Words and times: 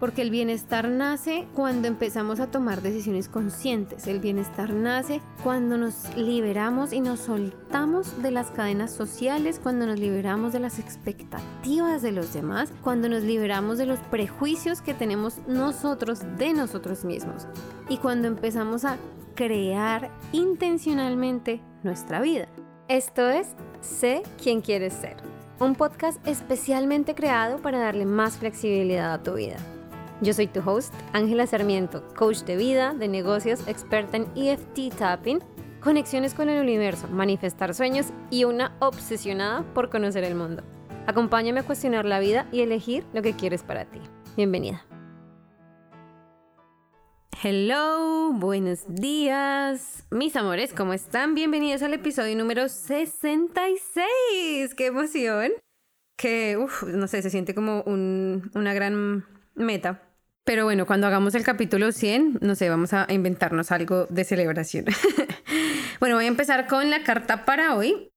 Porque 0.00 0.22
el 0.22 0.30
bienestar 0.30 0.88
nace 0.88 1.46
cuando 1.54 1.88
empezamos 1.88 2.40
a 2.40 2.50
tomar 2.50 2.82
decisiones 2.82 3.28
conscientes. 3.28 4.06
El 4.06 4.20
bienestar 4.20 4.72
nace 4.72 5.20
cuando 5.42 5.76
nos 5.76 6.16
liberamos 6.16 6.92
y 6.92 7.00
nos 7.00 7.20
soltamos 7.20 8.22
de 8.22 8.30
las 8.30 8.50
cadenas 8.50 8.92
sociales, 8.92 9.60
cuando 9.60 9.86
nos 9.86 9.98
liberamos 9.98 10.52
de 10.52 10.60
las 10.60 10.78
expectativas 10.78 12.02
de 12.02 12.12
los 12.12 12.32
demás, 12.32 12.72
cuando 12.82 13.08
nos 13.08 13.22
liberamos 13.22 13.78
de 13.78 13.86
los 13.86 13.98
prejuicios 13.98 14.82
que 14.82 14.94
tenemos 14.94 15.38
nosotros 15.46 16.20
de 16.36 16.52
nosotros 16.52 17.04
mismos. 17.04 17.46
Y 17.88 17.98
cuando 17.98 18.28
empezamos 18.28 18.84
a 18.84 18.96
crear 19.34 20.10
intencionalmente 20.32 21.60
nuestra 21.82 22.20
vida. 22.20 22.48
Esto 22.88 23.28
es 23.28 23.54
Sé 23.80 24.22
quién 24.42 24.60
quieres 24.60 24.92
ser. 24.92 25.16
Un 25.60 25.74
podcast 25.74 26.24
especialmente 26.26 27.14
creado 27.14 27.58
para 27.58 27.78
darle 27.78 28.04
más 28.04 28.36
flexibilidad 28.38 29.12
a 29.12 29.22
tu 29.22 29.34
vida. 29.34 29.56
Yo 30.20 30.34
soy 30.34 30.48
tu 30.48 30.68
host, 30.68 30.92
Ángela 31.12 31.46
Sarmiento, 31.46 32.02
coach 32.16 32.38
de 32.38 32.56
vida, 32.56 32.92
de 32.92 33.06
negocios, 33.06 33.60
experta 33.68 34.16
en 34.16 34.26
EFT 34.34 34.92
tapping, 34.98 35.38
conexiones 35.80 36.34
con 36.34 36.48
el 36.48 36.60
universo, 36.60 37.06
manifestar 37.06 37.72
sueños 37.72 38.06
y 38.28 38.42
una 38.42 38.76
obsesionada 38.80 39.62
por 39.74 39.90
conocer 39.90 40.24
el 40.24 40.34
mundo. 40.34 40.64
Acompáñame 41.06 41.60
a 41.60 41.62
cuestionar 41.62 42.04
la 42.04 42.18
vida 42.18 42.48
y 42.50 42.62
elegir 42.62 43.06
lo 43.12 43.22
que 43.22 43.34
quieres 43.34 43.62
para 43.62 43.84
ti. 43.84 44.00
Bienvenida. 44.36 44.84
Hello, 47.40 48.32
buenos 48.32 48.92
días, 48.92 50.04
mis 50.10 50.34
amores, 50.34 50.74
¿cómo 50.74 50.94
están? 50.94 51.36
Bienvenidos 51.36 51.82
al 51.82 51.94
episodio 51.94 52.36
número 52.36 52.68
66. 52.68 54.74
¡Qué 54.74 54.86
emoción! 54.86 55.52
Que, 56.16 56.56
uff, 56.56 56.82
no 56.82 57.06
sé, 57.06 57.22
se 57.22 57.30
siente 57.30 57.54
como 57.54 57.84
una 57.86 58.74
gran 58.74 59.24
meta. 59.54 60.07
Pero 60.48 60.64
bueno, 60.64 60.86
cuando 60.86 61.06
hagamos 61.06 61.34
el 61.34 61.44
capítulo 61.44 61.92
100, 61.92 62.38
no 62.40 62.54
sé, 62.54 62.70
vamos 62.70 62.94
a 62.94 63.06
inventarnos 63.10 63.70
algo 63.70 64.06
de 64.06 64.24
celebración. 64.24 64.86
bueno, 66.00 66.14
voy 66.14 66.24
a 66.24 66.28
empezar 66.28 66.66
con 66.66 66.88
la 66.88 67.02
carta 67.02 67.44
para 67.44 67.74
hoy. 67.74 68.10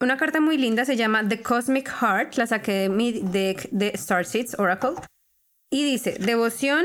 Una 0.00 0.16
carta 0.16 0.40
muy 0.40 0.58
linda 0.58 0.84
se 0.84 0.96
llama 0.96 1.28
The 1.28 1.40
Cosmic 1.40 1.88
Heart, 1.88 2.34
la 2.34 2.48
saqué 2.48 2.72
de 2.72 2.88
mi 2.88 3.12
deck 3.12 3.70
de 3.70 3.96
Starseeds 3.96 4.58
Oracle. 4.58 4.94
Y 5.70 5.84
dice, 5.84 6.16
devoción, 6.18 6.84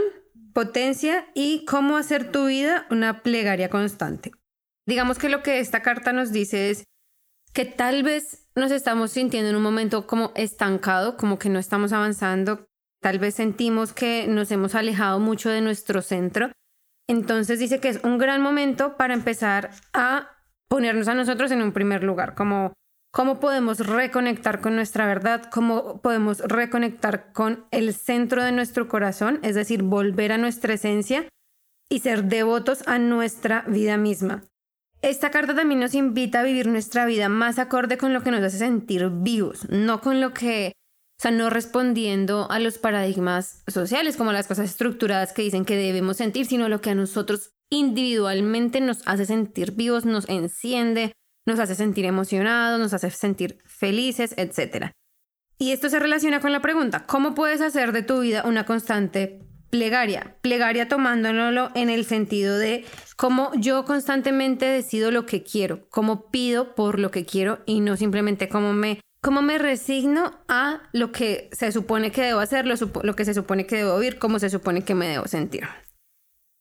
potencia 0.54 1.26
y 1.34 1.66
cómo 1.66 1.98
hacer 1.98 2.32
tu 2.32 2.46
vida 2.46 2.86
una 2.92 3.24
plegaria 3.24 3.72
constante. 3.72 4.30
Digamos 4.86 5.18
que 5.18 5.30
lo 5.30 5.42
que 5.42 5.60
esta 5.60 5.82
carta 5.82 6.14
nos 6.14 6.32
dice 6.32 6.70
es 6.70 6.84
que 7.52 7.66
tal 7.66 8.04
vez 8.04 8.48
nos 8.54 8.70
estamos 8.70 9.10
sintiendo 9.10 9.50
en 9.50 9.56
un 9.56 9.64
momento 9.64 10.06
como 10.06 10.34
estancado, 10.36 11.18
como 11.18 11.40
que 11.40 11.50
no 11.50 11.58
estamos 11.58 11.94
avanzando, 11.94 12.67
Tal 13.02 13.20
vez 13.20 13.36
sentimos 13.36 13.94
que 13.94 14.28
nos 14.28 14.52
hemos 14.52 14.76
alejado 14.76 15.20
mucho 15.20 15.50
de 15.50 15.62
nuestro 15.62 16.02
centro. 16.02 16.52
Entonces 17.08 17.60
dice 17.60 17.80
que 17.80 17.90
es 17.90 18.04
un 18.04 18.18
gran 18.18 18.42
momento 18.42 18.98
para 18.98 19.14
empezar 19.14 19.72
a 19.94 20.32
ponernos 20.68 21.08
a 21.08 21.14
nosotros 21.14 21.52
en 21.52 21.62
un 21.62 21.72
primer 21.72 22.04
lugar, 22.04 22.36
como 22.36 22.74
cómo 23.12 23.40
podemos 23.40 23.80
reconectar 23.80 24.62
con 24.62 24.76
nuestra 24.76 25.08
verdad, 25.08 25.50
cómo 25.52 26.02
podemos 26.02 26.40
reconectar 26.40 27.32
con 27.34 27.66
el 27.72 27.94
centro 27.94 28.44
de 28.44 28.52
nuestro 28.52 28.88
corazón, 28.88 29.40
es 29.42 29.56
decir, 29.56 29.84
volver 29.84 30.32
a 30.34 30.38
nuestra 30.38 30.74
esencia 30.74 31.28
y 31.90 32.00
ser 32.00 32.26
devotos 32.26 32.86
a 32.88 33.00
nuestra 33.00 33.64
vida 33.68 33.98
misma. 33.98 34.44
Esta 35.02 35.32
carta 35.32 35.56
también 35.56 35.80
nos 35.80 35.94
invita 35.94 36.42
a 36.42 36.44
vivir 36.44 36.68
nuestra 36.68 37.06
vida 37.06 37.30
más 37.30 37.60
acorde 37.60 37.98
con 37.98 38.14
lo 38.14 38.24
que 38.24 38.32
nos 38.32 38.44
hace 38.44 38.58
sentir 38.58 39.10
vivos, 39.10 39.70
no 39.70 40.02
con 40.02 40.20
lo 40.20 40.34
que 40.34 40.74
o 41.18 41.22
sea, 41.22 41.32
no 41.32 41.50
respondiendo 41.50 42.48
a 42.52 42.60
los 42.60 42.78
paradigmas 42.78 43.64
sociales, 43.68 44.18
como 44.18 44.32
las 44.32 44.46
cosas 44.48 44.70
estructuradas 44.70 45.34
que 45.34 45.42
dicen 45.42 45.66
que 45.66 45.76
debemos 45.76 46.18
sentir, 46.18 46.46
sino 46.46 46.70
lo 46.70 46.80
que 46.80 46.92
a 46.92 46.96
nosotros 46.96 47.54
individualmente 47.72 48.82
nos 48.82 49.02
hace 49.08 49.26
sentir 49.26 49.72
vivos, 49.72 50.06
nos 50.06 50.30
enciende, 50.30 51.14
nos 51.48 51.60
hace 51.60 51.74
sentir 51.74 52.06
emocionados, 52.06 52.80
nos 52.80 52.94
hace 52.94 53.10
sentir 53.10 53.58
felices, 53.66 54.36
etc. 54.38 54.92
Y 55.58 55.72
esto 55.72 55.90
se 55.90 55.98
relaciona 55.98 56.40
con 56.40 56.52
la 56.52 56.62
pregunta, 56.62 57.08
¿cómo 57.08 57.34
puedes 57.34 57.62
hacer 57.62 57.94
de 57.94 58.04
tu 58.04 58.20
vida 58.20 58.44
una 58.46 58.68
constante 58.68 59.40
plegaria? 59.72 60.38
Plegaria 60.42 60.88
tomándolo 60.88 61.72
en 61.74 61.90
el 61.90 62.06
sentido 62.06 62.60
de 62.60 62.86
cómo 63.16 63.52
yo 63.56 63.86
constantemente 63.86 64.68
decido 64.68 65.10
lo 65.10 65.26
que 65.26 65.42
quiero, 65.42 65.90
cómo 65.90 66.30
pido 66.30 66.76
por 66.76 67.00
lo 67.00 67.10
que 67.10 67.26
quiero 67.26 67.64
y 67.66 67.80
no 67.80 67.98
simplemente 67.98 68.50
cómo 68.50 68.74
me 68.74 69.00
cómo 69.28 69.42
me 69.42 69.58
resigno 69.58 70.32
a 70.48 70.84
lo 70.94 71.12
que 71.12 71.50
se 71.52 71.74
supone 71.74 72.12
que 72.12 72.22
debo 72.22 72.40
hacer, 72.40 72.66
lo, 72.66 73.14
que 73.14 73.26
se 73.26 73.34
supone 73.34 73.66
que 73.66 73.76
debo 73.76 73.96
oír, 73.96 74.20
cómo 74.20 74.40
se 74.40 74.50
supone 74.50 74.86
que 74.86 74.96
me 74.96 75.06
debo 75.06 75.28
sentir. 75.28 75.68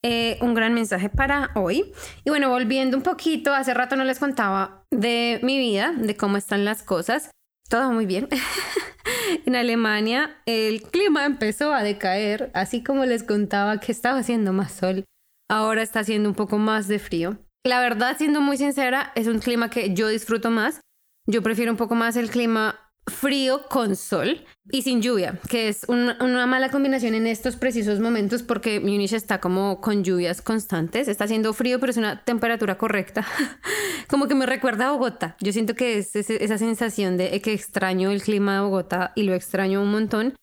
Eh, 0.03 0.37
un 0.41 0.53
gran 0.53 0.73
mensaje 0.73 1.07
para 1.07 1.51
hoy. 1.55 1.93
Y 2.25 2.29
bueno, 2.29 2.49
volviendo 2.49 2.97
un 2.97 3.03
poquito, 3.03 3.53
hace 3.53 3.73
rato 3.73 3.95
no 3.95 4.03
les 4.03 4.19
contaba 4.19 4.83
de 4.91 5.39
mi 5.43 5.57
vida, 5.57 5.93
de 5.93 6.17
cómo 6.17 6.35
están 6.35 6.65
las 6.65 6.83
cosas. 6.83 7.31
Todo 7.69 7.89
muy 7.93 8.05
bien. 8.05 8.27
en 9.45 9.55
Alemania 9.55 10.41
el 10.45 10.81
clima 10.81 11.25
empezó 11.25 11.73
a 11.73 11.83
decaer, 11.83 12.51
así 12.53 12.83
como 12.83 13.05
les 13.05 13.23
contaba 13.23 13.79
que 13.79 13.93
estaba 13.93 14.19
haciendo 14.19 14.51
más 14.51 14.73
sol. 14.73 15.05
Ahora 15.49 15.83
está 15.83 16.01
haciendo 16.01 16.27
un 16.27 16.35
poco 16.35 16.57
más 16.57 16.89
de 16.89 16.99
frío. 16.99 17.37
La 17.65 17.79
verdad, 17.79 18.17
siendo 18.17 18.41
muy 18.41 18.57
sincera, 18.57 19.13
es 19.15 19.27
un 19.27 19.39
clima 19.39 19.69
que 19.69 19.93
yo 19.93 20.09
disfruto 20.09 20.51
más 20.51 20.81
yo 21.27 21.43
prefiero 21.43 21.71
un 21.71 21.77
poco 21.77 21.93
más 21.93 22.15
el 22.15 22.29
clima 22.29 22.79
frío 23.05 23.61
con 23.69 23.95
sol 23.95 24.45
y 24.69 24.81
sin 24.81 25.01
lluvia, 25.01 25.39
que 25.49 25.69
es 25.69 25.85
una, 25.87 26.17
mala 26.45 26.69
combinación 26.69 27.15
en 27.15 27.25
estos 27.25 27.55
precisos 27.55 27.99
momentos 28.01 28.43
porque 28.43 28.81
Munich 28.81 29.13
está 29.13 29.39
como 29.39 29.79
con 29.79 30.03
lluvias 30.03 30.41
constantes, 30.41 31.07
está 31.07 31.23
haciendo 31.23 31.53
frío 31.53 31.79
pero 31.79 31.91
es 31.91 31.97
una 31.97 32.23
temperatura 32.23 32.77
correcta, 32.77 33.25
como 34.09 34.27
que 34.27 34.35
me 34.35 34.45
recuerda 34.45 34.87
a 34.87 34.91
Bogotá, 34.91 35.37
yo 35.39 35.53
siento 35.53 35.73
que 35.73 35.99
es 35.99 36.15
esa 36.15 36.57
sensación 36.57 37.15
de 37.17 37.39
que 37.41 37.53
extraño 37.53 38.11
el 38.11 38.21
clima 38.21 38.55
de 38.55 38.61
Bogotá 38.61 39.13
y 39.15 39.23
lo 39.23 39.33
extraño 39.33 39.81
un 39.81 39.91
montón, 39.91 40.35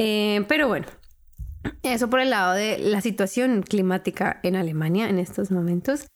eh, 0.00 0.44
pero 0.48 0.66
bueno, 0.66 0.86
eso 1.82 2.10
por 2.10 2.20
el 2.20 2.30
lado 2.30 2.54
de 2.54 2.78
la 2.78 3.00
situación 3.00 3.62
climática 3.62 4.40
en 4.42 4.56
Alemania 4.56 5.08
en 5.08 5.18
estos 5.18 5.50
momentos. 5.50 6.06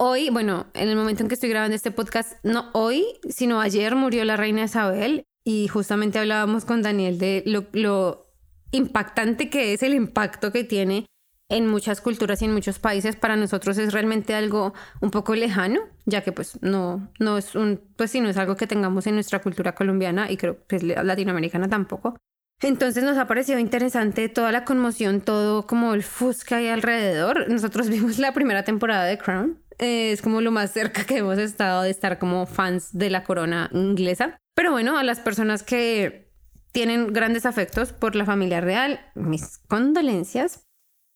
Hoy, 0.00 0.30
bueno, 0.30 0.66
en 0.74 0.88
el 0.88 0.94
momento 0.94 1.24
en 1.24 1.28
que 1.28 1.34
estoy 1.34 1.50
grabando 1.50 1.74
este 1.74 1.90
podcast, 1.90 2.34
no 2.44 2.70
hoy, 2.72 3.04
sino 3.28 3.60
ayer 3.60 3.96
murió 3.96 4.24
la 4.24 4.36
reina 4.36 4.62
Isabel 4.62 5.24
y 5.44 5.66
justamente 5.66 6.20
hablábamos 6.20 6.64
con 6.64 6.82
Daniel 6.82 7.18
de 7.18 7.42
lo, 7.44 8.30
impactante 8.70 9.50
que 9.50 9.72
es 9.72 9.82
el 9.82 9.94
impacto 9.94 10.52
que 10.52 10.62
tiene 10.62 11.06
en 11.50 11.66
muchas 11.66 12.00
culturas 12.00 12.40
y 12.42 12.44
en 12.44 12.52
muchos 12.52 12.78
países 12.78 13.16
para 13.16 13.34
nosotros 13.34 13.76
es 13.76 13.92
realmente 13.92 14.34
algo 14.34 14.72
un 15.00 15.10
poco 15.10 15.34
lejano, 15.34 15.80
ya 16.06 16.22
que 16.22 16.30
pues 16.30 16.62
no, 16.62 17.10
no 17.18 17.36
es 17.36 17.56
un, 17.56 17.80
pues 17.96 18.12
sí, 18.12 18.20
no 18.20 18.28
es 18.28 18.36
algo 18.36 18.54
que 18.54 18.68
tengamos 18.68 19.08
en 19.08 19.14
nuestra 19.14 19.40
cultura 19.40 19.74
colombiana 19.74 20.30
y 20.30 20.36
creo 20.36 20.64
que 20.68 20.78
latinoamericana 20.78 21.68
tampoco. 21.68 22.16
Entonces 22.60 23.02
nos 23.02 23.18
ha 23.18 23.26
parecido 23.26 23.58
interesante 23.58 24.28
toda 24.28 24.52
la 24.52 24.64
conmoción, 24.64 25.22
todo 25.22 25.66
como 25.66 25.92
el 25.94 26.04
fus 26.04 26.44
que 26.44 26.54
hay 26.54 26.68
alrededor. 26.68 27.50
Nosotros 27.50 27.88
vimos 27.88 28.20
la 28.20 28.32
primera 28.32 28.62
temporada 28.62 29.04
de 29.04 29.18
Crown 29.18 29.58
es 29.78 30.22
como 30.22 30.40
lo 30.40 30.50
más 30.50 30.72
cerca 30.72 31.04
que 31.04 31.18
hemos 31.18 31.38
estado 31.38 31.82
de 31.82 31.90
estar 31.90 32.18
como 32.18 32.46
fans 32.46 32.90
de 32.92 33.10
la 33.10 33.24
corona 33.24 33.70
inglesa. 33.72 34.38
Pero 34.54 34.72
bueno, 34.72 34.98
a 34.98 35.04
las 35.04 35.20
personas 35.20 35.62
que 35.62 36.32
tienen 36.72 37.12
grandes 37.12 37.46
afectos 37.46 37.92
por 37.92 38.14
la 38.14 38.24
familia 38.24 38.60
real, 38.60 39.00
mis 39.14 39.58
condolencias. 39.68 40.64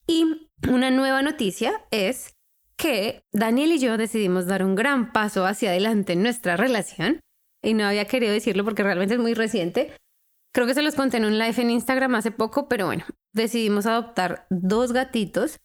Y 0.06 0.48
una 0.68 0.90
nueva 0.90 1.22
noticia 1.22 1.84
es 1.90 2.34
que 2.76 3.24
Daniel 3.32 3.72
y 3.72 3.78
yo 3.78 3.96
decidimos 3.96 4.46
dar 4.46 4.64
un 4.64 4.74
gran 4.74 5.12
paso 5.12 5.46
hacia 5.46 5.70
adelante 5.70 6.14
en 6.14 6.22
nuestra 6.22 6.56
relación. 6.56 7.20
Y 7.62 7.74
no 7.74 7.84
había 7.84 8.06
querido 8.06 8.32
decirlo 8.32 8.64
porque 8.64 8.82
realmente 8.82 9.14
es 9.14 9.20
muy 9.20 9.34
reciente. 9.34 9.92
Creo 10.52 10.66
que 10.66 10.74
se 10.74 10.82
los 10.82 10.94
conté 10.94 11.18
en 11.18 11.24
un 11.24 11.38
live 11.38 11.54
en 11.62 11.70
Instagram 11.70 12.14
hace 12.16 12.30
poco, 12.30 12.68
pero 12.68 12.86
bueno, 12.86 13.04
decidimos 13.32 13.86
adoptar 13.86 14.46
dos 14.50 14.92
gatitos 14.92 15.60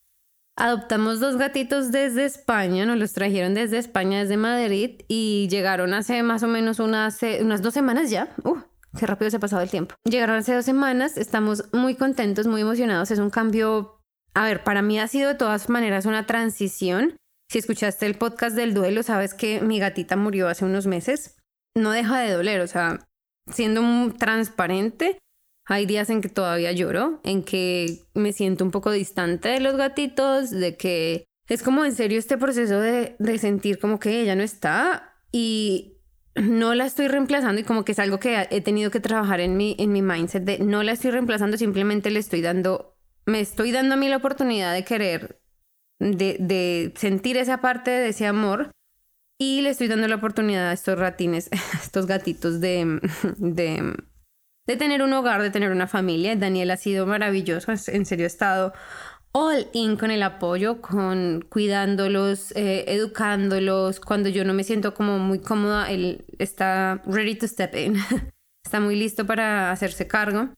Adoptamos 0.60 1.20
dos 1.20 1.38
gatitos 1.38 1.92
desde 1.92 2.26
España, 2.26 2.88
nos 2.88 2.98
los 2.98 3.14
trajeron 3.14 3.54
desde 3.54 3.78
España, 3.78 4.22
desde 4.22 4.38
Madrid, 4.38 5.02
y 5.08 5.48
llegaron 5.52 5.94
hace 5.94 6.24
más 6.24 6.42
o 6.42 6.48
menos 6.48 6.80
unas, 6.80 7.20
unas 7.40 7.62
dos 7.62 7.76
semanas 7.76 8.10
ya. 8.10 8.34
Uh, 8.44 8.58
qué 8.98 9.06
rápido 9.06 9.30
se 9.30 9.38
ha 9.38 9.40
pasado 9.40 9.62
el 9.62 9.70
tiempo. 9.70 9.94
Llegaron 10.04 10.38
hace 10.38 10.56
dos 10.56 10.66
semanas, 10.66 11.16
estamos 11.16 11.66
muy 11.74 11.94
contentos, 11.94 12.48
muy 12.48 12.62
emocionados. 12.62 13.12
Es 13.12 13.20
un 13.20 13.30
cambio, 13.30 14.02
a 14.34 14.46
ver, 14.46 14.64
para 14.64 14.82
mí 14.82 15.00
ha 15.00 15.08
sido 15.08 15.28
de 15.30 15.36
todas 15.36 15.70
maneras 15.70 16.08
una 16.08 16.26
transición. 16.26 17.18
Si 17.52 17.60
escuchaste 17.60 18.08
el 18.08 18.16
podcast 18.16 18.56
del 18.56 18.74
duelo, 18.74 19.04
sabes 19.04 19.36
que 19.36 19.62
mi 19.62 19.78
gatita 19.78 20.16
murió 20.16 20.48
hace 20.48 20.66
unos 20.66 20.88
meses. 20.88 21.38
No 21.76 21.92
deja 21.92 22.18
de 22.18 22.32
doler, 22.32 22.62
o 22.62 22.68
sea, 22.68 23.06
siendo 23.48 24.12
transparente, 24.18 25.20
hay 25.68 25.86
días 25.86 26.10
en 26.10 26.22
que 26.22 26.30
todavía 26.30 26.72
lloro, 26.72 27.20
en 27.24 27.44
que 27.44 28.00
me 28.14 28.34
siento 28.34 28.64
un 28.64 28.72
poco 28.72 28.92
distante 28.92 29.50
de 29.50 29.60
los 29.60 29.76
gatitos, 29.76 30.50
de 30.50 30.78
que 30.78 31.26
es 31.48 31.62
como 31.62 31.84
en 31.86 31.94
serio 31.94 32.20
este 32.20 32.38
proceso 32.38 32.80
de, 32.80 33.16
sentir 33.38 33.78
como 33.78 34.00
que 34.00 34.22
ella 34.22 34.36
no 34.36 34.44
está 34.44 35.14
y 35.32 35.98
no 36.36 36.74
la 36.74 36.86
estoy 36.86 37.08
reemplazando 37.08 37.60
y 37.62 37.64
como 37.64 37.84
que 37.84 37.92
es 37.92 38.00
algo 38.00 38.20
que 38.20 38.48
he 38.50 38.62
tenido 38.62 38.92
que 38.92 39.00
trabajar 39.00 39.40
en 39.42 39.58
mi, 39.58 39.76
en 39.78 39.92
mi 39.92 40.02
mindset 40.02 40.44
de 40.44 40.60
no 40.60 40.84
la 40.84 40.94
estoy 40.94 41.12
reemplazando, 41.12 41.58
simplemente 41.58 42.12
le 42.12 42.20
estoy 42.20 42.42
dando 42.42 42.98
me 43.26 43.42
estoy 43.42 43.72
dando 43.72 43.96
a 43.96 43.98
mí 43.98 44.08
la 44.08 44.18
oportunidad 44.18 44.74
de 44.74 44.86
querer, 44.86 45.42
de, 46.00 46.38
de 46.40 46.94
sentir 46.96 47.36
esa 47.36 47.60
parte 47.60 47.92
de 47.92 48.10
ese 48.10 48.26
amor 48.26 48.72
y 49.38 49.62
le 49.62 49.70
estoy 49.70 49.88
dando 49.88 50.08
la 50.08 50.16
oportunidad 50.16 50.70
a 50.70 50.74
estos 50.74 50.98
ratines, 50.98 51.50
a 51.74 51.78
estos 51.78 52.08
gatitos 52.08 52.60
de, 52.60 53.00
de, 53.38 53.96
de 54.68 54.76
tener 54.76 55.02
un 55.02 55.14
hogar, 55.14 55.42
de 55.42 55.50
tener 55.50 55.72
una 55.72 55.88
familia. 55.88 56.36
Daniel 56.36 56.72
ha 56.72 56.78
sido 56.78 57.08
maravilloso, 57.08 57.72
en 57.72 58.06
serio 58.06 58.26
ha 58.26 58.28
estado 58.28 58.74
all 59.32 59.68
in 59.74 59.98
con 59.98 60.12
el 60.12 60.24
apoyo, 60.24 60.82
con 60.82 61.46
cuidándolos, 61.50 62.52
eh, 62.56 62.86
educándolos. 62.88 64.00
Cuando 64.00 64.30
yo 64.30 64.44
no 64.44 64.54
me 64.54 64.64
siento 64.64 64.94
como 64.94 65.20
muy 65.20 65.40
cómoda, 65.40 65.90
él 65.90 66.26
está 66.40 67.02
ready 67.06 67.36
to 67.36 67.48
step 67.48 67.76
in, 67.76 67.96
está 68.66 68.80
muy 68.80 68.96
listo 68.96 69.26
para 69.26 69.72
hacerse 69.72 70.08
cargo. 70.08 70.50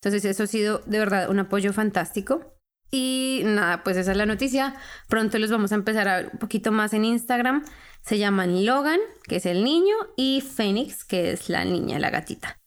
Entonces 0.00 0.24
eso 0.24 0.44
ha 0.44 0.46
sido 0.46 0.80
de 0.86 0.98
verdad 0.98 1.30
un 1.30 1.40
apoyo 1.40 1.72
fantástico. 1.72 2.54
Y 2.90 3.42
nada, 3.44 3.82
pues 3.84 3.98
esa 3.98 4.12
es 4.12 4.16
la 4.16 4.24
noticia. 4.24 4.76
Pronto 5.08 5.38
los 5.38 5.50
vamos 5.50 5.72
a 5.72 5.74
empezar 5.74 6.08
a 6.08 6.16
ver 6.16 6.30
un 6.32 6.38
poquito 6.38 6.72
más 6.72 6.94
en 6.94 7.04
Instagram. 7.04 7.64
Se 8.00 8.16
llaman 8.16 8.64
Logan, 8.64 9.00
que 9.24 9.36
es 9.36 9.46
el 9.46 9.62
niño, 9.62 9.94
y 10.16 10.40
Phoenix, 10.40 11.04
que 11.04 11.32
es 11.32 11.50
la 11.50 11.64
niña, 11.66 11.98
la 11.98 12.08
gatita. 12.08 12.57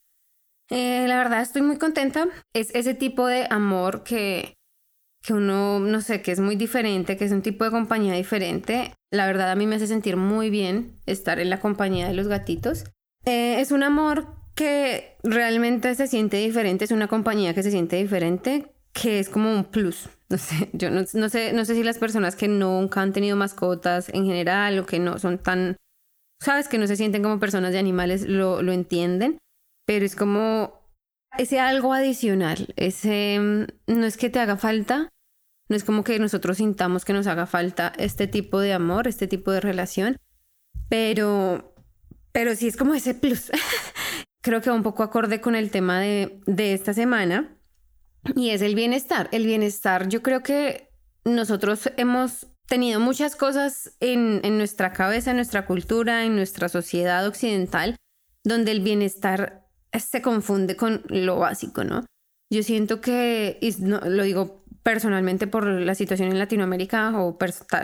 Eh, 0.71 1.05
la 1.07 1.17
verdad 1.17 1.41
estoy 1.41 1.61
muy 1.61 1.77
contenta. 1.77 2.27
Es 2.53 2.73
ese 2.73 2.93
tipo 2.93 3.27
de 3.27 3.45
amor 3.49 4.03
que, 4.03 4.55
que 5.21 5.33
uno, 5.33 5.79
no 5.79 6.01
sé, 6.01 6.21
que 6.21 6.31
es 6.31 6.39
muy 6.39 6.55
diferente, 6.55 7.17
que 7.17 7.25
es 7.25 7.31
un 7.31 7.41
tipo 7.41 7.65
de 7.65 7.71
compañía 7.71 8.13
diferente. 8.13 8.93
La 9.11 9.27
verdad 9.27 9.51
a 9.51 9.55
mí 9.55 9.67
me 9.67 9.75
hace 9.75 9.87
sentir 9.87 10.15
muy 10.15 10.49
bien 10.49 10.95
estar 11.05 11.39
en 11.39 11.49
la 11.49 11.59
compañía 11.59 12.07
de 12.07 12.13
los 12.13 12.27
gatitos. 12.27 12.85
Eh, 13.25 13.59
es 13.59 13.71
un 13.71 13.83
amor 13.83 14.27
que 14.55 15.17
realmente 15.23 15.93
se 15.95 16.07
siente 16.07 16.37
diferente, 16.37 16.85
es 16.85 16.91
una 16.91 17.07
compañía 17.07 17.53
que 17.53 17.63
se 17.63 17.71
siente 17.71 17.97
diferente, 17.97 18.71
que 18.93 19.19
es 19.19 19.29
como 19.29 19.51
un 19.53 19.65
plus. 19.65 20.09
No 20.31 20.37
sé, 20.37 20.69
yo 20.71 20.89
no, 20.89 21.05
sé, 21.05 21.51
no 21.51 21.65
sé 21.65 21.75
si 21.75 21.83
las 21.83 21.97
personas 21.97 22.37
que 22.37 22.47
nunca 22.47 23.01
han 23.01 23.11
tenido 23.11 23.35
mascotas 23.35 24.07
en 24.07 24.25
general 24.25 24.79
o 24.79 24.85
que 24.85 24.97
no 24.97 25.19
son 25.19 25.39
tan, 25.39 25.75
sabes, 26.39 26.69
que 26.69 26.77
no 26.77 26.87
se 26.87 26.95
sienten 26.95 27.21
como 27.21 27.37
personas 27.37 27.73
de 27.73 27.79
animales, 27.79 28.25
lo, 28.25 28.61
lo 28.61 28.71
entienden, 28.71 29.39
pero 29.85 30.05
es 30.05 30.15
como 30.15 30.81
ese 31.37 31.59
algo 31.59 31.93
adicional, 31.93 32.73
ese, 32.75 33.39
mm, 33.39 33.93
no 33.99 34.05
es 34.05 34.17
que 34.17 34.29
te 34.29 34.39
haga 34.39 34.57
falta, 34.57 35.09
no 35.69 35.75
es 35.75 35.83
como 35.83 36.03
que 36.03 36.19
nosotros 36.19 36.57
sintamos 36.57 37.05
que 37.05 37.13
nos 37.13 37.27
haga 37.27 37.45
falta 37.45 37.93
este 37.97 38.27
tipo 38.27 38.59
de 38.59 38.73
amor, 38.73 39.07
este 39.07 39.27
tipo 39.27 39.51
de 39.51 39.61
relación, 39.61 40.17
pero, 40.89 41.75
pero 42.31 42.55
sí 42.55 42.67
es 42.67 42.75
como 42.75 42.93
ese 42.93 43.13
plus. 43.13 43.51
Creo 44.43 44.61
que 44.61 44.69
va 44.69 44.75
un 44.75 44.83
poco 44.83 45.03
acorde 45.03 45.39
con 45.39 45.55
el 45.55 45.69
tema 45.69 45.99
de, 45.99 46.41
de 46.47 46.73
esta 46.73 46.93
semana, 46.93 47.57
y 48.35 48.49
es 48.49 48.61
el 48.61 48.75
bienestar. 48.75 49.29
El 49.31 49.45
bienestar, 49.45 50.07
yo 50.07 50.21
creo 50.21 50.43
que 50.43 50.89
nosotros 51.23 51.91
hemos 51.97 52.47
tenido 52.67 52.99
muchas 52.99 53.35
cosas 53.35 53.95
en, 53.99 54.41
nuestra 54.57 54.93
cabeza, 54.93 55.31
en 55.31 55.37
nuestra 55.37 55.65
cultura, 55.65 56.25
en 56.25 56.35
nuestra 56.35 56.69
sociedad 56.69 57.27
occidental, 57.27 57.95
donde 58.43 58.71
el 58.71 58.81
bienestar 58.81 59.67
se 59.99 60.21
confunde 60.21 60.75
con 60.75 61.03
lo 61.07 61.37
básico, 61.37 61.83
¿no? 61.83 62.05
Yo 62.49 62.63
siento 62.63 63.01
que, 63.01 63.57
y 63.61 63.73
lo 63.81 64.23
digo 64.23 64.63
personalmente 64.83 65.47
por 65.47 65.65
la 65.65 65.95
situación 65.95 66.29
en 66.29 66.39
Latinoamérica 66.39 67.21
o 67.21 67.37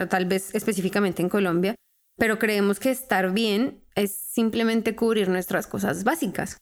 tal 0.10 0.26
vez 0.26 0.54
específicamente 0.54 1.22
en 1.22 1.30
Colombia, 1.30 1.76
pero 2.18 2.40
creemos 2.40 2.80
que 2.80 2.92
estar 2.92 3.32
bien 3.32 3.84
es 3.96 4.16
simplemente 4.16 4.96
cubrir 4.96 5.30
nuestras 5.30 5.68
cosas 5.68 6.04
básicas 6.04 6.58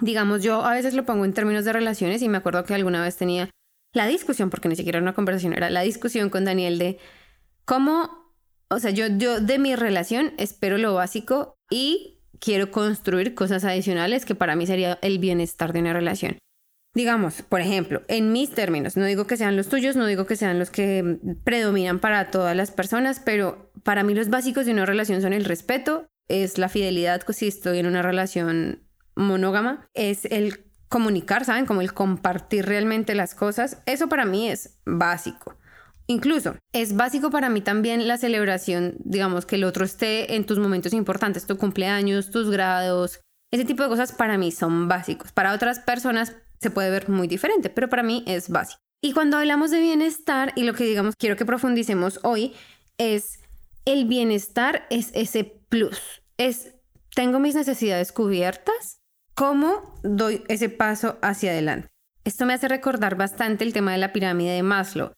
digamos, 0.00 0.42
yo 0.42 0.64
a 0.64 0.72
veces 0.72 0.94
lo 0.94 1.04
pongo 1.04 1.24
en 1.24 1.32
términos 1.32 1.64
de 1.64 1.72
relaciones 1.72 2.22
y 2.22 2.28
me 2.28 2.38
acuerdo 2.38 2.64
que 2.64 2.74
alguna 2.74 3.02
vez 3.02 3.16
tenía 3.16 3.50
la 3.92 4.06
discusión, 4.06 4.50
porque 4.50 4.68
ni 4.68 4.76
siquiera 4.76 4.98
era 4.98 5.04
una 5.04 5.14
conversación, 5.14 5.52
era 5.52 5.70
la 5.70 5.82
discusión 5.82 6.30
con 6.30 6.44
Daniel 6.44 6.78
de 6.78 6.98
cómo, 7.64 8.32
o 8.68 8.78
sea, 8.78 8.90
yo, 8.90 9.06
yo 9.06 9.40
de 9.40 9.58
mi 9.58 9.76
relación 9.76 10.32
espero 10.36 10.78
lo 10.78 10.94
básico 10.94 11.54
y 11.70 12.13
quiero 12.44 12.70
construir 12.70 13.34
cosas 13.34 13.64
adicionales 13.64 14.24
que 14.24 14.34
para 14.34 14.56
mí 14.56 14.66
sería 14.66 14.98
el 15.02 15.18
bienestar 15.18 15.72
de 15.72 15.80
una 15.80 15.92
relación. 15.92 16.38
Digamos, 16.94 17.42
por 17.42 17.60
ejemplo, 17.60 18.02
en 18.06 18.32
mis 18.32 18.50
términos, 18.50 18.96
no 18.96 19.04
digo 19.04 19.26
que 19.26 19.36
sean 19.36 19.56
los 19.56 19.68
tuyos, 19.68 19.96
no 19.96 20.06
digo 20.06 20.26
que 20.26 20.36
sean 20.36 20.58
los 20.58 20.70
que 20.70 21.18
predominan 21.42 21.98
para 21.98 22.30
todas 22.30 22.54
las 22.54 22.70
personas, 22.70 23.20
pero 23.24 23.72
para 23.82 24.04
mí 24.04 24.14
los 24.14 24.28
básicos 24.28 24.66
de 24.66 24.72
una 24.72 24.86
relación 24.86 25.20
son 25.22 25.32
el 25.32 25.44
respeto, 25.44 26.06
es 26.28 26.58
la 26.58 26.68
fidelidad, 26.68 27.22
si 27.30 27.48
estoy 27.48 27.78
en 27.78 27.86
una 27.86 28.02
relación 28.02 28.84
monógama 29.16 29.88
es 29.94 30.24
el 30.26 30.64
comunicar, 30.88 31.44
¿saben? 31.44 31.66
Como 31.66 31.80
el 31.80 31.92
compartir 31.92 32.66
realmente 32.66 33.14
las 33.14 33.34
cosas. 33.34 33.82
Eso 33.86 34.08
para 34.08 34.24
mí 34.24 34.48
es 34.48 34.78
básico. 34.84 35.56
Incluso 36.06 36.56
es 36.72 36.96
básico 36.96 37.30
para 37.30 37.48
mí 37.48 37.60
también 37.60 38.06
la 38.06 38.18
celebración, 38.18 38.96
digamos, 38.98 39.46
que 39.46 39.56
el 39.56 39.64
otro 39.64 39.84
esté 39.84 40.34
en 40.34 40.44
tus 40.44 40.58
momentos 40.58 40.92
importantes, 40.92 41.46
tu 41.46 41.56
cumpleaños, 41.56 42.30
tus 42.30 42.50
grados, 42.50 43.20
ese 43.50 43.64
tipo 43.64 43.82
de 43.82 43.88
cosas 43.88 44.12
para 44.12 44.36
mí 44.36 44.52
son 44.52 44.88
básicos. 44.88 45.32
Para 45.32 45.54
otras 45.54 45.80
personas 45.80 46.36
se 46.60 46.70
puede 46.70 46.90
ver 46.90 47.08
muy 47.08 47.26
diferente, 47.26 47.70
pero 47.70 47.88
para 47.88 48.02
mí 48.02 48.22
es 48.26 48.48
básico. 48.48 48.80
Y 49.02 49.12
cuando 49.12 49.38
hablamos 49.38 49.70
de 49.70 49.80
bienestar 49.80 50.52
y 50.56 50.64
lo 50.64 50.74
que 50.74 50.84
digamos 50.84 51.14
quiero 51.16 51.36
que 51.36 51.46
profundicemos 51.46 52.20
hoy 52.22 52.54
es 52.98 53.38
el 53.84 54.06
bienestar 54.06 54.86
es 54.90 55.10
ese 55.14 55.44
plus, 55.68 56.00
es 56.38 56.74
tengo 57.14 57.38
mis 57.38 57.54
necesidades 57.54 58.12
cubiertas, 58.12 58.98
¿Cómo 59.34 59.98
doy 60.04 60.44
ese 60.46 60.68
paso 60.68 61.18
hacia 61.20 61.50
adelante? 61.50 61.88
Esto 62.22 62.46
me 62.46 62.54
hace 62.54 62.68
recordar 62.68 63.16
bastante 63.16 63.64
el 63.64 63.72
tema 63.72 63.90
de 63.90 63.98
la 63.98 64.12
pirámide 64.12 64.52
de 64.52 64.62
Maslow. 64.62 65.12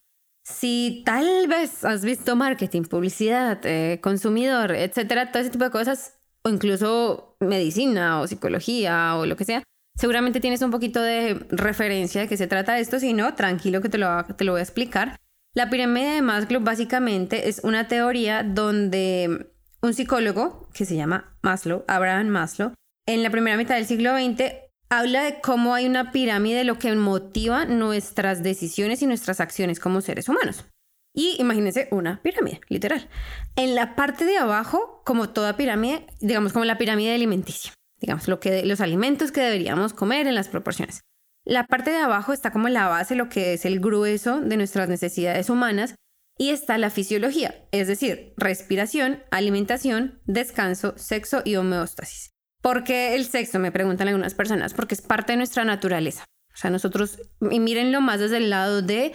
Si 0.49 1.03
tal 1.05 1.47
vez 1.49 1.83
has 1.83 2.05
visto 2.05 2.37
marketing, 2.37 2.83
publicidad, 2.83 3.59
eh, 3.65 3.99
consumidor, 4.01 4.71
etcétera, 4.71 5.29
todo 5.29 5.41
ese 5.41 5.51
tipo 5.51 5.65
de 5.65 5.71
cosas, 5.71 6.19
o 6.41 6.49
incluso 6.49 7.35
medicina 7.41 8.21
o 8.21 8.27
psicología 8.27 9.17
o 9.17 9.25
lo 9.25 9.35
que 9.35 9.43
sea, 9.43 9.61
seguramente 9.97 10.39
tienes 10.39 10.61
un 10.61 10.71
poquito 10.71 11.01
de 11.01 11.33
referencia 11.49 12.21
de 12.21 12.29
qué 12.29 12.37
se 12.37 12.47
trata 12.47 12.79
esto. 12.79 12.97
Si 12.97 13.11
no, 13.11 13.35
tranquilo 13.35 13.81
que 13.81 13.89
te 13.89 13.97
lo, 13.97 14.23
te 14.23 14.45
lo 14.45 14.53
voy 14.53 14.59
a 14.59 14.63
explicar. 14.63 15.17
La 15.53 15.69
pirámide 15.69 16.13
de 16.13 16.21
Maslow 16.21 16.61
básicamente 16.61 17.49
es 17.49 17.59
una 17.65 17.89
teoría 17.89 18.43
donde 18.43 19.51
un 19.81 19.93
psicólogo 19.93 20.69
que 20.73 20.85
se 20.85 20.95
llama 20.95 21.37
Maslow, 21.41 21.83
Abraham 21.89 22.27
Maslow, 22.27 22.71
en 23.05 23.21
la 23.21 23.31
primera 23.31 23.57
mitad 23.57 23.75
del 23.75 23.85
siglo 23.85 24.15
XX 24.15 24.66
habla 24.89 25.23
de 25.23 25.41
cómo 25.41 25.73
hay 25.73 25.85
una 25.85 26.11
pirámide 26.11 26.59
de 26.59 26.63
lo 26.63 26.79
que 26.79 26.93
motiva 26.95 27.65
nuestras 27.65 28.43
decisiones 28.43 29.01
y 29.01 29.07
nuestras 29.07 29.39
acciones 29.39 29.79
como 29.79 30.01
seres 30.01 30.29
humanos. 30.29 30.65
Y 31.13 31.35
imagínense 31.39 31.87
una 31.91 32.21
pirámide, 32.21 32.61
literal. 32.69 33.09
En 33.55 33.73
la 33.73 33.95
parte 33.95 34.25
de 34.25 34.37
abajo, 34.37 35.01
como 35.03 35.29
toda 35.29 35.57
pirámide, 35.57 36.05
digamos 36.19 36.53
como 36.53 36.65
la 36.65 36.77
pirámide 36.77 37.15
alimenticia, 37.15 37.73
digamos 37.99 38.27
lo 38.27 38.39
que, 38.39 38.65
los 38.65 38.81
alimentos 38.81 39.31
que 39.31 39.41
deberíamos 39.41 39.93
comer 39.93 40.27
en 40.27 40.35
las 40.35 40.47
proporciones. 40.47 41.01
La 41.43 41.65
parte 41.65 41.91
de 41.91 41.97
abajo 41.97 42.33
está 42.33 42.51
como 42.51 42.69
la 42.69 42.87
base, 42.87 43.15
lo 43.15 43.29
que 43.29 43.53
es 43.53 43.65
el 43.65 43.79
grueso 43.79 44.41
de 44.41 44.57
nuestras 44.57 44.89
necesidades 44.89 45.49
humanas, 45.49 45.95
y 46.37 46.49
está 46.49 46.77
la 46.77 46.91
fisiología, 46.91 47.65
es 47.71 47.87
decir, 47.87 48.33
respiración, 48.37 49.23
alimentación, 49.31 50.21
descanso, 50.25 50.93
sexo 50.97 51.41
y 51.43 51.55
homeostasis. 51.55 52.36
¿Por 52.61 52.83
qué 52.83 53.15
el 53.15 53.25
sexo? 53.25 53.59
Me 53.59 53.71
preguntan 53.71 54.07
algunas 54.07 54.33
personas, 54.33 54.73
porque 54.73 54.95
es 54.95 55.01
parte 55.01 55.33
de 55.33 55.37
nuestra 55.37 55.63
naturaleza. 55.63 56.25
O 56.53 56.57
sea, 56.57 56.71
nosotros, 56.71 57.19
y 57.51 57.59
mírenlo 57.59 58.01
más 58.01 58.19
desde 58.19 58.37
el 58.37 58.49
lado 58.49 58.81
de 58.81 59.13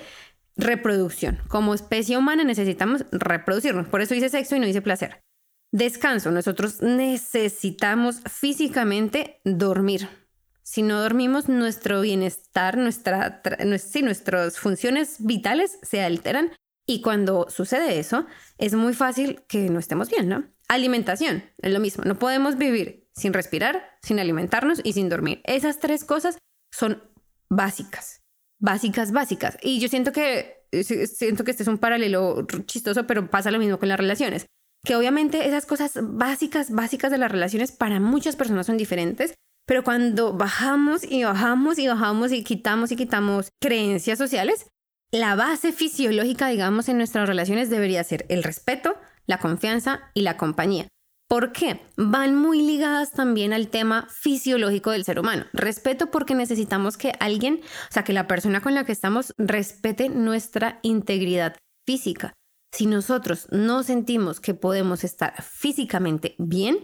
reproducción. 0.56 1.40
Como 1.48 1.74
especie 1.74 2.16
humana 2.16 2.44
necesitamos 2.44 3.04
reproducirnos. 3.10 3.88
Por 3.88 4.00
eso 4.00 4.14
dice 4.14 4.28
sexo 4.28 4.56
y 4.56 4.60
no 4.60 4.66
dice 4.66 4.82
placer. 4.82 5.20
Descanso. 5.72 6.30
Nosotros 6.30 6.82
necesitamos 6.82 8.20
físicamente 8.30 9.40
dormir. 9.44 10.08
Si 10.62 10.82
no 10.82 11.00
dormimos, 11.00 11.48
nuestro 11.48 12.00
bienestar, 12.00 12.76
nuestra, 12.76 13.42
si 13.78 14.02
nuestras 14.02 14.58
funciones 14.58 15.16
vitales 15.18 15.78
se 15.82 16.02
alteran. 16.02 16.52
Y 16.86 17.00
cuando 17.00 17.48
sucede 17.48 17.98
eso, 17.98 18.26
es 18.58 18.74
muy 18.74 18.94
fácil 18.94 19.42
que 19.48 19.70
no 19.70 19.78
estemos 19.78 20.10
bien, 20.10 20.28
¿no? 20.28 20.44
Alimentación, 20.68 21.44
es 21.58 21.72
lo 21.72 21.80
mismo. 21.80 22.04
No 22.04 22.18
podemos 22.18 22.56
vivir 22.56 23.01
sin 23.14 23.32
respirar, 23.32 23.98
sin 24.02 24.18
alimentarnos 24.18 24.80
y 24.82 24.92
sin 24.92 25.08
dormir. 25.08 25.40
Esas 25.44 25.78
tres 25.78 26.04
cosas 26.04 26.38
son 26.72 27.02
básicas, 27.48 28.20
básicas, 28.60 29.12
básicas. 29.12 29.58
Y 29.62 29.80
yo 29.80 29.88
siento 29.88 30.12
que, 30.12 30.66
siento 30.72 31.44
que 31.44 31.50
este 31.50 31.62
es 31.62 31.68
un 31.68 31.78
paralelo 31.78 32.46
chistoso, 32.66 33.06
pero 33.06 33.28
pasa 33.30 33.50
lo 33.50 33.58
mismo 33.58 33.78
con 33.78 33.88
las 33.88 33.98
relaciones. 33.98 34.46
Que 34.84 34.96
obviamente 34.96 35.46
esas 35.46 35.66
cosas 35.66 35.92
básicas, 36.00 36.70
básicas 36.70 37.10
de 37.10 37.18
las 37.18 37.30
relaciones 37.30 37.70
para 37.72 38.00
muchas 38.00 38.34
personas 38.36 38.66
son 38.66 38.76
diferentes, 38.76 39.34
pero 39.66 39.84
cuando 39.84 40.32
bajamos 40.32 41.04
y 41.04 41.22
bajamos 41.22 41.78
y 41.78 41.86
bajamos 41.86 42.32
y 42.32 42.42
quitamos 42.42 42.90
y 42.90 42.96
quitamos 42.96 43.50
creencias 43.60 44.18
sociales, 44.18 44.66
la 45.12 45.36
base 45.36 45.72
fisiológica, 45.72 46.48
digamos, 46.48 46.88
en 46.88 46.96
nuestras 46.96 47.28
relaciones 47.28 47.70
debería 47.70 48.02
ser 48.02 48.24
el 48.28 48.42
respeto, 48.42 48.96
la 49.26 49.38
confianza 49.38 50.10
y 50.14 50.22
la 50.22 50.36
compañía. 50.36 50.88
¿Por 51.32 51.52
qué? 51.52 51.80
Van 51.96 52.34
muy 52.34 52.60
ligadas 52.60 53.12
también 53.12 53.54
al 53.54 53.68
tema 53.68 54.06
fisiológico 54.10 54.90
del 54.90 55.06
ser 55.06 55.18
humano. 55.18 55.46
Respeto 55.54 56.10
porque 56.10 56.34
necesitamos 56.34 56.98
que 56.98 57.14
alguien, 57.20 57.62
o 57.62 57.90
sea, 57.90 58.04
que 58.04 58.12
la 58.12 58.26
persona 58.26 58.60
con 58.60 58.74
la 58.74 58.84
que 58.84 58.92
estamos 58.92 59.32
respete 59.38 60.10
nuestra 60.10 60.78
integridad 60.82 61.56
física. 61.86 62.34
Si 62.70 62.84
nosotros 62.84 63.48
no 63.50 63.82
sentimos 63.82 64.40
que 64.40 64.52
podemos 64.52 65.04
estar 65.04 65.42
físicamente 65.42 66.34
bien, 66.36 66.76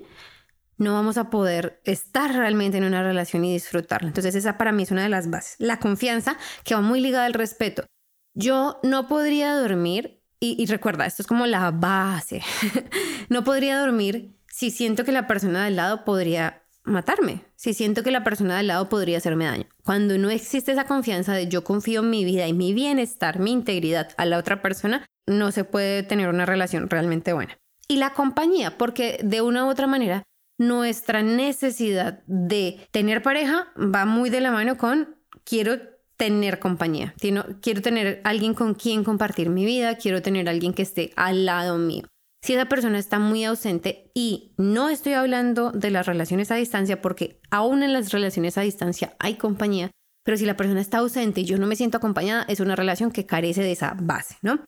no 0.79 0.95
vamos 0.95 1.19
a 1.19 1.29
poder 1.29 1.83
estar 1.85 2.35
realmente 2.35 2.79
en 2.79 2.85
una 2.85 3.03
relación 3.03 3.45
y 3.45 3.53
disfrutarla. 3.53 4.09
Entonces 4.09 4.35
esa 4.35 4.57
para 4.57 4.73
mí 4.73 4.85
es 4.85 4.91
una 4.91 5.03
de 5.03 5.11
las 5.11 5.29
bases. 5.29 5.57
La 5.59 5.79
confianza, 5.79 6.39
que 6.65 6.75
va 6.75 6.81
muy 6.81 7.03
ligada 7.03 7.27
al 7.27 7.35
respeto. 7.35 7.85
Yo 8.33 8.81
no 8.83 9.09
podría 9.09 9.53
dormir, 9.53 10.23
y, 10.41 10.57
y 10.59 10.65
recuerda, 10.65 11.05
esto 11.05 11.21
es 11.21 11.27
como 11.27 11.45
la 11.45 11.71
base, 11.71 12.41
no 13.29 13.45
podría 13.45 13.79
dormir 13.79 14.38
si 14.59 14.73
siento 14.73 15.05
que 15.05 15.13
la 15.13 15.29
persona 15.29 15.65
del 15.65 15.77
lado 15.77 16.05
podría 16.05 16.65
matarme, 16.83 17.45
si 17.55 17.75
siento 17.75 18.03
que 18.03 18.11
la 18.11 18.25
persona 18.25 18.57
del 18.57 18.67
lado 18.67 18.89
podría 18.89 19.19
hacerme 19.19 19.45
daño. 19.45 19.67
Cuando 19.85 20.19
no 20.19 20.31
existe 20.31 20.73
esa 20.73 20.85
confianza 20.85 21.33
de 21.33 21.47
yo 21.47 21.63
confío 21.63 22.01
en 22.01 22.11
mi 22.11 22.25
vida 22.25 22.49
y 22.49 22.53
mi 22.53 22.73
bienestar, 22.73 23.39
mi 23.39 23.53
integridad 23.53 24.09
a 24.17 24.25
la 24.25 24.37
otra 24.37 24.61
persona, 24.61 25.07
no 25.29 25.53
se 25.53 25.63
puede 25.63 26.03
tener 26.03 26.29
una 26.29 26.45
relación 26.45 26.91
realmente 26.91 27.33
buena. 27.33 27.57
Y 27.87 27.99
la 27.99 28.15
compañía, 28.15 28.77
porque 28.77 29.21
de 29.23 29.43
una 29.43 29.65
u 29.65 29.69
otra 29.69 29.87
manera 29.87 30.25
nuestra 30.59 31.23
necesidad 31.23 32.25
de 32.27 32.81
tener 32.91 33.23
pareja 33.23 33.69
va 33.77 34.07
muy 34.07 34.29
de 34.29 34.41
la 34.41 34.51
mano 34.51 34.77
con 34.77 35.19
quiero 35.45 35.77
tener 36.17 36.59
compañía, 36.59 37.15
quiero 37.61 37.81
tener 37.81 38.21
alguien 38.25 38.55
con 38.55 38.75
quien 38.75 39.05
compartir 39.05 39.51
mi 39.51 39.65
vida, 39.65 39.99
quiero 39.99 40.21
tener 40.21 40.49
alguien 40.49 40.75
que 40.75 40.83
esté 40.83 41.13
al 41.15 41.47
lado 41.47 41.79
mío. 41.79 42.09
Si 42.43 42.55
esa 42.55 42.67
persona 42.67 42.99
está 42.99 43.19
muy 43.19 43.45
ausente 43.45 44.11
y 44.15 44.55
no 44.57 44.89
estoy 44.89 45.15
hablando 45.15 45.73
de 45.73 45.91
las 45.91 46.07
relaciones 46.07 46.51
a 46.51 46.57
distancia 46.57 47.03
porque 47.03 47.41
aún 47.51 47.83
en 47.83 47.93
las 47.93 48.13
relaciones 48.13 48.57
a 48.57 48.63
distancia 48.63 49.17
hay 49.19 49.35
compañía, 49.35 49.91
pero 50.25 50.37
si 50.37 50.47
la 50.47 50.57
persona 50.57 50.81
está 50.81 50.99
ausente 50.99 51.41
y 51.41 51.45
yo 51.45 51.59
no 51.59 51.67
me 51.67 51.75
siento 51.75 51.97
acompañada, 51.97 52.45
es 52.49 52.61
una 52.61 52.77
relación 52.77 53.11
que 53.11 53.27
carece 53.27 53.63
de 53.63 53.73
esa 53.73 53.97
base, 53.99 54.37
¿no? 54.43 54.65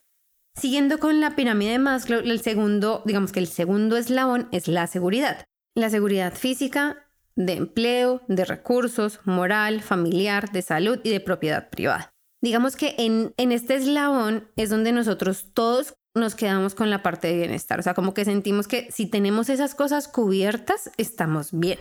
Siguiendo 0.56 0.98
con 0.98 1.20
la 1.20 1.36
pirámide 1.36 1.72
de 1.72 1.78
Maslow, 1.78 2.20
el 2.20 2.40
segundo, 2.40 3.02
digamos 3.06 3.30
que 3.30 3.40
el 3.40 3.46
segundo 3.46 3.96
eslabón 3.96 4.48
es 4.52 4.68
la 4.68 4.86
seguridad. 4.86 5.44
La 5.76 5.90
seguridad 5.90 6.34
física, 6.34 7.06
de 7.36 7.52
empleo, 7.54 8.22
de 8.26 8.44
recursos, 8.44 9.20
moral, 9.24 9.80
familiar, 9.80 10.50
de 10.50 10.62
salud 10.62 10.98
y 11.04 11.10
de 11.10 11.20
propiedad 11.20 11.70
privada. 11.70 12.10
Digamos 12.42 12.74
que 12.74 12.94
en, 12.98 13.32
en 13.36 13.52
este 13.52 13.76
eslabón 13.76 14.48
es 14.56 14.70
donde 14.70 14.92
nosotros 14.92 15.50
todos 15.54 15.94
nos 16.14 16.34
quedamos 16.34 16.74
con 16.74 16.90
la 16.90 17.02
parte 17.02 17.28
de 17.28 17.36
bienestar. 17.36 17.80
O 17.80 17.82
sea, 17.82 17.94
como 17.94 18.14
que 18.14 18.24
sentimos 18.24 18.66
que 18.66 18.90
si 18.90 19.06
tenemos 19.06 19.48
esas 19.48 19.74
cosas 19.74 20.08
cubiertas, 20.08 20.90
estamos 20.96 21.50
bien. 21.52 21.78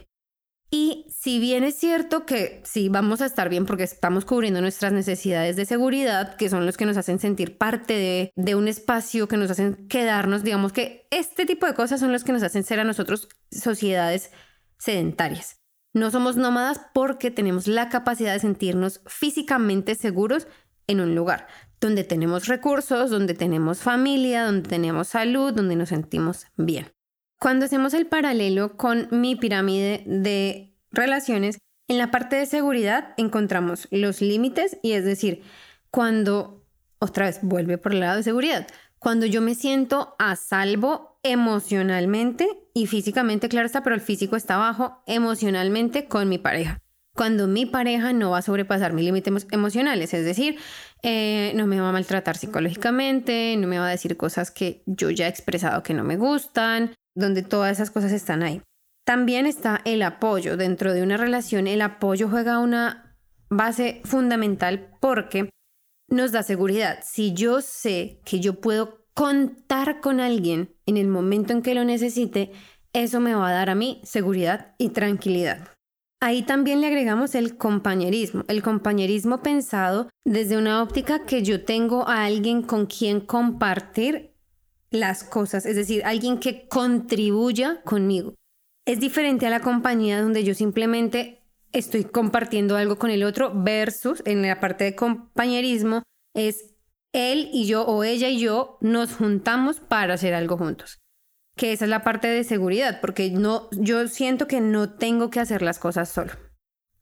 Y 0.72 1.08
si 1.10 1.40
bien 1.40 1.64
es 1.64 1.76
cierto 1.76 2.28
que 2.28 2.62
sí 2.64 2.90
vamos 2.90 3.22
a 3.22 3.26
estar 3.26 3.50
bien 3.50 3.66
porque 3.66 3.84
estamos 3.84 4.24
cubriendo 4.24 4.62
nuestras 4.62 4.94
necesidades 4.94 5.56
de 5.56 5.66
seguridad, 5.66 6.36
que 6.36 6.48
son 6.48 6.68
los 6.68 6.78
que 6.78 6.86
nos 6.86 6.96
hacen 6.96 7.18
sentir 7.18 7.58
parte 7.58 7.94
de, 7.94 8.32
de, 8.36 8.54
un 8.54 8.68
espacio, 8.68 9.28
que 9.28 9.38
nos 9.38 9.50
hacen 9.50 9.88
quedarnos, 9.88 10.44
digamos 10.44 10.72
que 10.72 11.08
este 11.10 11.48
tipo 11.48 11.66
de 11.66 11.74
cosas 11.74 12.00
son 12.00 12.12
los 12.12 12.24
que 12.24 12.34
nos 12.34 12.44
hacen 12.44 12.64
ser 12.64 12.80
a 12.80 12.84
nosotros 12.84 13.30
sociedades 13.50 14.32
sedentarias. 14.78 15.60
No 15.92 16.12
somos 16.12 16.36
nómadas 16.38 16.80
porque 16.94 17.32
tenemos 17.32 17.66
la 17.66 17.90
capacidad 17.90 18.34
de 18.34 18.40
sentirnos 18.40 19.02
físicamente 19.08 19.96
seguros 19.96 20.46
en 20.86 21.00
un 21.00 21.16
lugar 21.16 21.48
donde 21.82 22.04
tenemos 22.04 22.48
recursos, 22.48 23.10
donde 23.10 23.34
tenemos 23.34 23.80
familia, 23.80 24.44
donde 24.46 24.68
tenemos 24.70 25.10
salud, 25.10 25.54
donde 25.54 25.76
nos 25.76 25.90
sentimos 25.90 26.46
bien. 26.58 26.92
Cuando 27.40 27.66
hacemos 27.66 27.94
el 27.94 28.08
paralelo 28.08 28.76
con 28.76 29.08
mi 29.12 29.36
pirámide 29.36 30.04
de 30.06 30.76
relaciones, 30.92 31.60
en 31.88 31.98
la 31.98 32.12
parte 32.12 32.36
de 32.36 32.46
seguridad 32.46 33.14
encontramos 33.18 33.88
los 33.92 34.22
límites 34.22 34.78
y 34.84 34.92
es 34.92 35.06
decir, 35.06 35.44
cuando, 35.90 36.66
otra 37.00 37.28
vez, 37.28 37.40
vuelve 37.42 37.78
por 37.78 37.94
el 37.94 38.02
lado 38.02 38.18
de 38.18 38.24
seguridad, 38.24 38.68
cuando 39.00 39.26
yo 39.26 39.42
me 39.42 39.56
siento 39.56 40.16
a 40.20 40.36
salvo 40.36 41.20
emocionalmente 41.24 42.48
y 42.74 42.88
físicamente, 42.88 43.50
claro 43.50 43.66
está, 43.66 43.84
pero 43.84 43.96
el 43.96 44.02
físico 44.02 44.36
está 44.36 44.56
abajo, 44.56 45.02
emocionalmente 45.08 46.08
con 46.08 46.28
mi 46.28 46.38
pareja. 46.38 46.82
Cuando 47.20 47.48
mi 47.48 47.66
pareja 47.66 48.14
no 48.14 48.30
va 48.30 48.38
a 48.38 48.42
sobrepasar 48.42 48.94
mis 48.94 49.04
límites 49.04 49.46
emocionales, 49.52 50.14
es 50.14 50.24
decir, 50.24 50.58
eh, 51.04 51.52
no 51.54 51.68
me 51.68 51.82
va 51.82 51.90
a 51.90 51.92
maltratar 51.92 52.38
psicológicamente, 52.38 53.58
no 53.58 53.68
me 53.68 53.78
va 53.78 53.88
a 53.88 53.92
decir 53.92 54.16
cosas 54.16 54.52
que 54.52 54.84
yo 54.86 55.10
ya 55.10 55.26
he 55.26 55.30
expresado 55.30 55.84
que 55.84 55.94
no 55.94 56.06
me 56.06 56.16
gustan, 56.16 56.94
donde 57.16 57.42
todas 57.42 57.74
esas 57.74 57.92
cosas 57.92 58.14
están 58.14 58.42
ahí. 58.42 58.62
También 59.06 59.48
está 59.48 59.82
el 59.84 60.02
apoyo. 60.04 60.56
Dentro 60.56 60.94
de 60.94 61.04
una 61.04 61.18
relación, 61.18 61.68
el 61.68 61.82
apoyo 61.82 62.30
juega 62.30 62.60
una 62.60 63.18
base 63.50 64.00
fundamental 64.06 64.96
porque 65.02 65.50
nos 66.08 66.32
da 66.32 66.42
seguridad. 66.42 67.00
Si 67.04 67.34
yo 67.34 67.60
sé 67.60 68.22
que 68.24 68.40
yo 68.40 68.62
puedo 68.62 69.06
contar 69.14 70.00
con 70.00 70.22
alguien 70.22 70.74
en 70.86 70.96
el 70.96 71.10
momento 71.10 71.52
en 71.52 71.64
que 71.64 71.76
lo 71.76 71.84
necesite, 71.84 72.54
eso 72.94 73.20
me 73.20 73.36
va 73.36 73.50
a 73.50 73.54
dar 73.54 73.70
a 73.70 73.76
mí 73.76 74.00
seguridad 74.06 74.74
y 74.78 74.92
tranquilidad. 74.92 75.79
Ahí 76.22 76.44
también 76.44 76.82
le 76.82 76.88
agregamos 76.88 77.34
el 77.34 77.56
compañerismo, 77.56 78.44
el 78.50 78.62
compañerismo 78.62 79.42
pensado 79.42 80.10
desde 80.26 80.58
una 80.58 80.84
óptica 80.84 81.26
que 81.26 81.44
yo 81.44 81.64
tengo 81.64 82.08
a 82.10 82.26
alguien 82.26 82.62
con 82.62 82.88
quien 82.88 83.22
compartir 83.22 84.34
las 84.92 85.24
cosas, 85.24 85.66
es 85.66 85.78
decir, 85.78 86.04
alguien 86.04 86.40
que 86.40 86.68
contribuya 86.68 87.82
conmigo. 87.84 88.36
Es 88.86 89.00
diferente 89.00 89.48
a 89.48 89.50
la 89.50 89.62
compañía 89.62 90.22
donde 90.22 90.44
yo 90.44 90.54
simplemente 90.54 91.42
estoy 91.72 92.04
compartiendo 92.04 92.76
algo 92.76 92.98
con 92.98 93.12
el 93.12 93.24
otro 93.24 93.54
versus 93.56 94.22
en 94.26 94.42
la 94.42 94.60
parte 94.60 94.84
de 94.84 94.96
compañerismo 94.96 96.04
es 96.36 96.76
él 97.14 97.50
y 97.54 97.66
yo 97.66 97.86
o 97.86 98.04
ella 98.04 98.30
y 98.30 98.40
yo 98.40 98.78
nos 98.82 99.14
juntamos 99.14 99.80
para 99.80 100.16
hacer 100.16 100.34
algo 100.34 100.58
juntos. 100.58 100.99
Que 101.60 101.74
esa 101.74 101.84
es 101.84 101.90
la 101.90 102.06
parte 102.06 102.30
de 102.30 102.46
seguridad, 102.46 103.02
porque 103.02 103.32
no, 103.32 103.68
yo 103.72 104.08
siento 104.08 104.48
que 104.48 104.62
no 104.62 104.92
tengo 104.94 105.30
que 105.30 105.42
hacer 105.42 105.62
las 105.62 105.78
cosas 105.78 106.08
solo. 106.08 106.32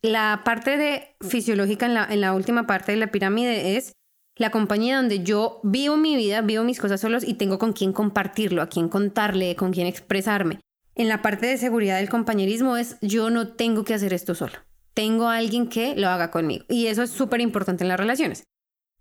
La 0.01 0.41
parte 0.43 0.77
de 0.77 1.15
fisiológica 1.21 1.85
en 1.85 1.93
la, 1.93 2.07
en 2.09 2.21
la 2.21 2.33
última 2.33 2.65
parte 2.65 2.91
de 2.91 2.97
la 2.97 3.11
pirámide 3.11 3.77
es 3.77 3.93
la 4.35 4.49
compañía 4.49 4.97
donde 4.97 5.21
yo 5.21 5.59
vivo 5.61 5.95
mi 5.95 6.15
vida, 6.15 6.41
vivo 6.41 6.63
mis 6.63 6.79
cosas 6.79 6.99
solos 6.99 7.23
y 7.23 7.35
tengo 7.35 7.59
con 7.59 7.71
quién 7.71 7.93
compartirlo, 7.93 8.63
a 8.63 8.67
quién 8.67 8.89
contarle, 8.89 9.55
con 9.55 9.71
quién 9.71 9.85
expresarme. 9.85 10.59
En 10.95 11.07
la 11.07 11.21
parte 11.21 11.45
de 11.45 11.59
seguridad 11.59 11.97
del 11.97 12.09
compañerismo 12.09 12.77
es 12.77 12.97
yo 13.01 13.29
no 13.29 13.49
tengo 13.49 13.83
que 13.83 13.93
hacer 13.93 14.11
esto 14.11 14.33
solo. 14.33 14.53
Tengo 14.95 15.27
a 15.27 15.37
alguien 15.37 15.69
que 15.69 15.95
lo 15.95 16.09
haga 16.09 16.31
conmigo. 16.31 16.65
Y 16.67 16.87
eso 16.87 17.03
es 17.03 17.11
súper 17.11 17.41
importante 17.41 17.83
en 17.83 17.89
las 17.89 17.99
relaciones. 17.99 18.43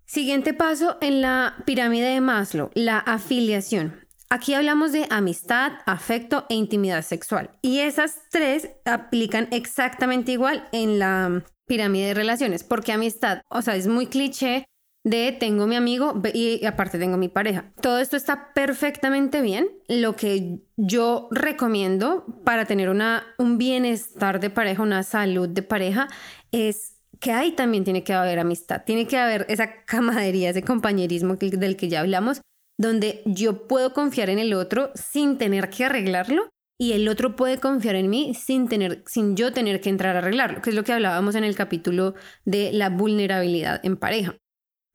Siguiente 0.05 0.53
paso 0.53 0.99
en 1.01 1.23
la 1.23 1.57
pirámide 1.65 2.09
de 2.09 2.21
Maslow, 2.21 2.71
la 2.75 2.99
afiliación. 2.99 4.06
Aquí 4.29 4.55
hablamos 4.55 4.93
de 4.93 5.07
amistad, 5.11 5.73
afecto 5.87 6.47
e 6.49 6.55
intimidad 6.55 7.03
sexual. 7.03 7.51
Y 7.63 7.79
esas 7.81 8.23
tres 8.31 8.71
aplican 8.85 9.49
exactamente 9.53 10.33
igual 10.33 10.69
en 10.73 10.99
la 10.99 11.45
pirámide 11.67 12.09
de 12.09 12.15
relaciones, 12.15 12.65
porque 12.65 12.93
amistad, 12.93 13.43
o 13.49 13.63
sea, 13.63 13.77
es 13.77 13.87
muy 13.87 14.07
cliché 14.07 14.67
de 15.05 15.31
tengo 15.31 15.69
mi 15.69 15.77
amigo 15.77 16.21
y 16.35 16.65
aparte 16.67 16.99
tengo 16.99 17.17
mi 17.17 17.29
pareja. 17.29 17.73
Todo 17.81 18.01
esto 18.01 18.17
está 18.17 18.53
perfectamente 18.53 19.41
bien. 19.41 19.69
Lo 19.87 20.17
que 20.17 20.59
yo 20.77 21.29
recomiendo 21.31 22.27
para 22.45 22.65
tener 22.65 22.89
una, 22.89 23.23
un 23.39 23.59
bienestar 23.59 24.41
de 24.41 24.51
pareja, 24.51 24.83
una 24.83 25.05
salud 25.05 25.49
de 25.49 25.63
pareja, 25.63 26.09
es 26.51 26.97
que 27.21 27.31
ahí 27.31 27.53
también 27.53 27.85
tiene 27.85 28.03
que 28.03 28.13
haber 28.13 28.41
amistad, 28.41 28.83
tiene 28.85 29.07
que 29.07 29.17
haber 29.17 29.47
esa 29.49 29.85
camadería, 29.85 30.51
ese 30.51 30.63
compañerismo 30.63 31.37
del 31.37 31.77
que 31.77 31.89
ya 31.89 32.01
hablamos, 32.01 32.41
donde 32.79 33.23
yo 33.25 33.67
puedo 33.67 33.93
confiar 33.93 34.31
en 34.31 34.39
el 34.39 34.55
otro 34.55 34.91
sin 34.95 35.39
tener 35.39 35.71
que 35.71 35.85
arreglarlo 35.85 36.49
y 36.79 36.93
el 36.93 37.09
otro 37.09 37.37
puede 37.37 37.59
confiar 37.59 37.97
en 37.97 38.11
mí 38.11 38.35
sin 38.35 38.69
tener 38.69 39.03
sin 39.07 39.37
yo 39.37 39.53
tener 39.53 39.81
que 39.81 39.89
entrar 39.89 40.17
a 40.17 40.19
arreglarlo, 40.19 40.61
que 40.61 40.71
es 40.71 40.77
lo 40.77 40.85
que 40.85 40.93
hablábamos 40.93 41.35
en 41.35 41.45
el 41.45 41.57
capítulo 41.57 42.15
de 42.45 42.73
la 42.73 42.91
vulnerabilidad 42.91 43.81
en 43.85 43.97
pareja 43.97 44.37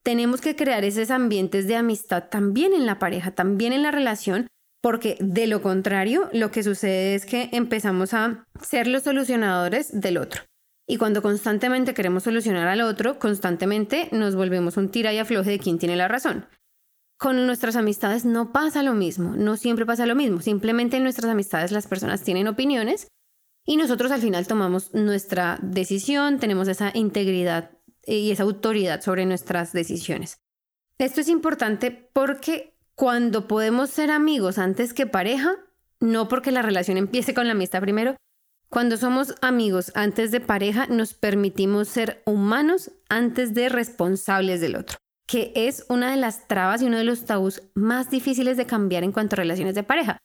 tenemos 0.04 0.42
que 0.42 0.56
crear 0.56 0.84
esos 0.84 1.12
ambientes 1.12 1.68
de 1.68 1.76
amistad 1.76 2.30
también 2.30 2.74
en 2.74 2.86
la 2.86 3.00
pareja, 3.00 3.32
también 3.32 3.74
en 3.74 3.84
la 3.84 3.92
relación, 3.92 4.48
porque 4.82 5.18
de 5.20 5.48
lo 5.48 5.62
contrario, 5.62 6.30
lo 6.34 6.52
que 6.52 6.64
sucede 6.64 7.16
es 7.16 7.26
que 7.26 7.50
empezamos 7.52 8.14
a 8.14 8.48
ser 8.62 8.88
los 8.88 9.04
solucionadores 9.04 10.00
del 10.00 10.18
otro. 10.18 10.44
Y 10.88 10.98
cuando 10.98 11.22
constantemente 11.22 11.94
queremos 11.94 12.24
solucionar 12.24 12.68
al 12.68 12.82
otro, 12.82 13.20
constantemente 13.20 14.10
nos 14.12 14.36
volvemos 14.36 14.78
un 14.78 14.90
tira 14.90 15.14
y 15.14 15.20
afloje 15.20 15.52
de 15.52 15.60
quién 15.60 15.78
tiene 15.78 15.96
la 15.96 16.08
razón. 16.08 16.48
Con 17.22 17.46
nuestras 17.46 17.76
amistades 17.76 18.26
no 18.26 18.52
pasa 18.52 18.82
lo 18.82 18.96
mismo, 18.96 19.36
no 19.36 19.56
siempre 19.56 19.86
pasa 19.86 20.08
lo 20.08 20.16
mismo. 20.16 20.42
Simplemente 20.42 20.98
en 20.98 21.04
nuestras 21.04 21.30
amistades 21.30 21.72
las 21.72 21.86
personas 21.86 22.24
tienen 22.24 22.48
opiniones 22.48 23.10
y 23.64 23.78
nosotros 23.78 24.12
al 24.12 24.22
final 24.22 24.48
tomamos 24.48 24.96
nuestra 24.96 25.60
decisión, 25.62 26.40
tenemos 26.40 26.68
esa 26.68 26.90
integridad 26.96 27.78
y 28.08 28.32
esa 28.32 28.42
autoridad 28.42 29.02
sobre 29.02 29.28
nuestras 29.28 29.72
decisiones. 29.72 30.40
Esto 30.98 31.22
es 31.22 31.28
importante 31.28 31.92
porque 31.92 32.74
cuando 32.96 33.48
podemos 33.48 33.92
ser 33.92 34.10
amigos 34.10 34.58
antes 34.58 34.92
que 34.92 35.06
pareja, 35.06 35.58
no 36.00 36.28
porque 36.28 36.50
la 36.50 36.64
relación 36.64 36.98
empiece 36.98 37.36
con 37.36 37.46
la 37.46 37.54
amistad 37.54 37.82
primero. 37.82 38.16
Cuando 38.68 38.98
somos 38.98 39.36
amigos 39.44 39.92
antes 39.94 40.32
de 40.32 40.40
pareja, 40.40 40.88
nos 40.88 41.14
permitimos 41.14 41.88
ser 41.88 42.24
humanos 42.26 42.90
antes 43.10 43.54
de 43.54 43.70
responsables 43.70 44.60
del 44.60 44.76
otro, 44.76 44.98
que 45.28 45.52
es 45.56 45.86
una 45.90 46.12
de 46.12 46.18
las 46.18 46.48
trabas 46.48 46.82
y 46.82 46.86
uno 46.86 46.98
de 46.98 47.04
los 47.04 47.26
tabús 47.26 47.64
más 47.74 48.10
difíciles 48.10 48.58
de 48.58 48.66
cambiar 48.66 49.04
en 49.04 49.12
cuanto 49.12 49.36
a 49.36 49.38
relaciones 49.38 49.76
de 49.76 49.84
pareja, 49.84 50.18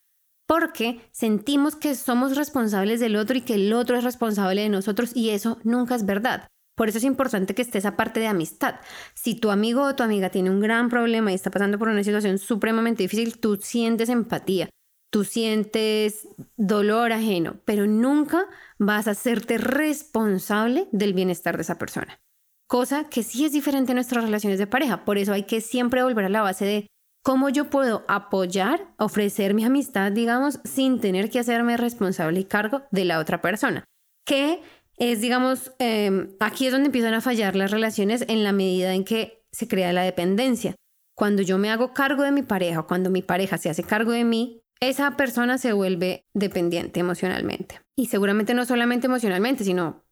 porque 0.47 1.01
sentimos 1.13 1.77
que 1.77 1.95
somos 1.95 2.37
responsables 2.37 3.01
del 3.01 3.17
otro 3.17 3.37
y 3.37 3.43
que 3.43 3.55
el 3.55 3.73
otro 3.73 3.97
es 3.97 4.05
responsable 4.05 4.63
de 4.63 4.69
nosotros 4.69 5.11
y 5.15 5.31
eso 5.31 5.59
nunca 5.65 5.95
es 5.95 6.07
verdad. 6.07 6.49
Por 6.77 6.91
eso 6.91 6.99
es 6.99 7.05
importante 7.05 7.55
que 7.55 7.63
esté 7.63 7.79
esa 7.79 7.97
parte 7.97 8.21
de 8.21 8.27
amistad. 8.27 8.77
Si 9.15 9.35
tu 9.35 9.51
amigo 9.51 9.83
o 9.83 9.97
tu 9.97 10.03
amiga 10.03 10.29
tiene 10.29 10.51
un 10.51 10.61
gran 10.61 10.91
problema 10.91 11.33
y 11.33 11.35
está 11.35 11.51
pasando 11.51 11.79
por 11.79 11.89
una 11.89 12.05
situación 12.05 12.39
supremamente 12.39 13.03
difícil, 13.03 13.39
tú 13.39 13.57
sientes 13.57 14.11
empatía, 14.11 14.69
tú 15.11 15.25
sientes 15.25 16.29
dolor 16.57 17.13
ajeno, 17.13 17.57
pero 17.65 17.87
nunca 17.87 18.45
vas 18.79 19.09
a 19.09 19.13
hacerte 19.13 19.57
responsable 19.57 20.87
del 20.93 21.15
bienestar 21.15 21.57
de 21.57 21.63
esa 21.63 21.79
persona. 21.79 22.21
Cosa 22.69 23.09
que 23.09 23.23
sí 23.23 23.45
es 23.45 23.53
diferente 23.53 23.93
en 23.93 23.97
nuestras 23.97 24.25
relaciones 24.25 24.59
de 24.59 24.67
pareja. 24.67 25.05
Por 25.05 25.19
eso 25.19 25.33
hay 25.33 25.45
que 25.45 25.61
siempre 25.61 26.03
volver 26.03 26.25
a 26.25 26.29
la 26.29 26.43
base 26.43 26.65
de 26.65 26.87
cómo 27.23 27.49
yo 27.49 27.71
puedo 27.71 28.05
apoyar, 28.09 28.93
ofrecer 28.99 29.55
mi 29.55 29.65
amistad, 29.65 30.13
digamos, 30.13 30.61
sin 30.65 31.01
tener 31.01 31.31
que 31.31 31.39
hacerme 31.39 31.77
responsable 31.77 32.41
y 32.41 32.45
cargo 32.45 32.83
de 32.91 33.05
la 33.05 33.19
otra 33.19 33.41
persona. 33.41 33.85
Que 34.25 34.61
es, 34.97 35.21
digamos, 35.21 35.73
em, 35.79 36.37
aquí 36.41 36.67
es 36.67 36.73
donde 36.73 36.87
empiezan 36.87 37.15
a 37.15 37.21
fallar 37.21 37.57
las 37.57 37.71
relaciones 37.71 38.25
en 38.29 38.45
la 38.45 38.53
medida 38.53 38.95
en 38.95 39.05
que 39.05 39.43
se 39.53 39.69
crea 39.69 39.93
la 39.93 40.03
dependencia. 40.03 40.75
Cuando 41.17 41.43
yo 41.43 41.59
me 41.59 41.71
hago 41.71 41.95
cargo 41.95 42.23
de 42.23 42.33
mi 42.33 42.43
pareja, 42.43 42.83
cuando 42.83 43.11
mi 43.11 43.23
pareja 43.23 43.59
se 43.59 43.71
hace 43.71 43.83
cargo 43.83 44.13
de 44.13 44.25
mí, 44.25 44.61
esa 44.81 45.17
persona 45.17 45.59
se 45.59 45.73
vuelve 45.73 46.27
dependiente 46.35 47.01
emocionalmente. 47.01 47.81
Y 47.97 48.07
seguramente 48.07 48.55
no 48.55 48.65
solamente 48.67 49.07
emocionalmente, 49.07 49.65
sino 49.65 50.05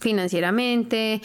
financieramente, 0.00 1.20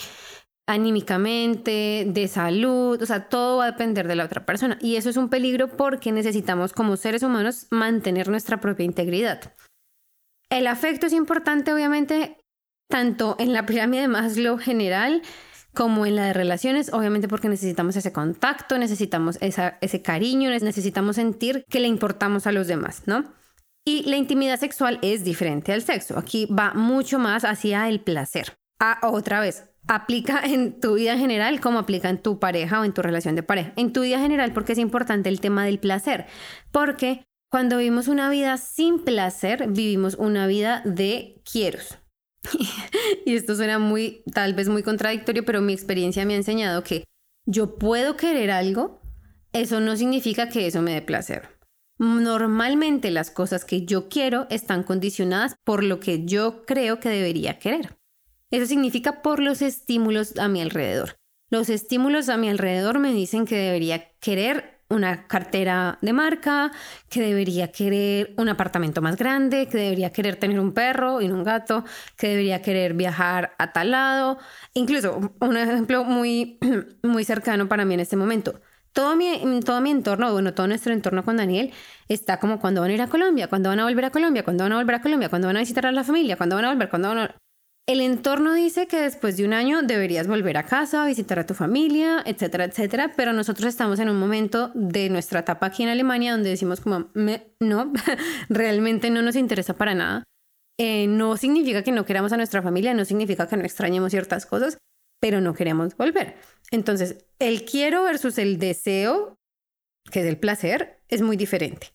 anímicamente, 0.74 2.06
de 2.08 2.28
salud, 2.28 3.02
o 3.02 3.06
sea, 3.06 3.30
todo 3.30 3.58
va 3.58 3.66
a 3.66 3.72
depender 3.72 4.08
de 4.08 4.16
la 4.16 4.26
otra 4.26 4.46
persona. 4.46 4.78
Y 4.82 4.96
eso 4.96 5.10
es 5.10 5.18
un 5.18 5.30
peligro 5.30 5.76
porque 5.76 6.12
necesitamos 6.12 6.74
como 6.74 6.98
seres 6.98 7.24
humanos 7.24 7.68
mantener 7.72 8.30
nuestra 8.30 8.60
propia 8.60 8.86
integridad. 8.86 9.54
El 10.50 10.68
afecto 10.68 11.08
es 11.08 11.14
importante, 11.14 11.74
obviamente, 11.74 12.38
tanto 12.90 13.36
en 13.40 13.54
la 13.54 13.66
pirámide 13.66 14.02
de 14.02 14.08
Maslow 14.08 14.58
general 14.58 15.22
como 15.74 16.06
en 16.06 16.18
la 16.18 16.26
de 16.26 16.34
relaciones, 16.34 16.92
obviamente 16.92 17.30
porque 17.30 17.48
necesitamos 17.48 17.96
ese 17.96 18.12
contacto, 18.12 18.78
necesitamos 18.78 19.38
ese 19.40 20.02
cariño, 20.02 20.50
necesitamos 20.50 21.16
sentir 21.16 21.64
que 21.70 21.80
le 21.80 21.88
importamos 21.88 22.46
a 22.48 22.52
los 22.52 22.68
demás, 22.68 23.04
¿no? 23.06 23.34
Y 23.86 24.04
la 24.04 24.18
intimidad 24.18 24.60
sexual 24.60 25.00
es 25.02 25.24
diferente 25.24 25.74
al 25.74 25.82
sexo. 25.82 26.20
Aquí 26.20 26.46
va 26.46 26.74
mucho 26.74 27.18
más 27.18 27.46
hacia 27.46 27.88
el 27.88 28.02
placer. 28.02 28.58
Ah, 28.80 29.00
otra 29.04 29.40
vez, 29.40 29.71
aplica 29.88 30.42
en 30.44 30.80
tu 30.80 30.96
vida 30.96 31.18
general 31.18 31.60
como 31.60 31.80
aplica 31.80 32.10
en 32.10 32.22
tu 32.22 32.40
pareja 32.40 32.80
o 32.80 32.86
en 32.86 32.94
tu 32.94 33.02
relación 33.02 33.36
de 33.36 33.44
pareja. 33.44 33.74
En 33.76 33.94
tu 33.94 34.02
vida 34.02 34.20
general 34.20 34.54
porque 34.54 34.74
es 34.74 34.80
importante 34.80 35.30
el 35.30 35.42
tema 35.42 35.66
del 35.66 35.80
placer, 35.80 36.28
porque 36.72 37.24
cuando 37.50 37.78
vivimos 37.78 38.08
una 38.08 38.30
vida 38.30 38.58
sin 38.58 39.04
placer, 39.04 39.68
vivimos 39.70 40.16
una 40.16 40.48
vida 40.48 40.82
de 40.86 41.42
quieros. 41.52 41.98
y 43.26 43.36
esto 43.36 43.56
suena 43.56 43.78
muy, 43.78 44.24
tal 44.34 44.54
vez 44.54 44.70
muy 44.70 44.84
contradictorio, 44.84 45.44
pero 45.44 45.62
mi 45.62 45.74
experiencia 45.74 46.26
me 46.26 46.34
ha 46.34 46.38
enseñado 46.38 46.84
que 46.84 47.04
yo 47.46 47.76
puedo 47.76 48.16
querer 48.16 48.52
algo, 48.52 49.02
eso 49.52 49.80
no 49.80 49.98
significa 49.98 50.48
que 50.48 50.68
eso 50.68 50.82
me 50.82 50.94
dé 50.94 51.02
placer. 51.02 51.50
Normalmente 52.00 53.12
las 53.12 53.30
cosas 53.30 53.66
que 53.66 53.86
yo 53.86 54.10
quiero 54.10 54.48
están 54.50 54.84
condicionadas 54.84 55.56
por 55.64 55.84
lo 55.84 56.00
que 56.00 56.26
yo 56.26 56.66
creo 56.66 57.00
que 57.00 57.10
debería 57.10 57.60
querer. 57.60 58.01
Eso 58.52 58.66
significa 58.66 59.22
por 59.22 59.40
los 59.40 59.62
estímulos 59.62 60.38
a 60.38 60.48
mi 60.48 60.62
alrededor. 60.62 61.16
Los 61.50 61.70
estímulos 61.70 62.30
a 62.30 62.38
mi 62.38 62.50
alrededor 62.50 63.00
me 63.00 63.14
dicen 63.14 63.46
que 63.46 63.58
debería 63.58 64.12
querer 64.20 64.82
una 64.92 65.28
cartera 65.28 65.98
de 66.02 66.14
marca, 66.14 66.72
que 67.10 67.22
debería 67.22 67.72
querer 67.72 68.34
un 68.38 68.50
apartamento 68.50 69.02
más 69.02 69.16
grande, 69.16 69.68
que 69.68 69.78
debería 69.78 70.12
querer 70.12 70.36
tener 70.36 70.60
un 70.60 70.74
perro 70.74 71.22
y 71.22 71.30
un 71.30 71.44
gato, 71.44 71.86
que 72.18 72.28
debería 72.28 72.62
querer 72.62 72.94
viajar 72.94 73.56
a 73.58 73.72
tal 73.72 73.92
lado. 73.92 74.38
Incluso 74.74 75.34
un 75.40 75.58
ejemplo 75.58 76.04
muy, 76.04 76.60
muy 77.04 77.24
cercano 77.24 77.68
para 77.68 77.86
mí 77.86 77.94
en 77.94 78.02
este 78.02 78.18
momento. 78.18 78.62
Todo 78.94 79.16
mi, 79.16 79.62
todo 79.62 79.80
mi 79.80 79.90
entorno, 79.90 80.32
bueno, 80.34 80.54
todo 80.54 80.68
nuestro 80.68 80.92
entorno 80.92 81.24
con 81.24 81.38
Daniel 81.38 81.74
está 82.10 82.40
como 82.42 82.60
cuando 82.60 82.82
van 82.82 82.92
a 82.92 82.94
ir 82.94 83.02
a 83.02 83.08
Colombia, 83.08 83.48
cuando 83.48 83.70
van 83.70 83.80
a 83.80 83.86
volver 83.86 84.06
a 84.06 84.12
Colombia, 84.12 84.44
cuando 84.44 84.66
van 84.66 84.74
a 84.74 84.76
volver 84.76 84.96
a 84.96 85.02
Colombia, 85.02 85.30
cuando 85.30 85.48
van 85.48 85.56
a 85.56 85.62
visitar 85.62 85.86
a 85.86 85.94
la 85.94 86.04
familia, 86.04 86.36
cuando 86.36 86.58
van 86.58 86.66
a 86.66 86.70
volver, 86.72 86.90
cuando 86.90 87.08
van 87.08 87.18
a... 87.20 87.36
El 87.92 88.00
entorno 88.00 88.54
dice 88.54 88.88
que 88.88 89.02
después 89.02 89.36
de 89.36 89.44
un 89.44 89.52
año 89.52 89.82
deberías 89.82 90.26
volver 90.26 90.56
a 90.56 90.64
casa, 90.64 91.06
visitar 91.06 91.40
a 91.40 91.46
tu 91.46 91.54
familia, 91.54 92.24
etcétera, 92.26 92.64
etcétera, 92.64 93.12
pero 93.18 93.34
nosotros 93.34 93.68
estamos 93.68 94.00
en 94.00 94.08
un 94.08 94.18
momento 94.18 94.72
de 94.74 95.10
nuestra 95.10 95.42
etapa 95.42 95.66
aquí 95.66 95.84
en 95.84 95.90
Alemania 95.90 96.32
donde 96.32 96.52
decimos 96.52 96.80
como, 96.80 97.10
no, 97.60 97.92
realmente 98.50 99.10
no 99.10 99.22
nos 99.22 99.36
interesa 99.36 99.74
para 99.74 99.94
nada. 99.94 100.24
Eh, 100.80 101.08
no 101.08 101.36
significa 101.36 101.84
que 101.84 101.92
no 101.92 102.06
queramos 102.06 102.32
a 102.32 102.38
nuestra 102.38 102.62
familia, 102.62 102.94
no 102.94 103.04
significa 103.04 103.50
que 103.50 103.58
no 103.58 103.64
extrañemos 103.64 104.12
ciertas 104.12 104.46
cosas, 104.46 104.78
pero 105.20 105.42
no 105.42 105.54
queremos 105.54 105.98
volver. 105.98 106.38
Entonces, 106.72 107.26
el 107.40 107.66
quiero 107.66 108.06
versus 108.06 108.38
el 108.38 108.58
deseo, 108.58 109.36
que 110.10 110.22
es 110.22 110.28
el 110.28 110.38
placer, 110.38 111.02
es 111.10 111.22
muy 111.22 111.36
diferente. 111.36 111.92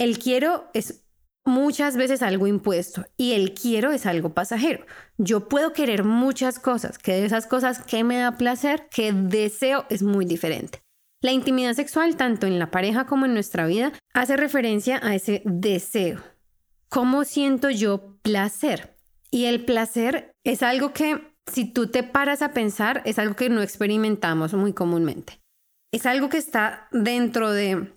El 0.00 0.18
quiero 0.18 0.70
es 0.72 1.03
muchas 1.44 1.96
veces 1.96 2.22
algo 2.22 2.46
impuesto 2.46 3.06
y 3.16 3.32
el 3.32 3.54
quiero 3.54 3.92
es 3.92 4.06
algo 4.06 4.34
pasajero. 4.34 4.86
Yo 5.18 5.48
puedo 5.48 5.72
querer 5.72 6.04
muchas 6.04 6.58
cosas, 6.58 6.98
que 6.98 7.12
de 7.12 7.26
esas 7.26 7.46
cosas 7.46 7.82
que 7.82 8.04
me 8.04 8.18
da 8.18 8.36
placer, 8.36 8.88
que 8.90 9.12
deseo 9.12 9.86
es 9.90 10.02
muy 10.02 10.24
diferente. 10.24 10.82
La 11.20 11.32
intimidad 11.32 11.72
sexual, 11.72 12.16
tanto 12.16 12.46
en 12.46 12.58
la 12.58 12.70
pareja 12.70 13.06
como 13.06 13.26
en 13.26 13.34
nuestra 13.34 13.66
vida, 13.66 13.92
hace 14.12 14.36
referencia 14.36 15.00
a 15.02 15.14
ese 15.14 15.42
deseo. 15.44 16.20
¿Cómo 16.88 17.24
siento 17.24 17.70
yo 17.70 18.18
placer? 18.22 18.94
Y 19.30 19.46
el 19.46 19.64
placer 19.64 20.34
es 20.44 20.62
algo 20.62 20.92
que, 20.92 21.34
si 21.50 21.64
tú 21.64 21.86
te 21.86 22.02
paras 22.02 22.42
a 22.42 22.52
pensar, 22.52 23.02
es 23.04 23.18
algo 23.18 23.36
que 23.36 23.48
no 23.48 23.62
experimentamos 23.62 24.54
muy 24.54 24.72
comúnmente. 24.72 25.40
Es 25.92 26.06
algo 26.06 26.28
que 26.28 26.36
está 26.36 26.88
dentro 26.92 27.52
de 27.52 27.92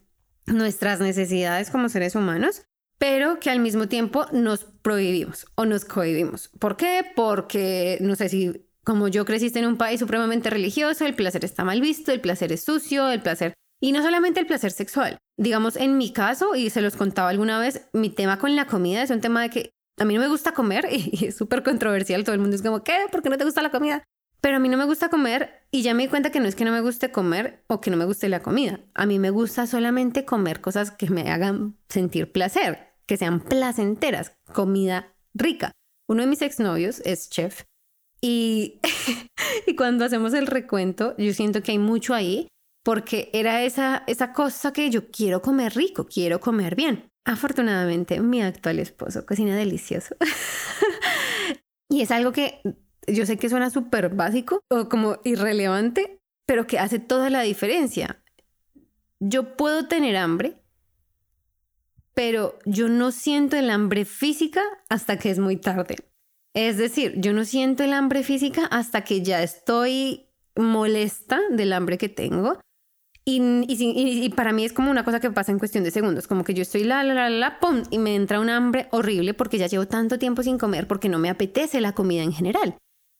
nuestras 0.45 0.99
necesidades 0.99 1.69
como 1.69 1.89
seres 1.89 2.15
humanos, 2.15 2.66
pero 2.97 3.39
que 3.39 3.49
al 3.49 3.59
mismo 3.59 3.87
tiempo 3.87 4.25
nos 4.31 4.65
prohibimos 4.81 5.45
o 5.55 5.65
nos 5.65 5.85
cohibimos. 5.85 6.49
¿Por 6.59 6.77
qué? 6.77 7.05
Porque, 7.15 7.97
no 8.01 8.15
sé 8.15 8.29
si 8.29 8.67
como 8.83 9.09
yo 9.09 9.25
creciste 9.25 9.59
en 9.59 9.67
un 9.67 9.75
país 9.75 9.99
supremamente 9.99 10.49
religioso, 10.49 11.05
el 11.05 11.13
placer 11.13 11.43
está 11.43 11.65
mal 11.65 11.81
visto, 11.81 12.13
el 12.13 12.21
placer 12.21 12.53
es 12.53 12.63
sucio, 12.63 13.09
el 13.09 13.21
placer... 13.21 13.53
Y 13.81 13.91
no 13.91 14.01
solamente 14.01 14.39
el 14.39 14.47
placer 14.47 14.71
sexual. 14.71 15.17
Digamos, 15.37 15.75
en 15.75 15.97
mi 15.97 16.13
caso, 16.13 16.55
y 16.55 16.69
se 16.69 16.81
los 16.81 16.95
contaba 16.95 17.29
alguna 17.29 17.59
vez, 17.59 17.89
mi 17.91 18.09
tema 18.09 18.39
con 18.39 18.55
la 18.55 18.65
comida 18.65 19.03
es 19.03 19.11
un 19.11 19.19
tema 19.19 19.41
de 19.41 19.49
que 19.49 19.71
a 19.99 20.05
mí 20.05 20.13
no 20.13 20.21
me 20.21 20.29
gusta 20.29 20.53
comer 20.53 20.87
y, 20.91 21.25
es 21.25 21.35
súper 21.35 21.63
controversial. 21.63 22.23
Todo 22.23 22.33
el 22.33 22.39
mundo 22.39 22.55
es 22.55 22.61
como, 22.61 22.81
¿qué? 22.81 22.95
¿Por 23.11 23.21
qué 23.21 23.29
no 23.29 23.37
te 23.37 23.43
gusta 23.43 23.61
la 23.61 23.71
comida? 23.71 24.03
Pero 24.39 24.55
a 24.55 24.59
mí 24.59 24.69
no 24.69 24.77
me 24.77 24.85
gusta 24.85 25.09
comer 25.09 25.67
y 25.69 25.81
ya 25.81 25.93
me 25.93 26.03
di 26.03 26.09
cuenta 26.09 26.31
que 26.31 26.39
no 26.39 26.47
es 26.47 26.55
que 26.55 26.63
no 26.63 26.71
me 26.71 26.79
guste 26.79 27.11
comer 27.11 27.65
o 27.67 27.81
que 27.81 27.91
no 27.91 27.97
me 27.97 28.05
guste 28.05 28.29
la 28.29 28.41
comida. 28.41 28.79
A 28.93 29.05
mí 29.05 29.19
me 29.19 29.31
gusta 29.31 29.67
solamente 29.67 30.23
comer 30.23 30.61
cosas 30.61 30.91
que 30.91 31.09
me 31.09 31.29
hagan 31.29 31.75
sentir 31.89 32.31
placer 32.31 32.86
que 33.07 33.17
sean 33.17 33.39
placenteras, 33.39 34.33
comida 34.53 35.15
rica. 35.33 35.71
Uno 36.07 36.21
de 36.21 36.27
mis 36.27 36.41
exnovios 36.41 37.01
es 37.05 37.29
chef 37.29 37.63
y, 38.21 38.79
y 39.67 39.75
cuando 39.75 40.05
hacemos 40.05 40.33
el 40.33 40.47
recuento, 40.47 41.15
yo 41.17 41.33
siento 41.33 41.61
que 41.63 41.71
hay 41.71 41.79
mucho 41.79 42.13
ahí 42.13 42.47
porque 42.83 43.29
era 43.33 43.63
esa, 43.63 44.03
esa 44.07 44.31
cosa 44.31 44.71
que 44.71 44.89
yo 44.89 45.11
quiero 45.11 45.41
comer 45.41 45.75
rico, 45.75 46.05
quiero 46.05 46.39
comer 46.39 46.75
bien. 46.75 47.09
Afortunadamente, 47.25 48.21
mi 48.21 48.41
actual 48.41 48.79
esposo 48.79 49.25
cocina 49.25 49.57
delicioso. 49.57 50.15
y 51.89 52.01
es 52.01 52.11
algo 52.11 52.31
que 52.31 52.61
yo 53.05 53.25
sé 53.25 53.37
que 53.37 53.49
suena 53.49 53.69
súper 53.69 54.15
básico 54.15 54.61
o 54.69 54.87
como 54.87 55.19
irrelevante, 55.25 56.19
pero 56.45 56.65
que 56.65 56.79
hace 56.79 56.99
toda 56.99 57.29
la 57.29 57.41
diferencia. 57.41 58.23
Yo 59.19 59.57
puedo 59.57 59.89
tener 59.89 60.15
hambre 60.15 60.55
pero 62.17 62.57
yo 62.65 62.89
no 62.89 63.11
siento 63.11 63.57
el 63.57 63.69
hambre 63.69 64.03
física 64.03 64.63
hasta 64.89 65.19
que 65.19 65.29
es 65.29 65.37
muy 65.37 65.55
tarde. 65.55 65.97
Es 66.55 66.79
decir, 66.79 67.13
yo 67.17 67.31
no 67.31 67.45
siento 67.45 67.83
el 67.83 67.93
hambre 67.93 68.23
física 68.23 68.65
hasta 68.65 69.03
que 69.03 69.21
ya 69.21 69.43
estoy 69.43 70.25
molesta 70.55 71.39
del 71.51 71.73
hambre 71.73 71.99
que 71.99 72.09
tengo. 72.09 72.59
Y, 73.23 74.29
para 74.35 74.51
mí 74.51 74.65
es 74.65 74.73
como 74.73 74.89
una 74.89 75.03
cosa 75.03 75.19
que 75.19 75.29
pasa 75.29 75.51
en 75.51 75.59
cuestión 75.59 75.83
de 75.83 75.91
segundos, 75.91 76.25
como 76.25 76.43
que 76.43 76.55
yo 76.55 76.63
estoy 76.63 76.85
la, 76.85 77.03
la, 77.03 77.13
la, 77.13 77.29
la, 77.29 77.59
pum, 77.59 77.83
y 77.91 77.99
me 77.99 78.15
entra 78.15 78.39
un 78.39 78.49
hambre 78.49 78.87
horrible 78.89 79.35
porque 79.35 79.59
ya 79.59 79.67
llevo 79.67 79.85
tanto 79.85 80.17
tiempo 80.17 80.41
sin 80.41 80.57
comer 80.57 80.87
porque 80.87 81.09
no 81.09 81.19
me 81.19 81.29
apetece 81.29 81.81
la 81.81 81.93
comida 81.93 82.23
en 82.23 82.33
general. 82.33 82.77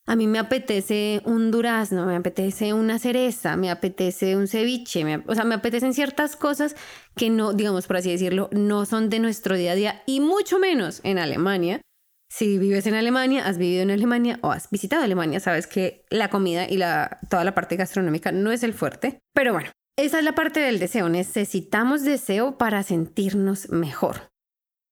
A 0.08 0.16
mí 0.16 0.26
me 0.26 0.40
apetece 0.40 1.22
un 1.26 1.52
durazno, 1.52 2.06
me 2.06 2.16
apetece 2.16 2.74
una 2.74 2.98
cereza, 2.98 3.58
me 3.58 3.70
apetece 3.70 4.38
un 4.38 4.48
ceviche, 4.48 5.04
o 5.28 5.36
sea, 5.36 5.44
me 5.44 5.56
apetecen 5.56 5.94
ciertas 5.94 6.38
cosas 6.38 6.76
que 7.16 7.30
no, 7.30 7.52
digamos 7.52 7.88
por 7.88 7.98
así 7.98 8.10
decirlo, 8.10 8.50
no 8.54 8.86
son 8.86 9.10
de 9.10 9.20
nuestro 9.20 9.58
día 9.58 9.74
a 9.74 9.76
día 9.76 10.04
y 10.06 10.22
mucho 10.22 10.60
menos 10.60 11.02
en 11.04 11.20
Alemania. 11.20 11.82
Si 12.30 12.58
vives 12.58 12.88
en 12.88 12.96
Alemania, 12.96 13.46
has 13.46 13.58
vivido 13.58 13.84
en 13.84 13.92
Alemania 13.92 14.40
o 14.42 14.52
has 14.52 14.70
visitado 14.70 15.04
Alemania, 15.04 15.42
sabes 15.42 15.68
que 15.68 16.06
la 16.10 16.30
comida 16.30 16.70
y 16.70 16.78
la, 16.78 17.20
toda 17.30 17.44
la 17.44 17.54
parte 17.54 17.76
gastronómica 17.76 18.32
no 18.32 18.52
es 18.52 18.64
el 18.64 18.74
fuerte. 18.74 19.20
Pero 19.34 19.54
bueno, 19.54 19.72
esa 19.98 20.20
es 20.20 20.26
la 20.26 20.36
parte 20.36 20.60
del 20.60 20.80
deseo. 20.80 21.10
Necesitamos 21.10 22.04
deseo 22.04 22.58
para 22.58 22.84
sentirnos 22.84 23.70
mejor. 23.70 24.30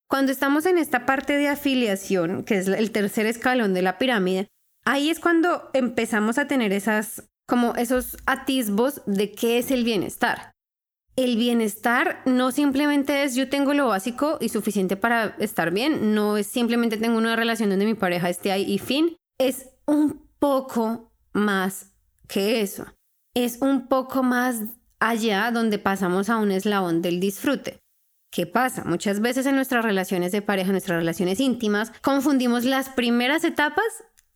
Cuando 0.08 0.32
estamos 0.32 0.66
en 0.66 0.78
esta 0.78 1.04
parte 1.04 1.36
de 1.36 1.48
afiliación, 1.48 2.44
que 2.44 2.58
es 2.58 2.68
el 2.68 2.90
tercer 2.90 3.26
escalón 3.26 3.74
de 3.74 3.82
la 3.82 3.98
pirámide, 3.98 4.48
ahí 4.86 5.10
es 5.10 5.20
cuando 5.20 5.68
empezamos 5.74 6.38
a 6.38 6.46
tener 6.46 6.72
esas, 6.72 7.28
como 7.46 7.74
esos 7.74 8.16
atisbos 8.24 9.02
de 9.04 9.32
qué 9.32 9.58
es 9.58 9.70
el 9.70 9.84
bienestar. 9.84 10.52
El 11.16 11.36
bienestar 11.36 12.22
no 12.24 12.52
simplemente 12.52 13.22
es 13.24 13.34
yo 13.34 13.48
tengo 13.48 13.74
lo 13.74 13.88
básico 13.88 14.38
y 14.40 14.48
suficiente 14.48 14.96
para 14.96 15.36
estar 15.38 15.70
bien, 15.70 16.14
no 16.14 16.36
es 16.36 16.46
simplemente 16.46 16.96
tengo 16.98 17.18
una 17.18 17.36
relación 17.36 17.70
donde 17.70 17.86
mi 17.86 17.94
pareja 17.94 18.30
esté 18.30 18.52
ahí 18.52 18.64
y 18.70 18.78
fin, 18.78 19.16
es 19.38 19.70
un 19.86 20.26
poco 20.38 21.10
más 21.32 21.92
que 22.28 22.60
eso. 22.60 22.86
Es 23.34 23.58
un 23.60 23.88
poco 23.88 24.22
más 24.22 24.62
allá 25.00 25.50
donde 25.50 25.78
pasamos 25.78 26.30
a 26.30 26.36
un 26.36 26.50
eslabón 26.52 27.02
del 27.02 27.18
disfrute. 27.18 27.80
¿Qué 28.30 28.46
pasa? 28.46 28.84
Muchas 28.84 29.20
veces 29.20 29.46
en 29.46 29.56
nuestras 29.56 29.84
relaciones 29.84 30.32
de 30.32 30.42
pareja, 30.42 30.70
nuestras 30.70 30.98
relaciones 30.98 31.40
íntimas, 31.40 31.92
confundimos 32.02 32.64
las 32.64 32.90
primeras 32.90 33.44
etapas 33.44 33.84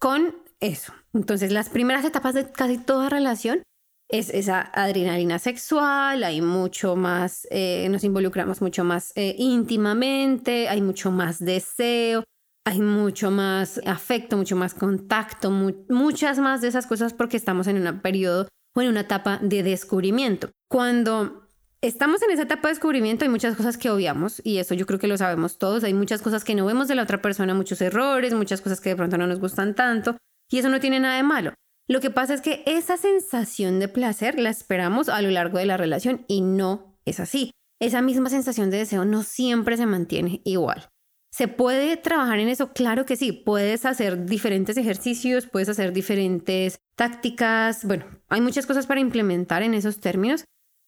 con 0.01 0.35
eso. 0.59 0.93
Entonces, 1.13 1.53
las 1.53 1.69
primeras 1.69 2.05
etapas 2.05 2.35
de 2.35 2.51
casi 2.51 2.79
toda 2.79 3.09
relación 3.09 3.63
es 4.09 4.31
esa 4.31 4.61
adrenalina 4.61 5.39
sexual, 5.39 6.25
hay 6.25 6.41
mucho 6.41 6.97
más, 6.97 7.47
eh, 7.51 7.89
nos 7.91 8.03
involucramos 8.03 8.61
mucho 8.61 8.83
más 8.83 9.13
eh, 9.15 9.37
íntimamente, 9.39 10.69
hay 10.69 10.81
mucho 10.81 11.13
más 11.13 11.39
deseo, 11.39 12.25
hay 12.67 12.81
mucho 12.81 13.31
más 13.31 13.81
afecto, 13.87 14.37
mucho 14.37 14.57
más 14.57 14.75
contacto, 14.75 15.51
muchas 15.51 16.39
más 16.41 16.61
de 16.61 16.69
esas 16.69 16.89
cosas 16.89 17.15
porque 17.15 17.37
estamos 17.37 17.69
en 17.69 17.87
un 17.87 18.01
periodo 18.01 18.49
o 18.75 18.83
en 18.83 18.89
una 18.89 19.01
etapa 19.01 19.39
de 19.43 19.63
descubrimiento. 19.63 20.51
Cuando 20.69 21.40
estamos 21.83 22.23
en 22.23 22.31
esa 22.31 22.43
etapa 22.43 22.69
de 22.69 22.75
descubrimiento 22.75 23.25
hay 23.25 23.31
muchas 23.31 23.57
cosas 23.57 23.79
que 23.79 23.91
obviamos 23.91 24.41
y 24.45 24.59
eso 24.59 24.75
yo 24.75 24.87
creo 24.87 24.99
que 24.99 25.09
lo 25.09 25.17
sabemos 25.17 25.59
todos, 25.59 25.85
hay 25.85 25.95
muchas 25.95 26.23
cosas 26.23 26.45
que 26.45 26.55
no 26.55 26.67
vemos 26.67 26.89
de 26.89 26.95
la 26.95 27.03
otra 27.03 27.23
persona, 27.23 27.55
muchos 27.55 27.81
errores, 27.81 28.35
muchas 28.35 28.61
cosas 28.61 28.81
que 28.81 28.91
de 28.91 28.97
pronto 28.97 29.19
no 29.19 29.27
nos 29.27 29.41
gustan 29.41 29.75
tanto 29.75 30.17
y 30.51 30.59
eso 30.59 30.69
no 30.69 30.81
tiene 30.81 31.01
nada 31.01 31.17
de 31.17 31.23
malo. 31.23 31.55
Lo 31.89 32.01
que 32.01 32.11
pasa 32.11 32.35
es 32.35 32.41
que 32.41 32.63
esa 32.67 32.97
sensación 32.97 33.81
de 33.81 33.89
placer 33.89 34.39
la 34.39 34.51
esperamos 34.51 35.09
a 35.09 35.23
lo 35.23 35.31
largo 35.31 35.59
de 35.59 35.67
la 35.67 35.77
relación 35.77 36.25
y 36.29 36.41
no 36.41 36.97
es 37.05 37.19
así. 37.19 37.51
Esa 37.81 38.03
misma 38.03 38.29
sensación 38.29 38.71
de 38.71 38.77
deseo 38.77 39.05
no 39.05 39.23
siempre 39.23 39.77
se 39.77 39.87
mantiene 39.87 40.43
igual. 40.45 40.89
¿Se 41.33 41.49
puede 41.49 41.97
trabajar 41.97 42.39
en 42.41 42.49
eso? 42.49 42.73
Claro 42.73 43.07
que 43.07 43.17
sí. 43.17 43.33
Puedes 43.33 43.87
hacer 43.87 44.27
diferentes 44.27 44.77
ejercicios, 44.77 45.47
puedes 45.47 45.69
hacer 45.69 45.93
diferentes 45.93 46.79
tácticas. 46.97 47.85
Bueno, 47.85 48.05
hay 48.29 48.41
muchas 48.41 48.67
cosas 48.67 48.87
para 48.87 49.01
implementar 49.01 49.63
en 49.63 49.75
esos 49.75 50.01
términos 50.01 50.45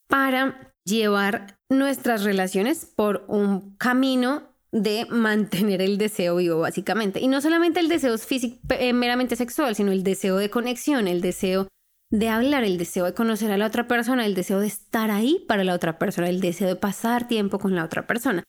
para 0.09 0.72
llevar 0.85 1.59
nuestras 1.71 2.25
relaciones 2.25 2.87
por 2.87 3.25
un 3.29 3.77
camino 3.77 4.53
de 4.73 5.07
mantener 5.11 5.83
el 5.83 5.99
deseo 5.99 6.37
vivo, 6.37 6.61
básicamente. 6.61 7.21
Y 7.21 7.29
no 7.29 7.41
solamente 7.41 7.81
el 7.81 7.89
deseo 7.89 8.17
físico, 8.19 8.59
eh, 8.71 8.93
meramente 8.93 9.37
sexual, 9.37 9.75
sino 9.75 9.93
el 9.93 10.03
deseo 10.03 10.37
de 10.37 10.51
conexión, 10.51 11.09
el 11.09 11.21
deseo 11.21 11.69
de 12.11 12.29
hablar, 12.29 12.65
el 12.65 12.79
deseo 12.79 13.05
de 13.05 13.15
conocer 13.15 13.51
a 13.53 13.59
la 13.59 13.67
otra 13.67 13.87
persona, 13.87 14.27
el 14.27 14.35
deseo 14.35 14.61
de 14.61 14.67
estar 14.67 15.11
ahí 15.11 15.45
para 15.47 15.65
la 15.65 15.75
otra 15.75 15.99
persona, 15.99 16.29
el 16.29 16.41
deseo 16.41 16.69
de 16.69 16.77
pasar 16.77 17.29
tiempo 17.29 17.59
con 17.59 17.75
la 17.75 17.85
otra 17.85 18.07
persona. 18.07 18.45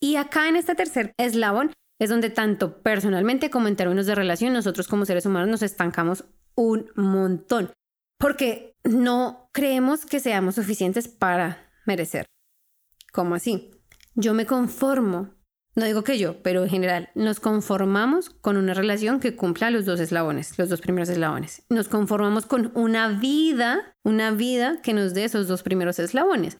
Y 0.00 0.16
acá 0.16 0.48
en 0.48 0.56
este 0.56 0.74
tercer 0.74 1.14
eslabón 1.18 1.72
es 1.98 2.10
donde 2.10 2.28
tanto 2.30 2.82
personalmente 2.82 3.48
como 3.48 3.68
en 3.68 3.76
términos 3.76 4.06
de 4.06 4.14
relación, 4.14 4.52
nosotros 4.52 4.88
como 4.88 5.06
seres 5.06 5.24
humanos 5.24 5.48
nos 5.48 5.62
estancamos 5.62 6.24
un 6.54 6.90
montón, 6.94 7.70
porque 8.18 8.74
no 8.84 9.48
creemos 9.52 10.04
que 10.04 10.20
seamos 10.20 10.56
suficientes 10.56 11.08
para 11.08 11.65
merecer. 11.86 12.26
¿Cómo 13.12 13.34
así? 13.34 13.70
Yo 14.14 14.34
me 14.34 14.46
conformo 14.46 15.36
no 15.76 15.84
digo 15.84 16.04
que 16.04 16.18
yo, 16.18 16.42
pero 16.42 16.62
en 16.62 16.70
general, 16.70 17.10
nos 17.14 17.38
conformamos 17.38 18.30
con 18.30 18.56
una 18.56 18.72
relación 18.72 19.20
que 19.20 19.36
cumpla 19.36 19.70
los 19.70 19.84
dos 19.84 20.00
eslabones, 20.00 20.58
los 20.58 20.70
dos 20.70 20.80
primeros 20.80 21.10
eslabones. 21.10 21.66
Nos 21.68 21.88
conformamos 21.88 22.46
con 22.46 22.72
una 22.74 23.08
vida, 23.08 23.94
una 24.02 24.30
vida 24.30 24.80
que 24.82 24.94
nos 24.94 25.12
dé 25.12 25.24
esos 25.24 25.48
dos 25.48 25.62
primeros 25.62 25.98
eslabones. 25.98 26.56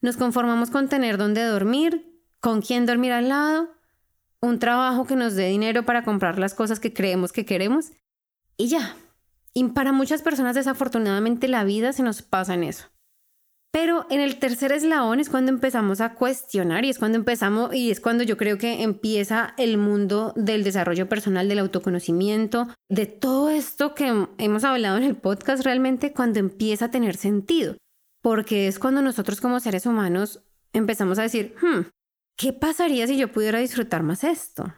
Nos 0.00 0.16
conformamos 0.16 0.70
con 0.70 0.88
tener 0.88 1.18
donde 1.18 1.44
dormir, 1.44 2.20
con 2.40 2.60
quién 2.60 2.84
dormir 2.84 3.12
al 3.12 3.28
lado, 3.28 3.70
un 4.40 4.58
trabajo 4.58 5.06
que 5.06 5.14
nos 5.14 5.36
dé 5.36 5.46
dinero 5.46 5.84
para 5.84 6.02
comprar 6.02 6.40
las 6.40 6.54
cosas 6.54 6.80
que 6.80 6.92
creemos 6.92 7.32
que 7.32 7.46
queremos 7.46 7.92
y 8.56 8.66
ya. 8.66 8.96
Y 9.54 9.62
para 9.68 9.92
muchas 9.92 10.22
personas 10.22 10.56
desafortunadamente 10.56 11.46
la 11.46 11.62
vida 11.62 11.92
se 11.92 12.02
nos 12.02 12.22
pasa 12.22 12.54
en 12.54 12.64
eso. 12.64 12.88
Pero 13.70 14.06
en 14.08 14.20
el 14.20 14.38
tercer 14.38 14.72
eslabón 14.72 15.20
es 15.20 15.28
cuando 15.28 15.50
empezamos 15.50 16.00
a 16.00 16.14
cuestionar 16.14 16.84
y 16.84 16.90
es 16.90 16.98
cuando 16.98 17.18
empezamos 17.18 17.74
y 17.74 17.90
es 17.90 18.00
cuando 18.00 18.24
yo 18.24 18.38
creo 18.38 18.56
que 18.56 18.82
empieza 18.82 19.54
el 19.58 19.76
mundo 19.76 20.32
del 20.36 20.64
desarrollo 20.64 21.08
personal, 21.08 21.48
del 21.48 21.58
autoconocimiento, 21.58 22.68
de 22.88 23.06
todo 23.06 23.50
esto 23.50 23.94
que 23.94 24.26
hemos 24.38 24.64
hablado 24.64 24.96
en 24.96 25.04
el 25.04 25.16
podcast 25.16 25.64
realmente 25.64 26.12
cuando 26.12 26.38
empieza 26.38 26.86
a 26.86 26.90
tener 26.90 27.16
sentido. 27.16 27.76
Porque 28.22 28.68
es 28.68 28.78
cuando 28.78 29.02
nosotros 29.02 29.40
como 29.40 29.60
seres 29.60 29.84
humanos 29.84 30.42
empezamos 30.72 31.18
a 31.18 31.22
decir, 31.22 31.54
hmm, 31.60 31.88
¿qué 32.36 32.54
pasaría 32.54 33.06
si 33.06 33.18
yo 33.18 33.30
pudiera 33.30 33.58
disfrutar 33.58 34.02
más 34.02 34.24
esto? 34.24 34.72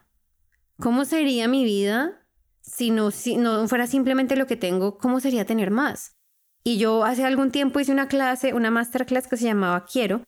¿Cómo 0.79 1.05
sería 1.05 1.47
mi 1.47 1.65
vida 1.65 2.27
si 2.61 2.91
no, 2.91 3.13
si 3.13 3.37
no 3.37 3.69
fuera 3.69 3.87
simplemente 3.87 4.35
lo 4.35 4.47
que 4.47 4.57
tengo? 4.57 4.99
¿Cómo 4.99 5.21
sería 5.21 5.45
tener 5.45 5.71
más? 5.71 6.20
Y 6.63 6.79
yo 6.79 7.05
hace 7.05 7.25
algún 7.25 7.51
tiempo 7.51 7.81
hice 7.81 7.93
una 7.93 8.09
clase, 8.09 8.53
una 8.55 8.71
masterclass 8.71 9.27
que 9.27 9.37
se 9.37 9.45
llamaba 9.45 9.87
Quiero, 9.87 10.23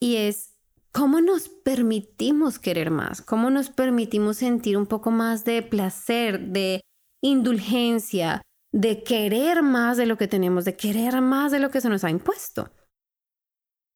y 0.00 0.16
es 0.16 0.54
cómo 0.92 1.20
nos 1.20 1.48
permitimos 1.48 2.58
querer 2.58 2.90
más, 2.90 3.20
cómo 3.20 3.50
nos 3.50 3.70
permitimos 3.70 4.38
sentir 4.38 4.76
un 4.76 4.86
poco 4.86 5.10
más 5.10 5.44
de 5.44 5.62
placer, 5.62 6.40
de 6.48 6.80
indulgencia, 7.22 8.42
de 8.72 9.02
querer 9.02 9.62
más 9.62 9.96
de 9.96 10.06
lo 10.06 10.16
que 10.16 10.28
tenemos, 10.28 10.64
de 10.64 10.76
querer 10.76 11.20
más 11.20 11.52
de 11.52 11.58
lo 11.58 11.70
que 11.70 11.80
se 11.80 11.88
nos 11.88 12.04
ha 12.04 12.10
impuesto. 12.10 12.70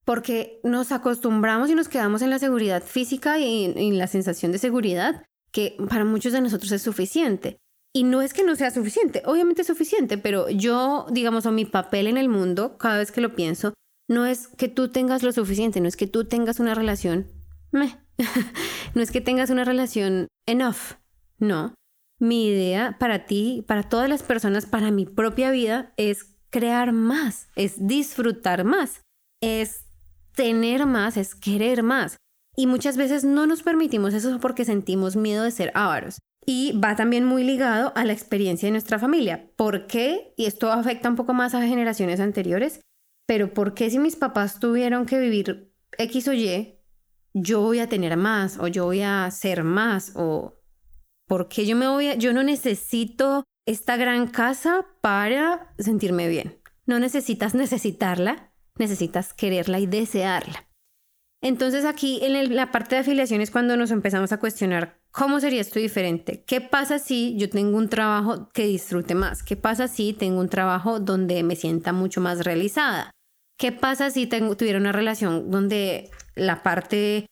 Porque 0.05 0.61
nos 0.65 0.93
acostumbramos 0.93 1.71
y 1.71 1.75
nos 1.75 1.89
quedamos 1.89 2.23
en 2.23 2.31
la 2.31 2.39
seguridad 2.39 2.83
física 2.83 3.39
y 3.39 3.73
en 3.77 3.99
la 3.99 4.07
sensación 4.07 4.53
de 4.53 4.59
seguridad 4.59 5.25
que 5.53 5.77
para 5.89 6.05
muchos 6.05 6.33
de 6.33 6.41
nosotros 6.41 6.73
es 6.73 6.83
suficiente. 6.83 7.61
Y 7.95 8.05
no 8.05 8.23
es 8.23 8.35
que 8.35 8.45
no 8.45 8.55
sea 8.55 8.71
suficiente, 8.71 9.23
obviamente 9.25 9.63
es 9.63 9.69
suficiente, 9.69 10.19
pero 10.19 10.51
yo, 10.51 11.07
digamos, 11.11 11.47
o 11.47 11.53
mi 11.53 11.65
papel 11.65 12.07
en 12.07 12.17
el 12.17 12.29
mundo, 12.29 12.77
cada 12.77 12.99
vez 12.99 13.11
que 13.11 13.21
lo 13.21 13.35
pienso, 13.35 13.73
no 14.09 14.27
es 14.27 14.49
que 14.49 14.69
tú 14.69 14.89
tengas 14.89 15.23
lo 15.23 15.33
suficiente, 15.33 15.81
no 15.81 15.89
es 15.89 15.97
que 15.97 16.07
tú 16.07 16.25
tengas 16.25 16.61
una 16.61 16.75
relación, 16.75 17.29
no 17.73 19.03
es 19.03 19.11
que 19.11 19.21
tengas 19.21 19.51
una 19.51 19.65
relación 19.65 20.29
enough, 20.47 20.97
no. 21.39 21.75
Mi 22.21 22.49
idea 22.49 22.97
para 22.99 23.27
ti, 23.27 23.65
para 23.69 23.85
todas 23.85 24.09
las 24.09 24.23
personas, 24.23 24.67
para 24.67 24.91
mi 24.91 25.07
propia 25.07 25.51
vida, 25.51 25.93
es 25.97 26.35
crear 26.51 26.93
más, 26.93 27.49
es 27.55 27.87
disfrutar 27.87 28.65
más, 28.65 29.03
es 29.41 29.85
tener 30.35 30.87
más, 30.87 31.17
es 31.17 31.35
querer 31.35 31.83
más. 31.83 32.17
Y 32.57 32.67
muchas 32.67 32.97
veces 32.97 33.23
no 33.23 33.47
nos 33.47 33.63
permitimos 33.63 34.15
eso 34.15 34.41
porque 34.41 34.65
sentimos 34.65 35.15
miedo 35.15 35.45
de 35.45 35.53
ser 35.53 35.71
ávaros. 35.75 36.19
Y 36.51 36.73
va 36.73 36.97
también 36.97 37.27
muy 37.27 37.45
ligado 37.45 37.93
a 37.95 38.07
la 38.07 38.15
experiencia 38.15 38.69
de 38.69 38.71
nuestra 38.71 38.99
familia. 38.99 39.51
¿Por 39.55 39.87
qué? 39.87 40.33
Y 40.35 40.47
esto 40.47 40.73
afecta 40.73 41.11
un 41.11 41.15
poco 41.15 41.35
más 41.35 41.55
a 41.55 41.61
generaciones 41.61 42.21
anteriores, 42.21 42.81
pero 43.27 43.53
¿por 43.53 43.75
qué 43.75 43.91
si 43.91 43.99
mis 43.99 44.17
papás 44.17 44.59
tuvieron 44.59 45.05
que 45.05 45.19
vivir 45.19 45.75
X 45.99 46.27
o 46.27 46.33
Y, 46.33 46.79
yo 47.35 47.61
voy 47.61 47.81
a 47.81 47.91
tener 47.91 48.17
más 48.17 48.59
o 48.59 48.67
yo 48.67 48.87
voy 48.87 49.03
a 49.03 49.31
ser 49.31 49.63
más 49.63 50.13
o 50.15 50.59
¿por 51.27 51.51
qué 51.51 51.67
yo 51.67 51.77
me 51.77 51.87
voy 51.87 52.09
a, 52.09 52.15
yo 52.15 52.33
no 52.33 52.43
necesito 52.43 53.45
esta 53.67 53.99
gran 53.99 54.27
casa 54.27 54.87
para 55.03 55.75
sentirme 55.79 56.29
bien? 56.29 56.63
No 56.87 56.99
necesitas 56.99 57.55
necesitarla, 57.55 58.55
necesitas 58.79 59.35
quererla 59.35 59.81
y 59.81 59.87
desearla. 59.87 60.67
Entonces 61.43 61.85
aquí 61.85 62.21
en 62.23 62.57
la 62.57 62.73
parte 62.73 62.95
de 62.95 63.03
afiliación 63.03 63.43
es 63.43 63.51
cuando 63.51 63.77
nos 63.77 63.91
empezamos 63.91 64.33
a 64.33 64.41
cuestionar 64.41 64.99
cómo 65.19 65.41
sería 65.41 65.61
esto 65.61 65.81
diferente. 65.81 66.45
¿Qué 66.47 66.61
pasa 66.61 67.01
si 67.01 67.37
yo 67.37 67.51
tengo 67.51 67.77
un 67.77 67.89
trabajo 67.89 68.49
que 68.55 68.67
disfrute 68.67 69.17
más? 69.17 69.43
¿Qué 69.43 69.57
pasa 69.57 69.89
si 69.89 70.13
tengo 70.13 70.39
un 70.39 70.49
trabajo 70.49 71.01
donde 71.01 71.43
me 71.43 71.57
sienta 71.57 71.93
mucho 71.93 72.21
más 72.21 72.45
realizada? 72.45 73.11
¿Qué 73.59 73.73
pasa 73.73 74.11
si 74.11 74.29
tuviera 74.29 74.79
una 74.79 74.93
relación 74.93 75.51
donde 75.51 76.13
la 76.37 76.63
parte 76.63 77.27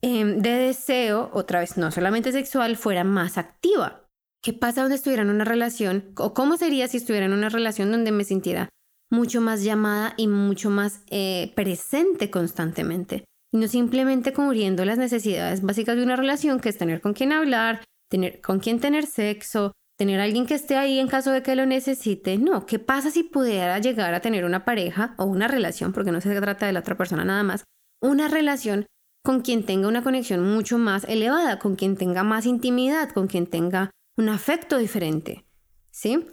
em, 0.00 0.38
de 0.38 0.50
deseo, 0.50 1.28
otra 1.34 1.60
vez 1.60 1.76
no 1.76 1.90
solamente 1.90 2.32
sexual, 2.32 2.78
fuera 2.78 3.04
más 3.04 3.36
activa? 3.36 4.08
¿Qué 4.42 4.54
pasa 4.54 4.80
donde 4.80 4.96
estuviera 4.96 5.22
en 5.22 5.28
una 5.28 5.44
relación? 5.44 6.12
¿O 6.16 6.32
cómo 6.32 6.56
sería 6.56 6.88
si 6.88 6.96
estuviera 6.96 7.26
en 7.26 7.34
una 7.34 7.50
relación 7.50 7.92
donde 7.92 8.12
me 8.12 8.24
sintiera 8.24 8.70
mucho 9.10 9.42
más 9.42 9.62
llamada 9.62 10.14
y 10.16 10.26
mucho 10.26 10.70
más 10.70 11.02
eh, 11.10 11.52
presente 11.54 12.30
constantemente? 12.30 13.26
No 13.56 13.68
simplemente 13.68 14.34
cubriendo 14.34 14.84
las 14.84 14.98
necesidades 14.98 15.62
básicas 15.62 15.96
de 15.96 16.02
una 16.02 16.14
relación, 16.14 16.60
que 16.60 16.68
es 16.68 16.76
tener 16.76 17.00
con 17.00 17.14
quién 17.14 17.32
hablar, 17.32 17.82
tener 18.10 18.42
con 18.42 18.60
quién 18.60 18.80
tener 18.80 19.06
sexo, 19.06 19.72
tener 19.96 20.20
a 20.20 20.24
alguien 20.24 20.44
que 20.44 20.54
esté 20.54 20.76
ahí 20.76 20.98
en 20.98 21.08
caso 21.08 21.30
de 21.30 21.42
que 21.42 21.56
lo 21.56 21.64
necesite. 21.64 22.36
No, 22.36 22.66
¿qué 22.66 22.78
pasa 22.78 23.10
si 23.10 23.22
pudiera 23.22 23.78
llegar 23.78 24.12
a 24.12 24.20
tener 24.20 24.44
una 24.44 24.66
pareja 24.66 25.14
o 25.16 25.24
una 25.24 25.48
relación, 25.48 25.94
porque 25.94 26.12
no 26.12 26.20
se 26.20 26.38
trata 26.38 26.66
de 26.66 26.74
la 26.74 26.80
otra 26.80 26.98
persona 26.98 27.24
nada 27.24 27.42
más, 27.44 27.64
una 28.02 28.28
relación 28.28 28.84
con 29.24 29.40
quien 29.40 29.64
tenga 29.64 29.88
una 29.88 30.02
conexión 30.02 30.44
mucho 30.44 30.76
más 30.76 31.04
elevada, 31.04 31.58
con 31.58 31.76
quien 31.76 31.96
tenga 31.96 32.24
más 32.24 32.44
intimidad, 32.44 33.08
con 33.08 33.26
quien 33.26 33.46
tenga 33.46 33.90
un 34.18 34.28
afecto 34.28 34.76
diferente, 34.76 35.46
¿sí? 35.90 36.26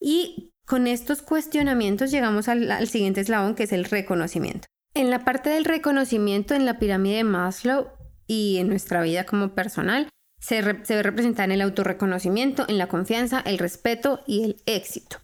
Y 0.00 0.52
con 0.64 0.86
estos 0.86 1.22
cuestionamientos 1.22 2.12
llegamos 2.12 2.46
al, 2.46 2.70
al 2.70 2.86
siguiente 2.86 3.20
eslabón, 3.20 3.56
que 3.56 3.64
es 3.64 3.72
el 3.72 3.84
reconocimiento. 3.84 4.68
En 4.98 5.10
la 5.10 5.24
parte 5.24 5.48
del 5.48 5.64
reconocimiento 5.64 6.56
en 6.56 6.66
la 6.66 6.80
pirámide 6.80 7.18
de 7.18 7.22
Maslow 7.24 7.86
y 8.26 8.56
en 8.56 8.66
nuestra 8.66 9.00
vida 9.00 9.26
como 9.26 9.54
personal, 9.54 10.08
se, 10.40 10.60
ve 10.60 11.02
representada 11.04 11.44
en 11.44 11.52
el 11.52 11.60
autorreconocimiento, 11.60 12.64
en 12.66 12.78
la 12.78 12.88
confianza, 12.88 13.40
el 13.46 13.58
respeto 13.58 14.24
y 14.26 14.42
el 14.42 14.56
éxito. 14.66 15.18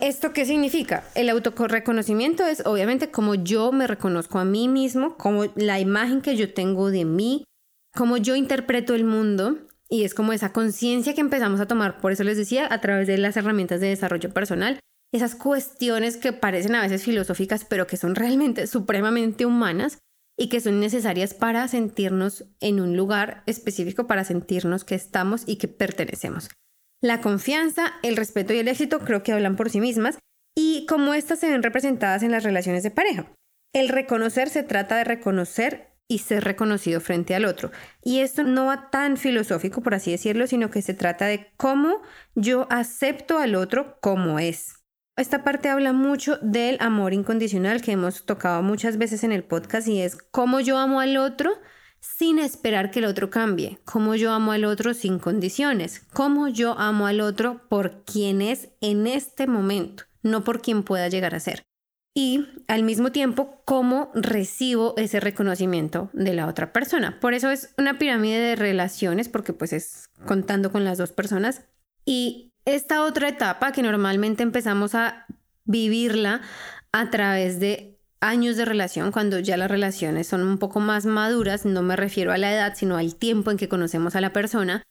¿Esto 0.00 0.32
qué 0.32 0.46
significa? 0.46 1.04
El 1.14 1.28
autorreconocimiento 1.28 2.46
es 2.46 2.64
obviamente 2.64 3.10
como 3.10 3.34
yo 3.34 3.70
me 3.70 3.86
reconozco 3.86 4.38
a 4.38 4.46
mí 4.46 4.66
mismo, 4.66 5.18
como 5.18 5.44
la 5.56 5.78
imagen 5.78 6.22
que 6.22 6.34
yo 6.34 6.54
tengo 6.54 6.90
de 6.90 7.04
mí, 7.04 7.44
como 7.94 8.16
yo 8.16 8.34
interpreto 8.34 8.94
el 8.94 9.04
mundo 9.04 9.58
y 9.90 10.04
es 10.04 10.14
como 10.14 10.32
esa 10.32 10.54
conciencia 10.54 11.12
que 11.12 11.20
empezamos 11.20 11.60
a 11.60 11.68
tomar, 11.68 12.00
por 12.00 12.12
eso 12.12 12.24
les 12.24 12.38
decía, 12.38 12.66
a 12.72 12.80
través 12.80 13.06
de 13.08 13.18
las 13.18 13.36
herramientas 13.36 13.82
de 13.82 13.88
desarrollo 13.88 14.32
personal, 14.32 14.80
esas 15.12 15.34
cuestiones 15.34 16.16
que 16.16 16.32
parecen 16.32 16.74
a 16.74 16.82
veces 16.82 17.04
filosóficas, 17.04 17.64
pero 17.64 17.86
que 17.86 17.96
son 17.96 18.14
realmente 18.14 18.66
supremamente 18.66 19.46
humanas, 19.46 19.98
y 20.38 20.48
que 20.48 20.60
son 20.60 20.80
necesarias 20.80 21.34
para 21.34 21.68
sentirnos 21.68 22.46
en 22.60 22.80
un 22.80 22.96
lugar 22.96 23.42
específico, 23.46 24.06
para 24.06 24.24
sentirnos 24.24 24.84
que 24.84 24.94
estamos 24.94 25.44
y 25.46 25.56
que 25.56 25.68
pertenecemos. 25.68 26.50
La 27.00 27.20
confianza, 27.20 27.94
el 28.02 28.16
respeto 28.16 28.54
y 28.54 28.58
el 28.58 28.68
éxito 28.68 29.00
creo 29.00 29.22
que 29.22 29.32
hablan 29.32 29.56
por 29.56 29.70
sí 29.70 29.80
mismas 29.80 30.18
y 30.56 30.86
como 30.86 31.14
estas 31.14 31.38
se 31.40 31.50
ven 31.50 31.62
representadas 31.62 32.22
en 32.22 32.30
las 32.30 32.44
relaciones 32.44 32.82
de 32.82 32.90
pareja. 32.90 33.32
El 33.74 33.88
reconocer 33.88 34.48
se 34.48 34.62
trata 34.62 34.96
de 34.96 35.04
reconocer 35.04 35.92
y 36.08 36.18
ser 36.18 36.44
reconocido 36.44 37.00
frente 37.00 37.34
al 37.34 37.44
otro. 37.44 37.70
Y 38.02 38.20
esto 38.20 38.42
no 38.42 38.66
va 38.66 38.90
tan 38.90 39.16
filosófico, 39.16 39.82
por 39.82 39.94
así 39.94 40.10
decirlo, 40.10 40.46
sino 40.46 40.70
que 40.70 40.82
se 40.82 40.94
trata 40.94 41.26
de 41.26 41.52
cómo 41.56 42.02
yo 42.34 42.66
acepto 42.70 43.38
al 43.38 43.54
otro 43.54 43.98
como 44.00 44.38
es. 44.38 44.81
Esta 45.22 45.44
parte 45.44 45.68
habla 45.68 45.92
mucho 45.92 46.38
del 46.42 46.78
amor 46.80 47.12
incondicional 47.14 47.80
que 47.80 47.92
hemos 47.92 48.26
tocado 48.26 48.60
muchas 48.60 48.98
veces 48.98 49.22
en 49.22 49.30
el 49.30 49.44
podcast 49.44 49.86
y 49.86 50.00
es 50.00 50.16
cómo 50.16 50.58
yo 50.58 50.78
amo 50.78 50.98
al 50.98 51.16
otro 51.16 51.52
sin 52.00 52.40
esperar 52.40 52.90
que 52.90 52.98
el 52.98 53.04
otro 53.04 53.30
cambie, 53.30 53.78
cómo 53.84 54.16
yo 54.16 54.32
amo 54.32 54.50
al 54.50 54.64
otro 54.64 54.94
sin 54.94 55.20
condiciones, 55.20 56.00
cómo 56.12 56.48
yo 56.48 56.76
amo 56.76 57.06
al 57.06 57.20
otro 57.20 57.60
por 57.68 58.02
quien 58.02 58.42
es 58.42 58.70
en 58.80 59.06
este 59.06 59.46
momento, 59.46 60.02
no 60.24 60.42
por 60.42 60.60
quien 60.60 60.82
pueda 60.82 61.06
llegar 61.06 61.36
a 61.36 61.40
ser. 61.40 61.62
Y 62.16 62.44
al 62.66 62.82
mismo 62.82 63.12
tiempo, 63.12 63.62
cómo 63.64 64.10
recibo 64.16 64.94
ese 64.96 65.20
reconocimiento 65.20 66.10
de 66.14 66.34
la 66.34 66.48
otra 66.48 66.72
persona. 66.72 67.20
Por 67.20 67.32
eso 67.32 67.48
es 67.52 67.72
una 67.78 67.96
pirámide 67.96 68.40
de 68.40 68.56
relaciones, 68.56 69.28
porque 69.28 69.52
pues 69.52 69.72
es 69.72 70.06
contando 70.26 70.72
con 70.72 70.82
las 70.82 70.98
dos 70.98 71.12
personas. 71.12 71.62
Y 72.04 72.51
esta 72.64 73.04
otra 73.04 73.28
etapa 73.28 73.72
que 73.72 73.82
normalmente 73.82 74.42
empezamos 74.42 74.94
a 74.94 75.26
vivirla 75.64 76.42
a 76.92 77.10
través 77.10 77.60
de 77.60 77.98
años 78.20 78.56
de 78.56 78.64
relación, 78.64 79.10
cuando 79.10 79.40
ya 79.40 79.56
las 79.56 79.70
relaciones 79.70 80.28
son 80.28 80.42
un 80.42 80.58
poco 80.58 80.78
más 80.78 81.06
maduras, 81.06 81.64
no 81.64 81.82
me 81.82 81.96
refiero 81.96 82.32
a 82.32 82.38
la 82.38 82.52
edad, 82.52 82.74
sino 82.76 82.96
al 82.96 83.16
tiempo 83.16 83.50
en 83.50 83.56
que 83.56 83.68
conocemos 83.68 84.14
a 84.14 84.20
la 84.20 84.32
persona, 84.32 84.82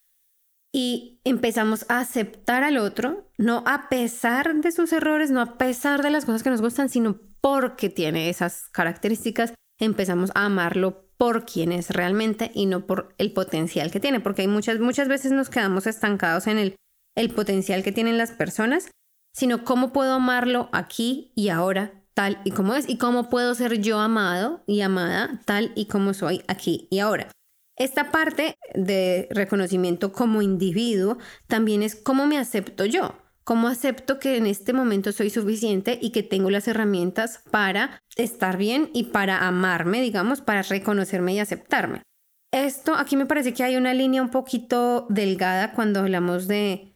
y 0.74 1.20
empezamos 1.24 1.86
a 1.90 2.00
aceptar 2.00 2.64
al 2.64 2.78
otro, 2.78 3.30
no 3.38 3.64
a 3.66 3.90
pesar 3.90 4.56
de 4.56 4.72
sus 4.72 4.92
errores, 4.94 5.32
no 5.32 5.42
a 5.42 5.58
pesar 5.58 6.02
de 6.02 6.10
las 6.10 6.26
cosas 6.26 6.44
que 6.44 6.50
nos 6.50 6.62
gustan, 6.62 6.90
sino 6.90 7.20
porque 7.42 7.90
tiene 7.90 8.30
esas 8.30 8.70
características, 8.70 9.54
empezamos 9.80 10.32
a 10.36 10.46
amarlo 10.46 11.10
por 11.18 11.46
quien 11.46 11.72
es 11.72 11.90
realmente 11.90 12.52
y 12.54 12.66
no 12.66 12.86
por 12.86 13.14
el 13.18 13.32
potencial 13.32 13.92
que 13.92 14.00
tiene, 14.00 14.20
porque 14.20 14.44
hay 14.44 14.48
muchas, 14.48 14.80
muchas 14.80 15.08
veces 15.08 15.32
nos 15.32 15.50
quedamos 15.50 15.88
estancados 15.88 16.48
en 16.48 16.58
el 16.58 16.76
el 17.16 17.30
potencial 17.30 17.84
que 17.84 17.92
tienen 17.92 18.18
las 18.18 18.32
personas, 18.32 18.90
sino 19.34 19.64
cómo 19.64 19.94
puedo 19.94 20.14
amarlo 20.14 20.70
aquí 20.72 21.32
y 21.36 21.50
ahora, 21.50 22.04
tal 22.14 22.40
y 22.44 22.52
como 22.52 22.76
es, 22.76 22.88
y 22.90 22.98
cómo 22.98 23.30
puedo 23.30 23.56
ser 23.56 23.80
yo 23.80 24.00
amado 24.00 24.64
y 24.68 24.82
amada 24.82 25.42
tal 25.46 25.72
y 25.76 25.86
como 25.86 26.14
soy 26.14 26.44
aquí 26.48 26.88
y 26.90 27.00
ahora. 27.00 27.30
Esta 27.78 28.12
parte 28.12 28.56
de 28.76 29.28
reconocimiento 29.32 30.12
como 30.12 30.42
individuo 30.42 31.18
también 31.48 31.82
es 31.82 31.96
cómo 31.96 32.28
me 32.28 32.38
acepto 32.38 32.86
yo, 32.86 33.16
cómo 33.44 33.68
acepto 33.68 34.20
que 34.20 34.38
en 34.38 34.46
este 34.46 34.74
momento 34.74 35.12
soy 35.12 35.30
suficiente 35.30 35.98
y 36.02 36.12
que 36.12 36.22
tengo 36.22 36.52
las 36.52 36.68
herramientas 36.68 37.42
para 37.50 38.02
estar 38.18 38.58
bien 38.58 38.90
y 38.94 39.06
para 39.06 39.48
amarme, 39.48 40.02
digamos, 40.02 40.42
para 40.42 40.62
reconocerme 40.62 41.34
y 41.34 41.40
aceptarme. 41.40 42.04
Esto 42.52 42.96
aquí 42.96 43.16
me 43.16 43.26
parece 43.26 43.54
que 43.54 43.64
hay 43.64 43.78
una 43.78 43.94
línea 43.94 44.22
un 44.22 44.30
poquito 44.30 45.08
delgada 45.10 45.72
cuando 45.72 46.02
hablamos 46.02 46.48
de 46.48 46.91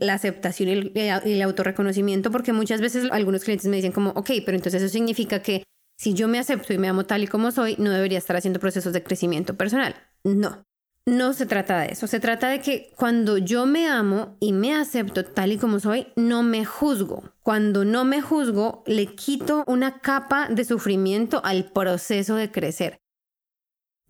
la 0.00 0.14
aceptación 0.14 0.68
y 0.68 1.00
el, 1.00 1.42
autorreconocimiento, 1.42 2.30
porque 2.30 2.52
muchas 2.52 2.80
veces 2.80 3.08
algunos 3.10 3.44
clientes 3.44 3.68
me 3.68 3.76
dicen 3.76 3.92
como, 3.92 4.10
ok, 4.10 4.30
pero 4.44 4.56
entonces 4.56 4.82
eso 4.82 4.92
significa 4.92 5.40
que 5.40 5.64
si 5.98 6.14
yo 6.14 6.28
me 6.28 6.38
acepto 6.38 6.72
y 6.72 6.78
me 6.78 6.88
amo 6.88 7.04
tal 7.04 7.22
y 7.22 7.26
como 7.26 7.50
soy, 7.50 7.76
no 7.78 7.90
debería 7.90 8.18
estar 8.18 8.36
haciendo 8.36 8.60
procesos 8.60 8.92
de 8.92 9.02
crecimiento 9.02 9.54
personal. 9.54 9.94
No, 10.24 10.64
no 11.06 11.34
se 11.34 11.46
trata 11.46 11.80
de 11.80 11.92
eso. 11.92 12.06
Se 12.06 12.18
trata 12.18 12.48
de 12.48 12.60
que 12.60 12.92
cuando 12.96 13.38
yo 13.38 13.66
me 13.66 13.88
amo 13.88 14.36
y 14.40 14.52
me 14.52 14.74
acepto 14.74 15.24
tal 15.24 15.52
y 15.52 15.58
como 15.58 15.78
soy, 15.78 16.08
no 16.16 16.42
me 16.42 16.64
juzgo. 16.64 17.22
Cuando 17.42 17.84
no 17.84 18.04
me 18.04 18.22
juzgo, 18.22 18.82
le 18.86 19.14
quito 19.14 19.64
una 19.66 20.00
capa 20.00 20.48
de 20.48 20.64
sufrimiento 20.64 21.40
al 21.44 21.70
proceso 21.70 22.36
de 22.36 22.50
crecer. 22.50 22.98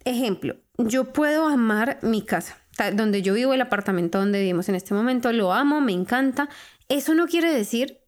Ejemplo, 0.05 0.57
yo 0.79 1.12
puedo 1.12 1.46
amar 1.46 1.98
mi 2.03 2.22
casa 2.22 2.63
donde 2.94 3.22
yo 3.22 3.34
vivo, 3.34 3.54
el 3.54 3.60
apartamento 3.60 4.18
donde 4.18 4.40
vivimos 4.40 4.68
en 4.68 4.74
este 4.74 4.94
momento, 4.94 5.32
lo 5.32 5.52
amo, 5.52 5.80
me 5.80 5.92
encanta. 5.92 6.48
Eso 6.88 7.14
no 7.14 7.26
quiere 7.26 7.52
decir 7.52 8.00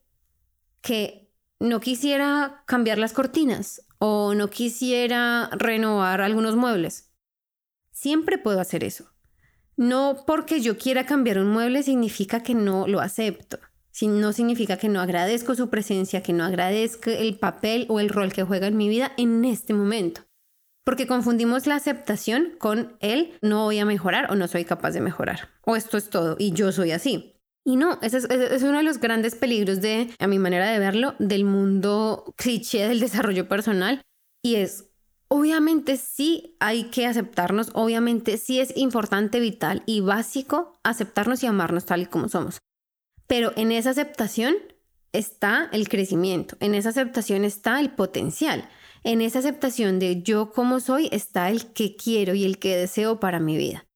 que 0.80 1.30
no 1.58 1.80
quisiera 1.80 2.62
cambiar 2.66 2.98
las 2.98 3.12
cortinas 3.12 3.82
o 3.98 4.34
no 4.34 4.48
quisiera 4.48 5.48
renovar 5.52 6.20
algunos 6.20 6.56
muebles. 6.56 7.10
Siempre 7.92 8.38
puedo 8.38 8.60
hacer 8.60 8.84
eso. 8.84 9.12
No 9.76 10.24
porque 10.26 10.60
yo 10.60 10.78
quiera 10.78 11.06
cambiar 11.06 11.38
un 11.38 11.48
mueble 11.48 11.82
significa 11.82 12.42
que 12.42 12.54
no 12.54 12.86
lo 12.86 13.00
acepto. 13.00 13.58
No 14.02 14.34
significa 14.34 14.76
que 14.76 14.90
no 14.90 15.00
agradezco 15.00 15.54
su 15.54 15.70
presencia, 15.70 16.22
que 16.22 16.34
no 16.34 16.44
agradezco 16.44 17.10
el 17.10 17.38
papel 17.38 17.86
o 17.88 17.98
el 17.98 18.10
rol 18.10 18.32
que 18.32 18.42
juega 18.42 18.66
en 18.66 18.76
mi 18.76 18.90
vida 18.90 19.12
en 19.16 19.44
este 19.46 19.72
momento 19.72 20.26
porque 20.86 21.08
confundimos 21.08 21.66
la 21.66 21.74
aceptación 21.74 22.52
con 22.60 22.96
el 23.00 23.36
no 23.42 23.64
voy 23.64 23.80
a 23.80 23.84
mejorar 23.84 24.30
o 24.30 24.36
no 24.36 24.46
soy 24.46 24.64
capaz 24.64 24.92
de 24.92 25.00
mejorar, 25.00 25.48
o 25.62 25.74
esto 25.74 25.96
es 25.96 26.08
todo 26.10 26.36
y 26.38 26.52
yo 26.52 26.70
soy 26.70 26.92
así. 26.92 27.34
Y 27.64 27.74
no, 27.74 27.98
ese 28.02 28.18
es, 28.18 28.62
uno 28.62 28.78
de 28.78 28.84
los 28.84 29.00
grandes 29.00 29.34
peligros 29.34 29.80
de, 29.80 30.14
a 30.20 30.28
mi 30.28 30.38
manera 30.38 30.70
de 30.70 30.78
verlo, 30.78 31.16
del 31.18 31.44
mundo 31.44 32.32
cliché 32.36 32.86
del 32.86 33.00
desarrollo 33.00 33.48
personal 33.48 34.02
y 34.44 34.54
es, 34.54 34.84
obviamente 35.26 35.96
sí 35.96 36.56
hay 36.60 36.84
que 36.84 37.06
aceptarnos, 37.06 37.70
obviamente 37.74 38.36
sí 38.36 38.60
es 38.60 38.76
importante, 38.76 39.40
vital 39.40 39.82
y 39.86 40.02
básico 40.02 40.78
aceptarnos 40.84 41.42
y 41.42 41.46
amarnos 41.46 41.84
tal 41.84 42.02
y 42.02 42.06
como 42.06 42.28
somos. 42.28 42.60
Pero 43.26 43.52
en 43.56 43.72
esa 43.72 43.90
aceptación 43.90 44.54
está 45.12 45.68
el 45.72 45.88
crecimiento, 45.88 46.56
en 46.60 46.76
esa 46.76 46.90
aceptación 46.90 47.44
está 47.44 47.80
el 47.80 47.90
potencial. 47.90 48.68
En 49.06 49.20
esa 49.20 49.38
aceptación 49.38 50.00
de 50.00 50.20
yo 50.24 50.50
como 50.50 50.80
soy 50.80 51.08
está 51.12 51.48
el 51.48 51.72
que 51.72 51.94
quiero 51.94 52.34
y 52.34 52.44
el 52.44 52.58
que 52.58 52.76
deseo 52.76 53.20
para 53.20 53.38
mi 53.38 53.56
vida. 53.56 53.86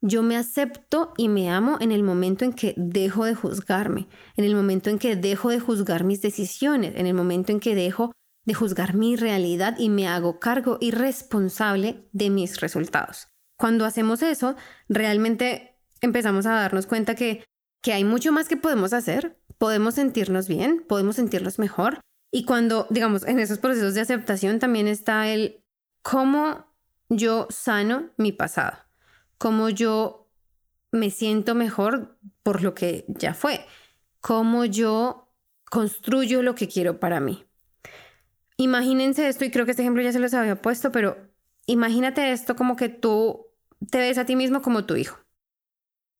Yo 0.00 0.22
me 0.22 0.36
acepto 0.36 1.12
y 1.16 1.28
me 1.28 1.50
amo 1.50 1.76
en 1.80 1.90
el 1.90 2.04
momento 2.04 2.44
en 2.44 2.52
que 2.52 2.72
dejo 2.76 3.24
de 3.24 3.34
juzgarme, 3.34 4.06
en 4.36 4.44
el 4.44 4.54
momento 4.54 4.90
en 4.90 5.00
que 5.00 5.16
dejo 5.16 5.50
de 5.50 5.58
juzgar 5.58 6.04
mis 6.04 6.22
decisiones, 6.22 6.94
en 6.94 7.08
el 7.08 7.14
momento 7.14 7.50
en 7.50 7.58
que 7.58 7.74
dejo 7.74 8.12
de 8.44 8.54
juzgar 8.54 8.94
mi 8.94 9.16
realidad 9.16 9.74
y 9.76 9.88
me 9.88 10.06
hago 10.06 10.38
cargo 10.38 10.78
y 10.80 10.92
responsable 10.92 12.08
de 12.12 12.30
mis 12.30 12.60
resultados. 12.60 13.26
Cuando 13.58 13.84
hacemos 13.84 14.22
eso, 14.22 14.54
realmente 14.88 15.80
empezamos 16.00 16.46
a 16.46 16.52
darnos 16.52 16.86
cuenta 16.86 17.16
que, 17.16 17.42
que 17.82 17.92
hay 17.92 18.04
mucho 18.04 18.30
más 18.30 18.46
que 18.46 18.56
podemos 18.56 18.92
hacer, 18.92 19.36
podemos 19.58 19.94
sentirnos 19.94 20.46
bien, 20.46 20.84
podemos 20.86 21.16
sentirnos 21.16 21.58
mejor, 21.58 21.98
y 22.34 22.44
cuando, 22.44 22.88
digamos, 22.90 23.24
en 23.28 23.38
esos 23.38 23.58
procesos 23.58 23.94
de 23.94 24.00
aceptación 24.00 24.58
también 24.58 24.88
está 24.88 25.28
el 25.28 25.62
cómo 26.02 26.66
yo 27.08 27.46
sano 27.48 28.10
mi 28.16 28.32
pasado, 28.32 28.76
cómo 29.38 29.68
yo 29.68 30.28
me 30.90 31.12
siento 31.12 31.54
mejor 31.54 32.18
por 32.42 32.64
lo 32.64 32.74
que 32.74 33.04
ya 33.06 33.34
fue, 33.34 33.64
cómo 34.20 34.64
yo 34.64 35.32
construyo 35.70 36.42
lo 36.42 36.56
que 36.56 36.66
quiero 36.66 36.98
para 36.98 37.20
mí. 37.20 37.46
Imagínense 38.56 39.28
esto, 39.28 39.44
y 39.44 39.52
creo 39.52 39.64
que 39.64 39.70
este 39.70 39.82
ejemplo 39.82 40.02
ya 40.02 40.10
se 40.10 40.18
los 40.18 40.34
había 40.34 40.60
puesto, 40.60 40.90
pero 40.90 41.16
imagínate 41.66 42.32
esto 42.32 42.56
como 42.56 42.74
que 42.74 42.88
tú 42.88 43.46
te 43.92 43.98
ves 43.98 44.18
a 44.18 44.26
ti 44.26 44.34
mismo 44.34 44.60
como 44.60 44.86
tu 44.86 44.96
hijo. 44.96 45.20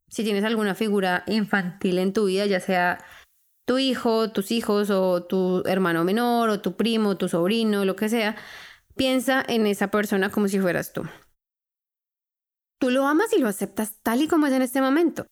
Si 0.07 0.23
tienes 0.23 0.45
alguna 0.45 0.77
figura 0.77 1.25
infantil 1.27 1.99
en 1.99 2.13
tu 2.13 2.27
vida, 2.27 2.47
ya 2.47 2.61
sea 2.61 3.05
tu 3.65 3.79
hijo, 3.79 4.31
tus 4.31 4.51
hijos 4.51 4.91
o 4.91 5.25
tu 5.25 5.63
hermano 5.67 6.05
menor 6.05 6.49
o 6.51 6.61
tu 6.61 6.77
primo, 6.77 7.17
tu 7.17 7.29
sobrino, 7.29 7.85
lo 7.85 7.97
que 7.97 8.09
sea, 8.09 8.37
piensa 8.97 9.45
en 9.47 9.67
esa 9.67 9.91
persona 9.91 10.31
como 10.31 10.49
si 10.49 10.61
fueras 10.61 10.93
tú. 10.93 11.03
Tú 12.79 12.91
lo 12.91 13.07
amas 13.07 13.33
y 13.33 13.41
lo 13.41 13.49
aceptas 13.49 14.01
tal 14.03 14.23
y 14.23 14.29
como 14.29 14.47
es 14.47 14.53
en 14.53 14.63
este 14.63 14.81
momento. 14.81 15.27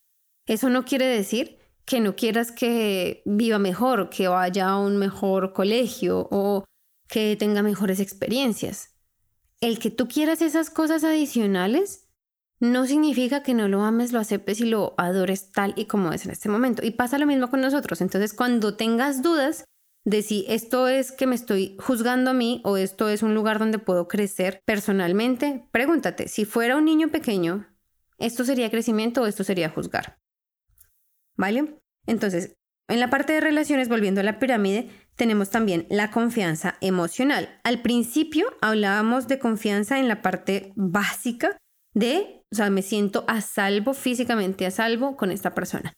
Eso 0.46 0.70
no 0.70 0.84
quiere 0.84 1.06
decir 1.06 1.58
que 1.84 2.00
no 2.00 2.16
quieras 2.16 2.52
que 2.52 3.22
viva 3.24 3.58
mejor, 3.58 4.08
que 4.08 4.28
vaya 4.28 4.70
a 4.70 4.78
un 4.78 4.96
mejor 4.96 5.52
colegio 5.52 6.28
o 6.30 6.64
que 7.08 7.36
tenga 7.36 7.62
mejores 7.62 8.00
experiencias. 8.00 8.96
El 9.60 9.78
que 9.78 9.90
tú 9.90 10.08
quieras 10.08 10.42
esas 10.42 10.70
cosas 10.70 11.04
adicionales 11.04 12.01
no 12.62 12.86
significa 12.86 13.42
que 13.42 13.54
no 13.54 13.66
lo 13.66 13.82
ames, 13.82 14.12
lo 14.12 14.20
aceptes 14.20 14.60
y 14.60 14.66
lo 14.66 14.94
adores 14.96 15.50
tal 15.50 15.74
y 15.76 15.86
como 15.86 16.12
es 16.12 16.24
en 16.24 16.30
este 16.30 16.48
momento. 16.48 16.86
Y 16.86 16.92
pasa 16.92 17.18
lo 17.18 17.26
mismo 17.26 17.50
con 17.50 17.60
nosotros. 17.60 18.00
Entonces, 18.00 18.32
cuando 18.34 18.76
tengas 18.76 19.20
dudas 19.20 19.64
de 20.04 20.22
si 20.22 20.44
esto 20.48 20.86
es 20.86 21.10
que 21.10 21.26
me 21.26 21.34
estoy 21.34 21.76
juzgando 21.80 22.30
a 22.30 22.34
mí 22.34 22.60
o 22.64 22.76
esto 22.76 23.08
es 23.08 23.24
un 23.24 23.34
lugar 23.34 23.58
donde 23.58 23.80
puedo 23.80 24.06
crecer 24.06 24.62
personalmente, 24.64 25.66
pregúntate, 25.72 26.28
si 26.28 26.44
fuera 26.44 26.76
un 26.76 26.84
niño 26.84 27.08
pequeño, 27.08 27.66
¿esto 28.18 28.44
sería 28.44 28.70
crecimiento 28.70 29.22
o 29.22 29.26
esto 29.26 29.42
sería 29.42 29.68
juzgar? 29.68 30.20
¿Vale? 31.36 31.80
Entonces, 32.06 32.54
en 32.88 33.00
la 33.00 33.10
parte 33.10 33.32
de 33.32 33.40
relaciones, 33.40 33.88
volviendo 33.88 34.20
a 34.20 34.24
la 34.24 34.38
pirámide, 34.38 34.88
tenemos 35.16 35.50
también 35.50 35.88
la 35.90 36.12
confianza 36.12 36.76
emocional. 36.80 37.58
Al 37.64 37.82
principio 37.82 38.46
hablábamos 38.60 39.26
de 39.26 39.40
confianza 39.40 39.98
en 39.98 40.06
la 40.06 40.22
parte 40.22 40.72
básica 40.76 41.58
de, 41.94 42.44
o 42.50 42.54
sea, 42.54 42.70
me 42.70 42.82
siento 42.82 43.24
a 43.28 43.40
salvo, 43.40 43.94
físicamente 43.94 44.66
a 44.66 44.70
salvo 44.70 45.16
con 45.16 45.30
esta 45.30 45.54
persona. 45.54 45.92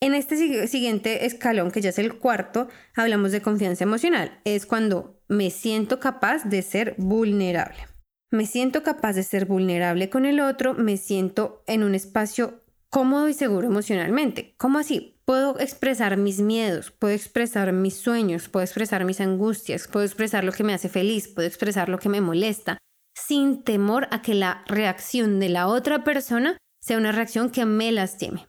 En 0.00 0.14
este 0.14 0.36
siguiente 0.66 1.24
escalón, 1.24 1.70
que 1.70 1.80
ya 1.80 1.88
es 1.88 1.98
el 1.98 2.18
cuarto, 2.18 2.68
hablamos 2.94 3.32
de 3.32 3.40
confianza 3.40 3.84
emocional. 3.84 4.38
Es 4.44 4.66
cuando 4.66 5.18
me 5.28 5.50
siento 5.50 5.98
capaz 5.98 6.44
de 6.44 6.60
ser 6.60 6.94
vulnerable. 6.98 7.88
Me 8.30 8.46
siento 8.46 8.82
capaz 8.82 9.14
de 9.14 9.22
ser 9.22 9.46
vulnerable 9.46 10.10
con 10.10 10.26
el 10.26 10.40
otro, 10.40 10.74
me 10.74 10.96
siento 10.96 11.62
en 11.66 11.84
un 11.84 11.94
espacio 11.94 12.64
cómodo 12.90 13.28
y 13.28 13.34
seguro 13.34 13.66
emocionalmente. 13.66 14.54
¿Cómo 14.58 14.78
así? 14.78 15.18
Puedo 15.24 15.58
expresar 15.58 16.16
mis 16.16 16.40
miedos, 16.40 16.90
puedo 16.90 17.14
expresar 17.14 17.72
mis 17.72 17.94
sueños, 17.94 18.48
puedo 18.48 18.64
expresar 18.64 19.04
mis 19.04 19.20
angustias, 19.20 19.88
puedo 19.88 20.04
expresar 20.04 20.44
lo 20.44 20.52
que 20.52 20.64
me 20.64 20.74
hace 20.74 20.88
feliz, 20.90 21.28
puedo 21.28 21.48
expresar 21.48 21.88
lo 21.88 21.98
que 21.98 22.10
me 22.10 22.20
molesta, 22.20 22.76
sin 23.14 23.62
temor 23.62 24.08
a 24.10 24.22
que 24.22 24.34
la 24.34 24.64
reacción 24.66 25.40
de 25.40 25.48
la 25.48 25.68
otra 25.68 26.04
persona 26.04 26.56
sea 26.80 26.98
una 26.98 27.12
reacción 27.12 27.50
que 27.50 27.64
me 27.64 27.92
lastime. 27.92 28.46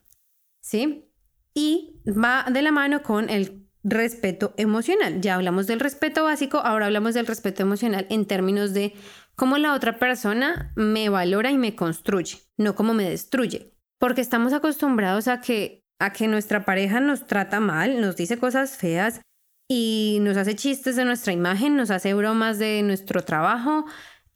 ¿Sí? 0.61 1.11
Y 1.53 2.01
va 2.05 2.45
de 2.51 2.61
la 2.61 2.71
mano 2.71 3.03
con 3.03 3.29
el 3.29 3.67
respeto 3.83 4.53
emocional. 4.57 5.21
Ya 5.21 5.35
hablamos 5.35 5.67
del 5.67 5.79
respeto 5.79 6.23
básico, 6.23 6.57
ahora 6.57 6.87
hablamos 6.87 7.13
del 7.13 7.27
respeto 7.27 7.61
emocional 7.61 8.07
en 8.09 8.25
términos 8.25 8.73
de 8.73 8.93
cómo 9.35 9.57
la 9.57 9.73
otra 9.73 9.99
persona 9.99 10.73
me 10.75 11.07
valora 11.09 11.51
y 11.51 11.57
me 11.57 11.75
construye, 11.75 12.39
no 12.57 12.75
cómo 12.75 12.93
me 12.93 13.09
destruye 13.09 13.75
porque 13.99 14.21
estamos 14.21 14.53
acostumbrados 14.53 15.27
a 15.27 15.41
que, 15.41 15.83
a 15.99 16.13
que 16.13 16.27
nuestra 16.27 16.65
pareja 16.65 16.99
nos 16.99 17.25
trata 17.25 17.59
mal, 17.59 18.01
nos 18.01 18.15
dice 18.15 18.37
cosas 18.37 18.77
feas 18.77 19.21
y 19.67 20.19
nos 20.21 20.37
hace 20.37 20.55
chistes 20.55 20.95
de 20.95 21.05
nuestra 21.05 21.33
imagen, 21.33 21.75
nos 21.75 21.89
hace 21.89 22.13
bromas 22.13 22.59
de 22.59 22.83
nuestro 22.83 23.23
trabajo 23.23 23.85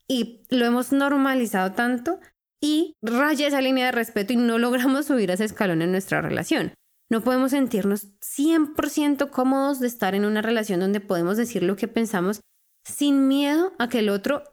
y 0.09 0.41
lo 0.49 0.65
hemos 0.65 0.91
normalizado 0.91 1.71
tanto 1.71 2.19
y 2.59 2.97
raya 3.01 3.47
esa 3.47 3.61
línea 3.61 3.85
de 3.85 3.91
respeto 3.93 4.33
y 4.33 4.35
no 4.35 4.57
logramos 4.59 5.05
subir 5.05 5.31
ese 5.31 5.45
escalón 5.45 5.81
en 5.81 5.91
nuestra 5.91 6.21
relación. 6.21 6.73
No 7.09 7.21
podemos 7.21 7.51
sentirnos 7.51 8.07
100% 8.19 9.29
cómodos 9.29 9.79
de 9.79 9.87
estar 9.87 10.13
en 10.13 10.25
una 10.25 10.41
relación 10.41 10.79
donde 10.79 10.99
podemos 10.99 11.37
decir 11.37 11.63
lo 11.63 11.75
que 11.75 11.87
pensamos 11.87 12.41
sin 12.83 13.27
miedo 13.27 13.73
a 13.79 13.87
que 13.89 13.99
el 13.99 14.09
otro, 14.09 14.43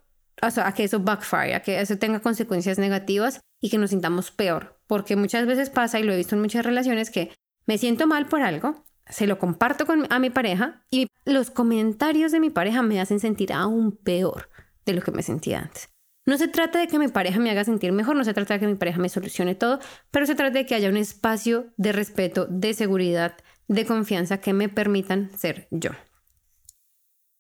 a 0.41 0.75
que 0.75 0.85
eso 0.85 1.01
backfire, 1.01 1.55
a 1.55 1.63
que 1.63 1.81
eso 1.81 1.99
tenga 1.99 2.21
consecuencias 2.21 2.79
negativas 2.79 3.41
y 3.61 3.69
que 3.69 3.79
nos 3.79 3.91
sintamos 3.91 4.31
peor. 4.31 4.79
Porque 4.87 5.17
muchas 5.17 5.47
veces 5.47 5.69
pasa, 5.69 6.01
y 6.01 6.03
lo 6.03 6.13
he 6.13 6.17
visto 6.17 6.35
en 6.35 6.41
muchas 6.41 6.65
relaciones, 6.65 7.11
que 7.11 7.31
me 7.67 7.77
siento 7.77 8.07
mal 8.07 8.27
por 8.27 8.41
algo, 8.41 8.85
se 9.07 9.27
lo 9.27 9.39
comparto 9.39 9.85
con, 9.85 10.07
a 10.11 10.19
mi 10.19 10.31
pareja 10.31 10.83
y 10.91 11.09
los 11.27 11.51
comentarios 11.51 12.33
de 12.33 12.41
mi 12.41 12.49
pareja 12.49 12.83
me 12.83 13.01
hacen 13.01 13.21
sentir 13.21 13.53
aún 13.53 13.97
peor 13.97 14.49
de 14.87 14.95
lo 14.95 15.03
que 15.03 15.11
me 15.11 15.23
sentía 15.23 15.59
antes. 15.59 15.91
No 16.25 16.39
se 16.39 16.49
trata 16.49 16.81
de 16.81 16.89
que 16.89 16.99
mi 16.99 17.09
pareja 17.09 17.39
me 17.39 17.51
haga 17.51 17.65
sentir 17.65 17.93
mejor, 17.93 18.17
no 18.17 18.25
se 18.25 18.35
trata 18.35 18.55
de 18.55 18.61
que 18.61 18.67
mi 18.67 18.75
pareja 18.75 18.99
me 18.99 19.09
solucione 19.09 19.55
todo, 19.55 19.79
pero 20.11 20.27
se 20.27 20.35
trata 20.35 20.59
de 20.59 20.67
que 20.67 20.75
haya 20.75 20.89
un 20.89 20.97
espacio 20.97 21.73
de 21.77 21.93
respeto, 21.93 22.47
de 22.47 22.75
seguridad, 22.75 23.37
de 23.69 23.85
confianza 23.85 24.39
que 24.39 24.53
me 24.53 24.69
permitan 24.69 25.31
ser 25.37 25.69
yo. 25.71 25.91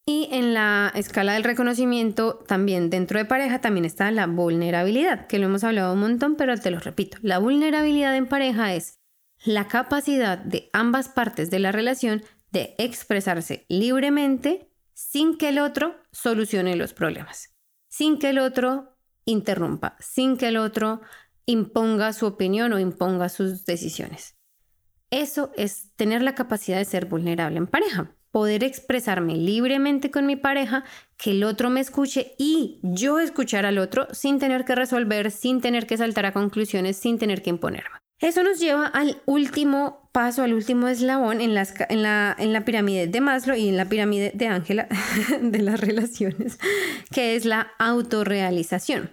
Y 0.09 0.29
en 0.31 0.55
la 0.55 0.93
escala 0.95 1.33
del 1.33 1.43
reconocimiento, 1.43 2.39
también 2.47 2.91
dentro 2.91 3.19
de 3.19 3.25
pareja, 3.25 3.61
también 3.61 3.85
está 3.85 4.09
la 4.13 4.29
vulnerabilidad, 4.29 5.27
que 5.27 5.41
lo 5.41 5.47
hemos 5.47 5.65
hablado 5.65 5.95
un 5.95 6.01
montón, 6.01 6.37
pero 6.37 6.57
te 6.57 6.71
lo 6.71 6.79
repito. 6.79 7.19
La 7.23 7.41
vulnerabilidad 7.41 8.15
en 8.15 8.29
pareja 8.29 8.73
es 8.73 9.01
la 9.45 9.67
capacidad 9.67 10.39
de 10.39 10.71
ambas 10.73 11.09
partes 11.09 11.51
de 11.51 11.59
la 11.59 11.73
relación 11.73 12.23
de 12.53 12.77
expresarse 12.79 13.67
libremente 13.69 14.65
sin 14.97 15.37
que 15.37 15.51
el 15.51 15.59
otro 15.59 15.95
solucione 16.11 16.75
los 16.75 16.95
problemas, 16.95 17.55
sin 17.89 18.19
que 18.19 18.31
el 18.31 18.39
otro 18.39 18.97
interrumpa, 19.27 19.97
sin 20.01 20.39
que 20.39 20.49
el 20.49 20.57
otro 20.57 21.03
imponga 21.45 22.15
su 22.15 22.27
opinión 22.27 22.73
o 22.73 22.79
imponga 22.79 23.29
sus 23.29 23.67
decisiones. 23.67 24.37
Eso 25.11 25.53
es 25.57 25.93
tener 25.97 26.23
la 26.23 26.35
capacidad 26.35 26.79
de 26.79 26.85
ser 26.87 27.05
vulnerable 27.05 27.59
en 27.59 27.67
pareja 27.67 28.17
poder 28.37 28.65
expresarme 28.65 29.35
libremente 29.35 30.11
con 30.11 30.27
mi 30.27 30.37
pareja, 30.37 30.85
que 31.17 31.31
el 31.31 31.43
otro 31.43 31.71
me 31.71 31.81
escuche 31.81 32.35
y 32.37 32.81
yo 32.83 33.19
escuchar 33.19 33.65
al 33.65 33.79
otro 33.79 34.09
sin 34.13 34.39
tener 34.39 34.67
que 34.67 34.75
resolver, 34.75 35.31
sin 35.31 35.63
tener 35.63 35.87
que 35.87 35.97
saltar 35.97 36.27
a 36.27 36.33
conclusiones, 36.33 36.99
sin 36.99 37.19
tener 37.19 37.41
que 37.41 37.49
imponerme. 37.49 37.97
Eso 38.20 38.42
nos 38.42 38.59
lleva 38.59 38.87
al 38.87 39.20
último 39.26 40.09
paso, 40.12 40.42
al 40.42 40.55
último 40.55 40.88
eslabón 40.88 41.42
en, 41.42 41.55
la, 41.55 41.66
en 42.38 42.52
la 42.52 42.64
pirámide 42.64 43.07
de 43.07 43.20
Maslow 43.20 43.57
y 43.57 43.68
en 43.68 43.76
la 43.76 43.85
pirámide 43.85 44.33
de 44.35 44.46
Ángela 44.46 44.88
de 45.42 45.59
las 45.59 45.81
relaciones, 45.81 46.59
que 47.12 47.37
es 47.37 47.44
la 47.44 47.72
autorrealización. 47.79 49.11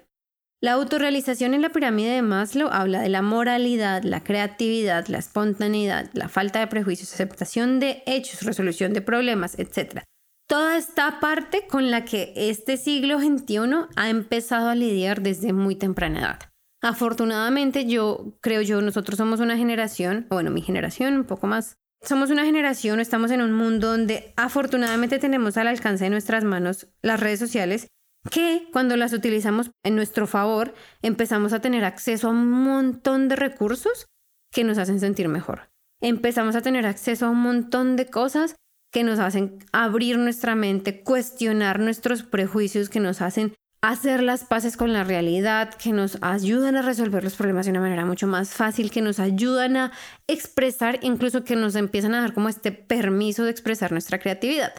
La 0.61 0.71
autorrealización 0.71 1.53
en 1.53 1.61
la 1.61 1.73
pirámide 1.73 2.11
de 2.11 2.21
Maslow 2.21 2.69
habla 2.71 3.01
de 3.01 3.09
la 3.09 3.21
moralidad, 3.21 4.03
la 4.03 4.23
creatividad, 4.23 5.07
la 5.07 5.17
espontaneidad, 5.17 6.09
la 6.13 6.29
falta 6.29 6.61
de 6.61 6.67
prejuicios, 6.67 7.11
aceptación 7.11 7.81
de 7.81 8.01
hechos, 8.05 8.43
resolución 8.43 8.93
de 8.93 9.01
problemas, 9.01 9.59
etc. 9.59 10.03
Toda 10.47 10.77
esta 10.77 11.19
parte 11.19 11.67
con 11.67 11.91
la 11.91 12.05
que 12.05 12.31
este 12.37 12.77
siglo 12.77 13.19
XXI 13.19 13.57
ha 13.97 14.09
empezado 14.09 14.69
a 14.69 14.75
lidiar 14.75 15.21
desde 15.21 15.51
muy 15.51 15.75
temprana 15.75 16.19
edad. 16.21 16.52
Afortunadamente, 16.84 17.86
yo 17.86 18.38
creo 18.41 18.62
yo, 18.62 18.82
nosotros 18.82 19.17
somos 19.17 19.39
una 19.39 19.56
generación, 19.56 20.28
bueno, 20.30 20.52
mi 20.52 20.62
generación 20.62 21.13
un 21.13 21.24
poco 21.24 21.48
más, 21.48 21.78
somos 22.02 22.30
una 22.30 22.43
generación, 22.43 23.00
estamos 23.00 23.32
en 23.32 23.41
un 23.41 23.54
mundo 23.54 23.88
donde 23.91 24.34
afortunadamente 24.36 25.17
tenemos 25.17 25.56
al 25.56 25.67
alcance 25.67 26.04
de 26.04 26.10
nuestras 26.10 26.43
manos 26.43 26.88
las 27.02 27.22
redes 27.22 27.39
sociales 27.39 27.88
que 28.30 28.67
cuando 28.74 28.98
las 28.98 29.13
utilizamos 29.13 29.72
en 29.86 29.96
nuestro 29.96 30.28
favor 30.28 30.74
empezamos 31.02 31.54
a 31.54 31.62
tener 31.62 31.86
acceso 31.86 32.28
a 32.28 32.32
un 32.32 32.52
montón 32.52 33.30
de 33.30 33.38
recursos 33.38 34.08
que 34.52 34.65
nos 34.65 34.78
hacen 34.78 35.00
sentir 35.00 35.30
mejor. 35.30 35.69
Empezamos 36.02 36.58
a 36.58 36.62
tener 36.62 36.86
acceso 36.86 37.28
a 37.28 37.30
un 37.30 37.39
montón 37.39 37.96
de 37.96 38.08
cosas 38.08 38.56
que 38.91 39.04
nos 39.04 39.19
hacen 39.19 39.60
abrir 39.72 40.17
nuestra 40.17 40.54
mente, 40.56 41.02
cuestionar 41.02 41.80
nuestros 41.80 42.24
prejuicios, 42.24 42.89
que 42.89 43.00
nos 43.00 43.22
hacen 43.22 43.56
hacer 43.84 44.24
las 44.24 44.46
paces 44.46 44.78
con 44.78 44.93
la 44.93 45.04
realidad, 45.04 45.74
que 45.74 45.91
nos 45.91 46.17
ayudan 46.22 46.78
a 46.78 46.82
resolver 46.82 47.22
los 47.22 47.36
problemas 47.36 47.65
de 47.65 47.72
una 47.72 47.82
manera 47.82 48.06
mucho 48.06 48.28
más 48.28 48.54
fácil, 48.54 48.89
que 48.89 49.02
nos 49.02 49.19
ayudan 49.19 49.75
a 49.75 49.92
expresar, 50.25 51.00
incluso 51.02 51.44
que 51.44 51.58
nos 51.58 51.75
empiezan 51.75 52.15
a 52.15 52.21
dar 52.21 52.34
como 52.34 52.48
este 52.48 52.71
permiso 52.71 53.44
de 53.44 53.52
expresar 53.52 53.92
nuestra 53.92 54.19
creatividad. 54.19 54.73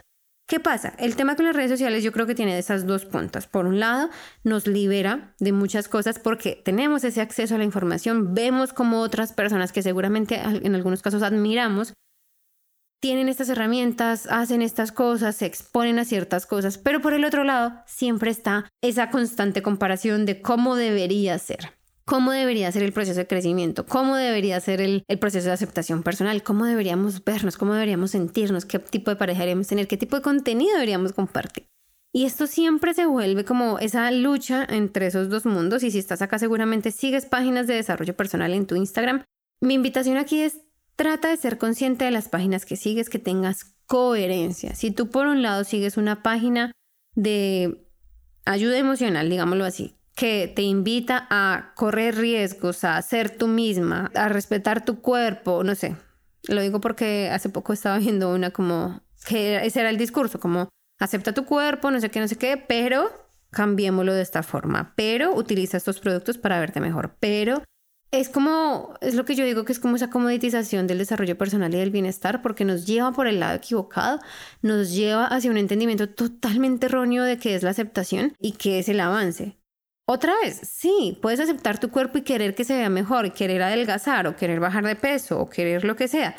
¿Qué 0.48 0.58
pasa? 0.58 0.94
El 0.98 1.16
tema 1.16 1.36
con 1.36 1.44
las 1.44 1.54
redes 1.54 1.70
sociales 1.70 2.02
yo 2.02 2.12
creo 2.12 2.26
que 2.26 2.34
tiene 2.34 2.58
esas 2.58 2.86
dos 2.86 3.04
puntas. 3.04 3.46
Por 3.46 3.66
un 3.66 3.78
lado, 3.78 4.08
nos 4.42 4.66
libera 4.66 5.34
de 5.38 5.52
muchas 5.52 5.86
cosas 5.86 6.18
porque 6.18 6.60
tenemos 6.64 7.04
ese 7.04 7.20
acceso 7.20 7.54
a 7.54 7.58
la 7.58 7.64
información, 7.64 8.34
vemos 8.34 8.72
como 8.72 9.00
otras 9.00 9.34
personas 9.34 9.70
que 9.72 9.82
seguramente 9.82 10.36
en 10.36 10.74
algunos 10.74 11.02
casos 11.02 11.22
admiramos, 11.22 11.92
tienen 13.00 13.28
estas 13.28 13.48
herramientas, 13.48 14.26
hacen 14.30 14.62
estas 14.62 14.90
cosas, 14.90 15.36
se 15.36 15.46
exponen 15.46 15.98
a 15.98 16.04
ciertas 16.04 16.46
cosas, 16.46 16.78
pero 16.78 17.00
por 17.00 17.12
el 17.12 17.24
otro 17.24 17.44
lado 17.44 17.74
siempre 17.86 18.30
está 18.30 18.68
esa 18.82 19.10
constante 19.10 19.62
comparación 19.62 20.24
de 20.24 20.40
cómo 20.40 20.76
debería 20.76 21.38
ser. 21.38 21.72
cómo 22.06 22.32
debería 22.32 22.70
ser 22.70 22.82
el 22.82 22.92
proceso 22.92 23.20
de 23.20 23.26
crecimiento, 23.26 23.86
cómo 23.86 24.16
debería 24.16 24.60
ser 24.60 24.82
el, 24.82 25.04
proceso 25.18 25.46
de 25.46 25.54
aceptación 25.54 26.02
personal, 26.02 26.42
cómo 26.42 26.66
deberíamos 26.66 27.24
vernos, 27.24 27.56
cómo 27.56 27.72
deberíamos 27.72 28.10
sentirnos, 28.10 28.66
qué 28.66 28.78
tipo 28.78 29.10
de 29.10 29.16
pareja 29.16 29.40
deberíamos 29.40 29.68
tener, 29.68 29.88
qué 29.88 29.96
tipo 29.96 30.16
de 30.16 30.22
contenido 30.22 30.74
deberíamos 30.74 31.14
compartir. 31.14 31.66
Y 32.12 32.26
esto 32.26 32.46
siempre 32.46 32.94
se 32.94 33.06
vuelve 33.06 33.44
como 33.44 33.80
esa 33.80 34.10
lucha 34.12 34.64
entre 34.68 35.06
esos 35.06 35.28
dos 35.30 35.46
mundos 35.46 35.82
y 35.82 35.90
si 35.90 35.98
estás 35.98 36.22
acá 36.22 36.38
seguramente 36.38 36.92
sigues 36.92 37.26
páginas 37.26 37.66
de 37.66 37.74
desarrollo 37.74 38.14
personal 38.14 38.52
en 38.52 38.66
tu 38.66 38.76
Instagram. 38.76 39.24
Mi 39.60 39.74
invitación 39.74 40.16
aquí 40.16 40.40
es 40.40 40.60
trata 40.96 41.28
de 41.28 41.36
ser 41.36 41.58
consciente 41.58 42.04
de 42.04 42.10
las 42.10 42.28
páginas 42.28 42.64
que 42.64 42.76
sigues, 42.76 43.10
que 43.10 43.18
tengas 43.18 43.74
coherencia. 43.86 44.74
Si 44.74 44.90
tú 44.90 45.10
por 45.10 45.26
un 45.26 45.42
lado 45.42 45.64
sigues 45.64 45.96
una 45.96 46.22
página 46.22 46.72
de 47.14 47.86
ayuda 48.44 48.78
emocional, 48.78 49.28
digámoslo 49.28 49.64
así, 49.64 49.96
que 50.14 50.52
te 50.54 50.62
invita 50.62 51.26
a 51.30 51.72
correr 51.74 52.16
riesgos, 52.16 52.84
a 52.84 53.00
ser 53.02 53.36
tú 53.36 53.48
misma, 53.48 54.10
a 54.14 54.28
respetar 54.28 54.84
tu 54.84 55.00
cuerpo, 55.00 55.64
no 55.64 55.74
sé. 55.74 55.96
Lo 56.46 56.60
digo 56.60 56.80
porque 56.80 57.30
hace 57.30 57.48
poco 57.48 57.72
estaba 57.72 57.98
viendo 57.98 58.32
una 58.32 58.50
como 58.50 59.00
que 59.26 59.64
ese 59.64 59.80
era 59.80 59.90
el 59.90 59.96
discurso, 59.98 60.38
como 60.38 60.68
acepta 61.00 61.32
tu 61.32 61.44
cuerpo, 61.44 61.90
no 61.90 62.00
sé 62.00 62.10
qué, 62.10 62.20
no 62.20 62.28
sé 62.28 62.36
qué, 62.36 62.56
pero 62.56 63.10
cambiémoslo 63.50 64.12
de 64.12 64.22
esta 64.22 64.42
forma, 64.42 64.92
pero 64.96 65.34
utiliza 65.34 65.76
estos 65.76 66.00
productos 66.00 66.38
para 66.38 66.60
verte 66.60 66.80
mejor, 66.80 67.16
pero 67.20 67.62
es 68.20 68.28
como, 68.28 68.94
es 69.00 69.14
lo 69.14 69.24
que 69.24 69.34
yo 69.34 69.44
digo 69.44 69.64
que 69.64 69.72
es 69.72 69.80
como 69.80 69.96
esa 69.96 70.10
comoditización 70.10 70.86
del 70.86 70.98
desarrollo 70.98 71.36
personal 71.36 71.74
y 71.74 71.78
del 71.78 71.90
bienestar, 71.90 72.42
porque 72.42 72.64
nos 72.64 72.86
lleva 72.86 73.12
por 73.12 73.26
el 73.26 73.40
lado 73.40 73.56
equivocado, 73.56 74.20
nos 74.62 74.92
lleva 74.92 75.26
hacia 75.26 75.50
un 75.50 75.56
entendimiento 75.56 76.08
totalmente 76.08 76.86
erróneo 76.86 77.24
de 77.24 77.38
qué 77.38 77.54
es 77.54 77.62
la 77.62 77.70
aceptación 77.70 78.34
y 78.38 78.52
qué 78.52 78.78
es 78.78 78.88
el 78.88 79.00
avance. 79.00 79.58
Otra 80.06 80.34
vez, 80.42 80.60
sí, 80.62 81.18
puedes 81.22 81.40
aceptar 81.40 81.80
tu 81.80 81.90
cuerpo 81.90 82.18
y 82.18 82.22
querer 82.22 82.54
que 82.54 82.64
se 82.64 82.76
vea 82.76 82.90
mejor, 82.90 83.32
querer 83.32 83.62
adelgazar 83.62 84.26
o 84.26 84.36
querer 84.36 84.60
bajar 84.60 84.84
de 84.84 84.96
peso 84.96 85.40
o 85.40 85.48
querer 85.48 85.84
lo 85.84 85.96
que 85.96 86.08
sea, 86.08 86.36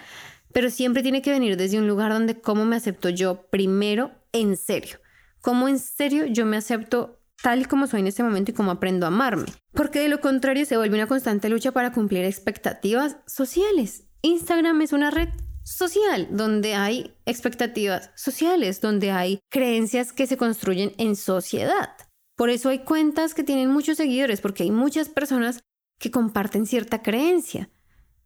pero 0.53 0.69
siempre 0.69 1.03
tiene 1.03 1.21
que 1.21 1.31
venir 1.31 1.57
desde 1.57 1.79
un 1.79 1.87
lugar 1.87 2.13
donde 2.13 2.39
cómo 2.39 2.63
me 2.63 2.75
acepto 2.75 3.09
yo 3.09 3.47
primero 3.49 4.11
en 4.31 4.55
serio, 4.55 4.99
cómo 5.41 5.67
en 5.67 5.79
serio 5.79 6.25
yo 6.25 6.45
me 6.45 6.57
acepto 6.57 7.19
tal 7.45 7.67
como 7.67 7.85
soy 7.85 7.99
en 7.99 8.07
este 8.07 8.23
momento 8.23 8.49
y 8.49 8.53
cómo 8.55 8.71
aprendo 8.71 9.05
a 9.05 9.09
amarme, 9.09 9.45
porque 9.71 9.99
de 9.99 10.09
lo 10.09 10.19
contrario 10.19 10.65
se 10.65 10.77
vuelve 10.77 10.95
una 10.95 11.05
constante 11.05 11.47
lucha 11.47 11.71
para 11.71 11.91
cumplir 11.91 12.25
expectativas 12.25 13.17
sociales. 13.27 14.07
Instagram 14.23 14.81
es 14.81 14.93
una 14.93 15.11
red 15.11 15.29
social, 15.63 16.27
donde 16.31 16.73
hay 16.73 17.13
expectativas 17.27 18.09
sociales, 18.15 18.81
donde 18.81 19.11
hay 19.11 19.41
creencias 19.51 20.11
que 20.11 20.25
se 20.25 20.37
construyen 20.37 20.93
en 20.97 21.15
sociedad. 21.15 21.91
Por 22.35 22.49
eso 22.49 22.69
hay 22.69 22.79
cuentas 22.79 23.35
que 23.35 23.43
tienen 23.43 23.69
muchos 23.69 23.97
seguidores, 23.97 24.41
porque 24.41 24.63
hay 24.63 24.71
muchas 24.71 25.07
personas 25.09 25.61
que 25.99 26.09
comparten 26.09 26.65
cierta 26.65 27.03
creencia. 27.03 27.69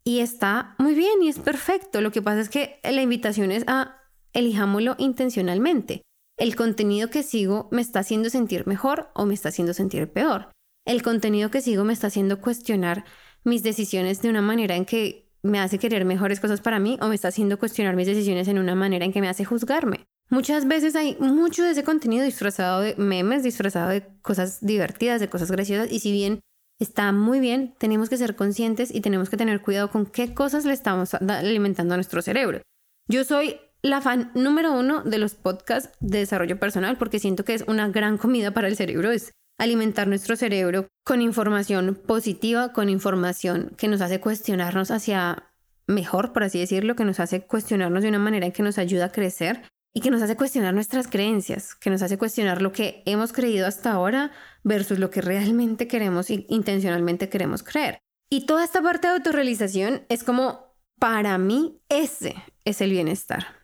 Y 0.05 0.19
está 0.21 0.75
muy 0.77 0.93
bien 0.93 1.21
y 1.21 1.27
es 1.27 1.39
perfecto. 1.39 1.99
Lo 1.99 2.13
que 2.13 2.21
pasa 2.21 2.39
es 2.39 2.47
que 2.47 2.79
la 2.85 3.01
invitación 3.01 3.51
es 3.51 3.65
a 3.67 3.97
elijámoslo 4.31 4.95
intencionalmente. 4.97 6.03
El 6.39 6.55
contenido 6.55 7.09
que 7.09 7.21
sigo 7.21 7.67
me 7.69 7.81
está 7.81 7.99
haciendo 7.99 8.29
sentir 8.29 8.65
mejor 8.65 9.09
o 9.13 9.25
me 9.25 9.33
está 9.33 9.49
haciendo 9.49 9.73
sentir 9.73 10.09
peor. 10.09 10.47
El 10.85 11.03
contenido 11.03 11.51
que 11.51 11.59
sigo 11.59 11.83
me 11.83 11.91
está 11.91 12.07
haciendo 12.07 12.39
cuestionar 12.39 13.03
mis 13.43 13.61
decisiones 13.61 14.21
de 14.21 14.29
una 14.29 14.41
manera 14.41 14.77
en 14.77 14.85
que 14.85 15.29
me 15.43 15.59
hace 15.59 15.79
querer 15.79 16.05
mejores 16.05 16.39
cosas 16.39 16.61
para 16.61 16.79
mí 16.79 16.97
o 17.01 17.09
me 17.09 17.15
está 17.15 17.27
haciendo 17.27 17.59
cuestionar 17.59 17.97
mis 17.97 18.07
decisiones 18.07 18.47
en 18.47 18.57
una 18.57 18.73
manera 18.73 19.03
en 19.03 19.11
que 19.11 19.19
me 19.19 19.27
hace 19.27 19.43
juzgarme. 19.43 20.05
Muchas 20.29 20.65
veces 20.65 20.95
hay 20.95 21.17
mucho 21.19 21.63
de 21.63 21.71
ese 21.71 21.83
contenido 21.83 22.23
disfrazado 22.23 22.81
de 22.81 22.95
memes, 22.95 23.43
disfrazado 23.43 23.89
de 23.89 24.07
cosas 24.21 24.59
divertidas, 24.61 25.19
de 25.19 25.27
cosas 25.27 25.51
graciosas, 25.51 25.91
y 25.91 25.99
si 25.99 26.11
bien 26.13 26.39
está 26.79 27.11
muy 27.11 27.41
bien, 27.41 27.75
tenemos 27.79 28.09
que 28.09 28.17
ser 28.17 28.37
conscientes 28.37 28.95
y 28.95 29.01
tenemos 29.01 29.29
que 29.29 29.37
tener 29.37 29.61
cuidado 29.61 29.89
con 29.89 30.05
qué 30.05 30.33
cosas 30.33 30.63
le 30.63 30.73
estamos 30.73 31.13
alimentando 31.15 31.95
a 31.95 31.97
nuestro 31.97 32.21
cerebro. 32.21 32.61
Yo 33.09 33.23
soy 33.25 33.57
la 33.81 34.01
fan 34.01 34.31
número 34.33 34.73
uno 34.73 35.03
de 35.03 35.17
los 35.17 35.35
podcasts 35.35 35.91
de 35.99 36.19
desarrollo 36.19 36.59
personal 36.59 36.97
porque 36.97 37.19
siento 37.19 37.45
que 37.45 37.53
es 37.53 37.63
una 37.67 37.87
gran 37.89 38.17
comida 38.17 38.51
para 38.51 38.67
el 38.67 38.75
cerebro, 38.75 39.11
es 39.11 39.31
alimentar 39.57 40.07
nuestro 40.07 40.35
cerebro 40.35 40.87
con 41.03 41.21
información 41.21 41.95
positiva, 41.95 42.73
con 42.73 42.89
información 42.89 43.73
que 43.77 43.87
nos 43.87 44.01
hace 44.01 44.19
cuestionarnos 44.19 44.91
hacia 44.91 45.51
mejor, 45.87 46.33
por 46.33 46.43
así 46.43 46.59
decirlo, 46.59 46.95
que 46.95 47.05
nos 47.05 47.19
hace 47.19 47.41
cuestionarnos 47.41 48.03
de 48.03 48.09
una 48.09 48.19
manera 48.19 48.45
en 48.45 48.51
que 48.51 48.63
nos 48.63 48.77
ayuda 48.77 49.05
a 49.05 49.11
crecer 49.11 49.63
y 49.93 50.01
que 50.01 50.11
nos 50.11 50.21
hace 50.21 50.35
cuestionar 50.35 50.73
nuestras 50.73 51.07
creencias, 51.07 51.75
que 51.75 51.89
nos 51.89 52.01
hace 52.01 52.17
cuestionar 52.17 52.61
lo 52.61 52.71
que 52.71 53.01
hemos 53.05 53.33
creído 53.33 53.67
hasta 53.67 53.91
ahora 53.91 54.31
versus 54.63 54.99
lo 54.99 55.09
que 55.09 55.21
realmente 55.21 55.87
queremos 55.87 56.29
y 56.29 56.45
intencionalmente 56.47 57.27
queremos 57.27 57.63
creer. 57.63 57.99
Y 58.29 58.45
toda 58.45 58.63
esta 58.63 58.81
parte 58.81 59.07
de 59.07 59.15
autorrealización 59.15 60.03
es 60.09 60.23
como, 60.23 60.75
para 60.99 61.37
mí, 61.37 61.81
ese 61.89 62.35
es 62.65 62.81
el 62.81 62.91
bienestar, 62.91 63.58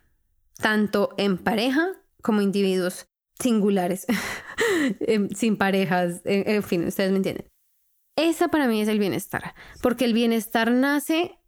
tanto 0.58 1.14
en 1.16 1.38
pareja 1.38 1.92
como 2.22 2.40
individuos 2.40 3.06
singulares, 3.38 4.06
em, 5.00 5.28
sin 5.30 5.56
parejas, 5.56 6.22
en 6.24 6.62
fin, 6.62 6.86
ustedes 6.86 7.10
me 7.10 7.18
entienden. 7.18 7.46
Esa 8.16 8.48
para 8.48 8.66
mí 8.66 8.80
es 8.80 8.88
el 8.88 8.98
bienestar, 8.98 9.54
porque 9.82 10.06
el 10.06 10.14
bienestar 10.14 10.72
nace 10.72 11.38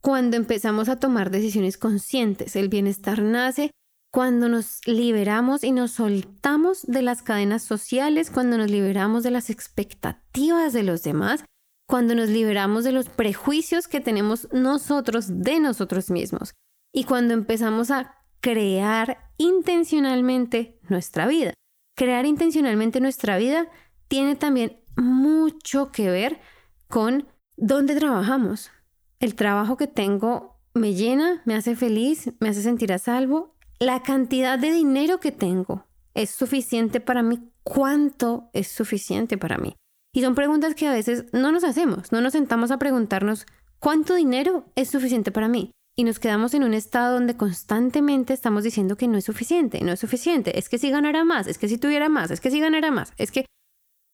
cuando 0.00 0.36
empezamos 0.36 0.88
a 0.88 0.96
tomar 0.96 1.30
decisiones 1.30 1.76
conscientes, 1.76 2.56
el 2.56 2.68
bienestar 2.68 3.22
nace 3.22 3.70
cuando 4.10 4.48
nos 4.48 4.80
liberamos 4.86 5.62
y 5.62 5.72
nos 5.72 5.90
soltamos 5.90 6.86
de 6.86 7.02
las 7.02 7.22
cadenas 7.22 7.62
sociales, 7.62 8.30
cuando 8.30 8.56
nos 8.56 8.70
liberamos 8.70 9.24
de 9.24 9.30
las 9.30 9.50
expectativas 9.50 10.72
de 10.72 10.84
los 10.84 11.02
demás, 11.02 11.44
cuando 11.86 12.14
nos 12.14 12.30
liberamos 12.30 12.84
de 12.84 12.92
los 12.92 13.08
prejuicios 13.10 13.88
que 13.88 14.00
tenemos 14.00 14.48
nosotros 14.52 15.26
de 15.42 15.60
nosotros 15.60 16.10
mismos 16.10 16.54
y 16.94 17.04
cuando 17.04 17.34
empezamos 17.34 17.90
a 17.90 18.15
crear 18.46 19.32
intencionalmente 19.38 20.78
nuestra 20.88 21.26
vida. 21.26 21.52
Crear 21.96 22.26
intencionalmente 22.26 23.00
nuestra 23.00 23.38
vida 23.38 23.66
tiene 24.06 24.36
también 24.36 24.78
mucho 24.96 25.90
que 25.90 26.08
ver 26.10 26.38
con 26.86 27.26
dónde 27.56 27.96
trabajamos. 27.96 28.70
El 29.18 29.34
trabajo 29.34 29.76
que 29.76 29.88
tengo 29.88 30.60
me 30.74 30.94
llena, 30.94 31.42
me 31.44 31.56
hace 31.56 31.74
feliz, 31.74 32.34
me 32.38 32.50
hace 32.50 32.62
sentir 32.62 32.92
a 32.92 32.98
salvo 32.98 33.56
la 33.80 34.04
cantidad 34.04 34.60
de 34.60 34.70
dinero 34.70 35.18
que 35.18 35.32
tengo 35.32 35.84
es 36.14 36.30
suficiente 36.30 37.00
para 37.00 37.24
mí, 37.24 37.50
cuánto 37.64 38.48
es 38.52 38.68
suficiente 38.68 39.38
para 39.38 39.58
mí. 39.58 39.74
Y 40.14 40.22
son 40.22 40.36
preguntas 40.36 40.76
que 40.76 40.86
a 40.86 40.92
veces 40.92 41.24
no 41.32 41.50
nos 41.50 41.64
hacemos, 41.64 42.12
no 42.12 42.20
nos 42.20 42.34
sentamos 42.34 42.70
a 42.70 42.78
preguntarnos 42.78 43.44
cuánto 43.80 44.14
dinero 44.14 44.70
es 44.76 44.88
suficiente 44.88 45.32
para 45.32 45.48
mí. 45.48 45.72
Y 45.98 46.04
nos 46.04 46.18
quedamos 46.18 46.52
en 46.52 46.62
un 46.62 46.74
estado 46.74 47.14
donde 47.14 47.38
constantemente 47.38 48.34
estamos 48.34 48.64
diciendo 48.64 48.96
que 48.96 49.08
no 49.08 49.16
es 49.16 49.24
suficiente, 49.24 49.80
no 49.82 49.92
es 49.92 50.00
suficiente, 50.00 50.58
es 50.58 50.68
que 50.68 50.76
si 50.76 50.90
ganara 50.90 51.24
más, 51.24 51.46
es 51.46 51.56
que 51.56 51.68
si 51.68 51.78
tuviera 51.78 52.10
más, 52.10 52.30
es 52.30 52.40
que 52.40 52.50
si 52.50 52.60
ganara 52.60 52.90
más, 52.90 53.14
es 53.16 53.30
que 53.30 53.46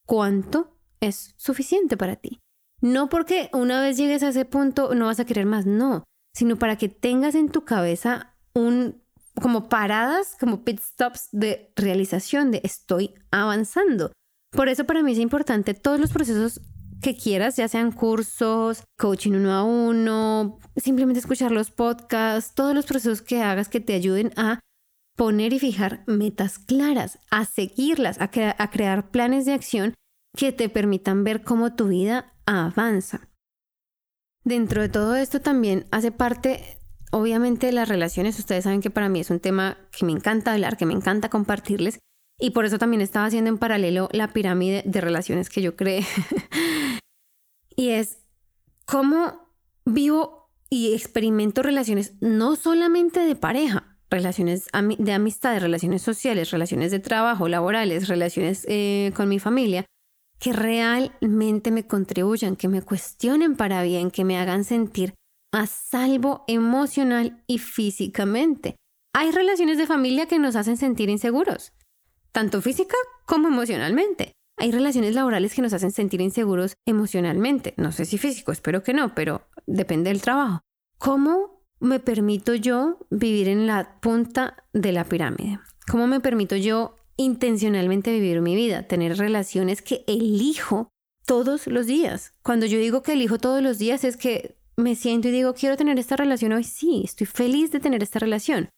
cuánto 0.07 0.79
es 1.01 1.35
suficiente 1.37 1.97
para 1.97 2.15
ti. 2.15 2.39
No 2.81 3.09
porque 3.09 3.51
una 3.53 3.81
vez 3.81 3.97
llegues 3.97 4.23
a 4.23 4.29
ese 4.29 4.45
punto 4.45 4.95
no 4.95 5.07
vas 5.07 5.19
a 5.19 5.25
querer 5.25 5.47
más, 5.47 5.67
no, 5.67 6.05
sino 6.37 6.57
para 6.57 6.77
que 6.77 6.89
tengas 6.89 7.35
en 7.35 7.49
tu 7.49 7.65
cabeza 7.65 8.37
un 8.55 9.03
como 9.41 9.69
paradas, 9.69 10.37
como 10.39 10.63
pit 10.63 10.81
stops 10.81 11.29
de 11.33 11.73
realización 11.75 12.51
de 12.51 12.61
estoy 12.65 13.15
avanzando. 13.31 14.13
Por 14.51 14.69
eso 14.69 14.85
para 14.85 15.03
mí 15.03 15.13
es 15.13 15.19
importante 15.19 15.75
todos 15.75 15.99
los 15.99 16.13
procesos 16.13 16.61
que 17.03 17.17
quieras, 17.17 17.57
ya 17.57 17.69
sean 17.69 17.93
cursos, 17.93 18.85
coaching 18.97 19.33
uno 19.33 19.53
a 19.53 19.65
uno, 19.65 20.59
simplemente 20.77 21.19
escuchar 21.19 21.51
los 21.51 21.71
podcasts, 21.71 22.55
todos 22.55 22.75
los 22.75 22.87
procesos 22.87 23.21
que 23.21 23.43
hagas 23.43 23.69
que 23.69 23.81
te 23.81 23.95
ayuden 23.95 24.33
a 24.37 24.61
poner 25.17 25.53
y 25.53 25.59
fijar 25.59 26.05
metas 26.07 26.59
claras, 26.59 27.19
a 27.31 27.45
seguirlas, 27.45 28.21
a, 28.21 28.31
crear 28.31 29.11
planes 29.11 29.45
de 29.45 29.53
acción 29.53 29.95
que 30.35 30.53
te 30.53 30.69
permitan 30.69 31.25
ver 31.25 31.43
cómo 31.43 31.75
tu 31.75 31.89
vida 31.89 32.33
avanza. 32.47 33.29
Dentro 34.45 34.81
de 34.81 34.89
todo 34.89 35.15
esto 35.17 35.41
también 35.41 35.87
hace 35.91 36.11
parte 36.11 36.79
obviamente 37.13 37.71
las 37.73 37.89
relaciones, 37.89 38.39
ustedes 38.39 38.65
saben 38.65 38.81
que 38.81 38.91
para 38.91 39.09
mí 39.09 39.21
es 39.21 39.31
un 39.31 39.39
tema 39.39 39.77
que 39.97 40.07
me 40.07 40.13
encanta 40.13 40.55
hablar, 40.55 40.77
que 40.77 40.87
me 40.87 40.95
encanta 40.95 41.29
compartirles. 41.29 41.99
Y 42.43 42.51
por 42.51 42.65
eso 42.65 42.77
también 42.77 43.03
estaba 43.03 43.27
haciendo 43.27 43.51
en 43.51 43.57
paralelo 43.57 44.09
la 44.11 44.33
pirámide 44.33 44.83
de 44.85 45.01
relaciones 45.01 45.49
que 45.49 45.63
yo 45.63 45.77
creé. 45.77 46.05
y 47.77 47.91
es 47.91 48.19
cómo 48.85 49.49
vivo 49.85 50.51
y 50.69 50.93
experimento 50.93 51.63
relaciones 51.63 52.15
no 52.21 52.57
solamente 52.57 53.21
de 53.21 53.37
pareja, 53.37 53.97
relaciones 54.11 54.67
de 54.99 55.13
amistad, 55.13 55.61
relaciones 55.61 56.03
sociales, 56.03 56.51
relaciones 56.51 56.91
de 56.91 56.99
trabajo, 56.99 57.47
laborales, 57.47 58.09
relaciones 58.09 58.67
eh, 58.69 59.13
con 59.15 59.29
mi 59.29 59.39
familia, 59.39 59.87
que 60.41 60.53
realmente 60.53 61.71
me 61.71 61.87
contribuyan, 61.87 62.57
que 62.57 62.67
me 62.67 62.83
cuestionen 62.83 63.55
para 63.55 63.85
bien, 63.85 64.11
que 64.11 64.25
me 64.25 64.37
hagan 64.37 64.65
sentir 64.65 65.15
a 65.53 65.69
salvo 65.69 66.43
emocional 66.49 67.45
y 67.47 67.59
físicamente. 67.59 68.75
Hay 69.15 69.31
relaciones 69.31 69.79
de 69.79 69.87
familia 69.87 70.27
que 70.27 70.41
nos 70.41 70.57
hacen 70.57 70.77
sentir 70.77 71.09
inseguros, 71.09 71.73
tanto 72.33 72.63
física 72.63 72.97
como 73.27 73.49
emocionalmente. 73.49 74.33
Hay 74.59 74.73
relaciones 74.73 75.15
laborales 75.15 75.55
que 75.55 75.63
nos 75.63 75.73
hacen 75.73 75.93
sentir 75.93 76.21
inseguros 76.21 76.75
emocionalmente. 76.87 77.75
No 77.77 77.93
sé 77.93 78.05
si 78.05 78.19
físico, 78.19 78.53
espero 78.53 78.83
que 78.83 78.95
no, 78.95 79.15
pero 79.15 79.49
depende 79.67 80.11
del 80.11 80.23
trabajo. 80.23 80.61
¿Cómo 80.99 81.65
me 81.81 82.01
permito 82.01 82.55
yo 82.55 82.99
vivir 83.11 83.49
en 83.49 83.67
la 83.67 84.01
punta 84.01 84.65
de 84.73 84.93
la 84.93 85.05
pirámide? 85.05 85.59
¿Cómo 85.91 86.07
me 86.07 86.21
permito 86.21 86.57
yo 86.57 86.97
intencionalmente 87.17 88.13
vivir 88.13 88.41
mi 88.41 88.55
vida? 88.55 88.87
Tener 88.87 89.17
relaciones 89.17 89.83
que 89.83 90.05
elijo 90.07 90.89
todos 91.27 91.67
los 91.67 91.87
días. 91.87 92.33
Cuando 92.43 92.67
yo 92.67 92.79
digo 92.79 93.03
que 93.03 93.15
elijo 93.15 93.39
todos 93.39 93.63
los 93.63 93.79
días 93.79 94.05
es 94.05 94.17
que 94.17 94.57
me 94.77 94.95
siento 94.95 95.29
y 95.29 95.33
digo, 95.33 95.55
quiero 95.55 95.77
tener 95.77 95.99
esta 95.99 96.17
relación 96.17 96.53
hoy. 96.53 96.65
Sí, 96.65 97.03
estoy 97.05 97.27
feliz 97.27 97.73
de 97.73 97.81
tener 97.81 98.03
esta 98.03 98.19
relación. 98.19 98.71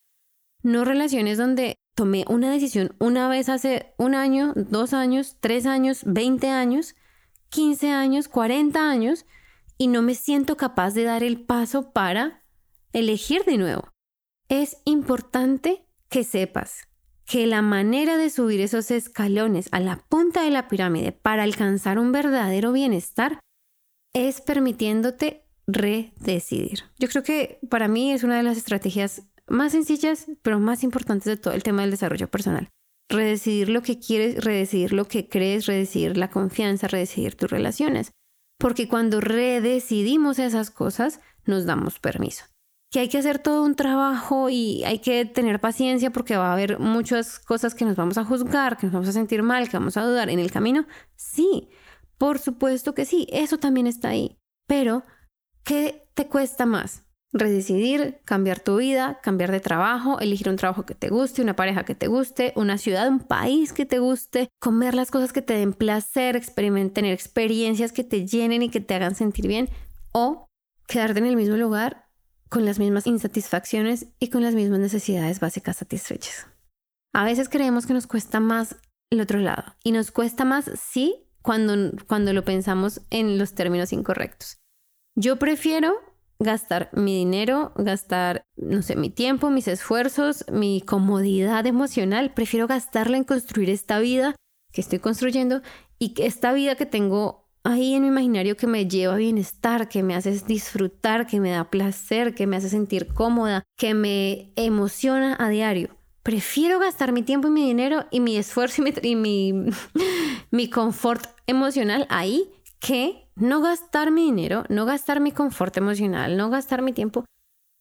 No 0.63 0.83
relaciones 0.83 1.37
donde 1.37 1.75
tomé 1.95 2.25
una 2.27 2.51
decisión 2.51 2.95
una 2.99 3.27
vez 3.27 3.49
hace 3.49 3.93
un 3.97 4.13
año, 4.13 4.53
dos 4.55 4.93
años, 4.93 5.37
tres 5.39 5.65
años, 5.65 6.01
veinte 6.05 6.49
años, 6.49 6.95
quince 7.49 7.89
años, 7.89 8.27
cuarenta 8.27 8.89
años 8.89 9.25
y 9.77 9.87
no 9.87 10.01
me 10.01 10.13
siento 10.13 10.57
capaz 10.57 10.93
de 10.93 11.03
dar 11.03 11.23
el 11.23 11.41
paso 11.41 11.91
para 11.91 12.43
elegir 12.93 13.43
de 13.45 13.57
nuevo. 13.57 13.89
Es 14.49 14.77
importante 14.85 15.87
que 16.09 16.23
sepas 16.23 16.87
que 17.25 17.47
la 17.47 17.61
manera 17.61 18.17
de 18.17 18.29
subir 18.29 18.61
esos 18.61 18.91
escalones 18.91 19.67
a 19.71 19.79
la 19.79 19.97
punta 20.07 20.43
de 20.43 20.51
la 20.51 20.67
pirámide 20.67 21.11
para 21.11 21.43
alcanzar 21.43 21.97
un 21.97 22.11
verdadero 22.11 22.71
bienestar 22.71 23.39
es 24.13 24.41
permitiéndote 24.41 25.45
redecidir. 25.65 26.83
Yo 26.99 27.07
creo 27.07 27.23
que 27.23 27.59
para 27.69 27.87
mí 27.87 28.11
es 28.11 28.23
una 28.23 28.37
de 28.37 28.43
las 28.43 28.57
estrategias 28.57 29.23
más 29.47 29.71
sencillas, 29.71 30.27
pero 30.41 30.59
más 30.59 30.83
importantes 30.83 31.25
de 31.25 31.37
todo 31.37 31.53
el 31.53 31.63
tema 31.63 31.81
del 31.81 31.91
desarrollo 31.91 32.27
personal. 32.27 32.69
Redecidir 33.09 33.69
lo 33.69 33.81
que 33.83 33.99
quieres, 33.99 34.43
redecidir 34.43 34.93
lo 34.93 35.07
que 35.07 35.29
crees, 35.29 35.67
redecidir 35.67 36.17
la 36.17 36.29
confianza, 36.29 36.87
redecidir 36.87 37.35
tus 37.35 37.49
relaciones. 37.49 38.11
Porque 38.57 38.87
cuando 38.87 39.21
redecidimos 39.21 40.39
esas 40.39 40.71
cosas, 40.71 41.19
nos 41.45 41.65
damos 41.65 41.99
permiso. 41.99 42.45
Que 42.91 43.01
hay 43.01 43.09
que 43.09 43.17
hacer 43.17 43.39
todo 43.39 43.63
un 43.63 43.75
trabajo 43.75 44.49
y 44.49 44.83
hay 44.85 44.99
que 44.99 45.25
tener 45.25 45.59
paciencia 45.59 46.11
porque 46.11 46.37
va 46.37 46.49
a 46.49 46.53
haber 46.53 46.79
muchas 46.79 47.39
cosas 47.39 47.75
que 47.75 47.85
nos 47.85 47.95
vamos 47.95 48.17
a 48.17 48.23
juzgar, 48.23 48.77
que 48.77 48.87
nos 48.87 48.93
vamos 48.93 49.09
a 49.09 49.13
sentir 49.13 49.43
mal, 49.43 49.69
que 49.69 49.77
vamos 49.77 49.97
a 49.97 50.03
dudar 50.03 50.29
en 50.29 50.39
el 50.39 50.51
camino. 50.51 50.87
Sí, 51.15 51.69
por 52.17 52.39
supuesto 52.39 52.95
que 52.95 53.05
sí, 53.05 53.27
eso 53.31 53.57
también 53.57 53.87
está 53.87 54.09
ahí. 54.09 54.37
Pero, 54.67 55.03
¿qué 55.63 56.07
te 56.13 56.27
cuesta 56.27 56.65
más? 56.65 57.04
Redecidir, 57.35 58.19
cambiar 58.23 58.61
tu 58.61 58.77
vida, 58.77 59.19
cambiar 59.21 59.51
de 59.51 59.59
trabajo, 59.59 60.19
elegir 60.19 60.47
un 60.47 60.55
trabajo 60.55 60.85
que 60.85 60.95
te 60.95 61.09
guste, 61.09 61.41
una 61.41 61.55
pareja 61.55 61.83
que 61.83 61.93
te 61.93 62.07
guste, 62.07 62.53
una 62.55 62.77
ciudad, 62.77 63.09
un 63.09 63.19
país 63.19 63.73
que 63.73 63.85
te 63.85 63.99
guste, 63.99 64.47
comer 64.59 64.95
las 64.95 65.11
cosas 65.11 65.33
que 65.33 65.41
te 65.41 65.53
den 65.53 65.73
placer, 65.73 66.41
tener 66.55 67.13
experiencias 67.13 67.91
que 67.91 68.05
te 68.05 68.25
llenen 68.25 68.63
y 68.63 68.69
que 68.69 68.79
te 68.79 68.95
hagan 68.95 69.15
sentir 69.15 69.47
bien, 69.47 69.69
o 70.13 70.47
quedarte 70.87 71.19
en 71.19 71.25
el 71.25 71.35
mismo 71.35 71.57
lugar 71.57 72.07
con 72.47 72.63
las 72.63 72.79
mismas 72.79 73.05
insatisfacciones 73.05 74.07
y 74.17 74.29
con 74.29 74.41
las 74.41 74.55
mismas 74.55 74.79
necesidades 74.79 75.41
básicas 75.41 75.75
satisfechas. 75.75 76.47
A 77.13 77.25
veces 77.25 77.49
creemos 77.49 77.85
que 77.85 77.93
nos 77.93 78.07
cuesta 78.07 78.39
más 78.39 78.77
el 79.09 79.19
otro 79.19 79.39
lado 79.39 79.75
y 79.83 79.91
nos 79.91 80.11
cuesta 80.11 80.45
más, 80.45 80.71
sí, 80.81 81.27
cuando, 81.41 81.91
cuando 82.07 82.31
lo 82.31 82.45
pensamos 82.45 83.01
en 83.09 83.37
los 83.37 83.55
términos 83.55 83.91
incorrectos. 83.91 84.57
Yo 85.15 85.37
prefiero 85.37 86.14
gastar 86.39 86.89
mi 86.93 87.17
dinero, 87.17 87.71
gastar, 87.75 88.43
no 88.55 88.81
sé, 88.81 88.95
mi 88.95 89.09
tiempo, 89.09 89.49
mis 89.49 89.67
esfuerzos, 89.67 90.45
mi 90.51 90.81
comodidad 90.81 91.65
emocional. 91.65 92.33
Prefiero 92.33 92.67
gastarla 92.67 93.17
en 93.17 93.23
construir 93.23 93.69
esta 93.69 93.99
vida 93.99 94.35
que 94.71 94.81
estoy 94.81 94.99
construyendo 94.99 95.61
y 95.99 96.13
esta 96.21 96.51
vida 96.53 96.75
que 96.75 96.85
tengo 96.85 97.45
ahí 97.63 97.95
en 97.95 98.03
mi 98.03 98.09
imaginario 98.09 98.57
que 98.57 98.67
me 98.67 98.87
lleva 98.87 99.15
a 99.15 99.17
bienestar, 99.17 99.89
que 99.89 100.03
me 100.03 100.15
hace 100.15 100.31
disfrutar, 100.45 101.25
que 101.25 101.39
me 101.39 101.51
da 101.51 101.69
placer, 101.69 102.35
que 102.35 102.47
me 102.47 102.57
hace 102.57 102.69
sentir 102.69 103.07
cómoda, 103.07 103.63
que 103.77 103.93
me 103.93 104.51
emociona 104.55 105.35
a 105.39 105.49
diario. 105.49 105.97
Prefiero 106.21 106.79
gastar 106.79 107.11
mi 107.11 107.23
tiempo 107.23 107.47
y 107.47 107.51
mi 107.51 107.65
dinero 107.65 108.05
y 108.11 108.19
mi 108.19 108.37
esfuerzo 108.37 108.83
y 108.83 109.15
mi, 109.15 109.15
mi, 109.15 109.71
mi 110.51 110.69
confort 110.69 111.25
emocional 111.47 112.07
ahí 112.09 112.49
que 112.79 113.24
no 113.35 113.61
gastar 113.61 114.11
mi 114.11 114.25
dinero, 114.25 114.63
no 114.69 114.85
gastar 114.85 115.19
mi 115.19 115.31
confort 115.31 115.75
emocional, 115.77 116.37
no 116.37 116.49
gastar 116.49 116.81
mi 116.81 116.93
tiempo, 116.93 117.25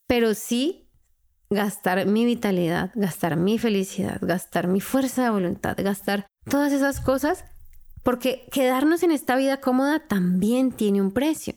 pero 0.09 0.35
sí 0.35 0.89
gastar 1.51 2.07
mi 2.07 2.25
vitalidad, 2.25 2.91
gastar 2.95 3.37
mi 3.37 3.59
felicidad, 3.59 4.19
gastar 4.21 4.67
mi 4.67 4.81
fuerza 4.81 5.25
de 5.25 5.31
voluntad, 5.31 5.77
gastar 5.79 6.27
todas 6.49 6.73
esas 6.73 7.01
cosas, 7.01 7.45
porque 8.03 8.47
quedarnos 8.51 9.03
en 9.03 9.13
esta 9.13 9.37
vida 9.37 9.61
cómoda 9.61 10.01
también 10.01 10.73
tiene 10.73 11.01
un 11.01 11.13
precio. 11.13 11.55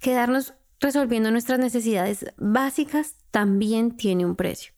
Quedarnos 0.00 0.54
resolviendo 0.80 1.30
nuestras 1.30 1.58
necesidades 1.58 2.26
básicas 2.38 3.16
también 3.30 3.96
tiene 3.96 4.24
un 4.24 4.36
precio. 4.36 4.72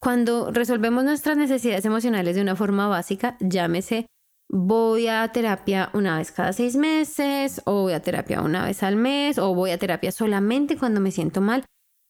Cuando 0.00 0.52
resolvemos 0.52 1.02
nuestras 1.02 1.36
necesidades 1.36 1.84
emocionales 1.84 2.36
de 2.36 2.42
una 2.42 2.54
forma 2.54 2.86
básica, 2.86 3.36
llámese 3.40 4.06
voy 4.48 5.08
a 5.08 5.28
terapia 5.28 5.90
una 5.92 6.18
vez 6.18 6.32
cada 6.32 6.52
seis 6.52 6.76
meses, 6.76 7.60
o 7.64 7.82
voy 7.82 7.92
a 7.92 8.02
terapia 8.02 8.40
una 8.42 8.64
vez 8.64 8.82
al 8.82 8.96
mes, 8.96 9.38
o 9.38 9.54
voy 9.54 9.70
a 9.70 9.78
terapia 9.78 10.12
solamente 10.12 10.76
cuando 10.76 11.00
me 11.00 11.10
siento 11.10 11.40
mal. 11.40 11.64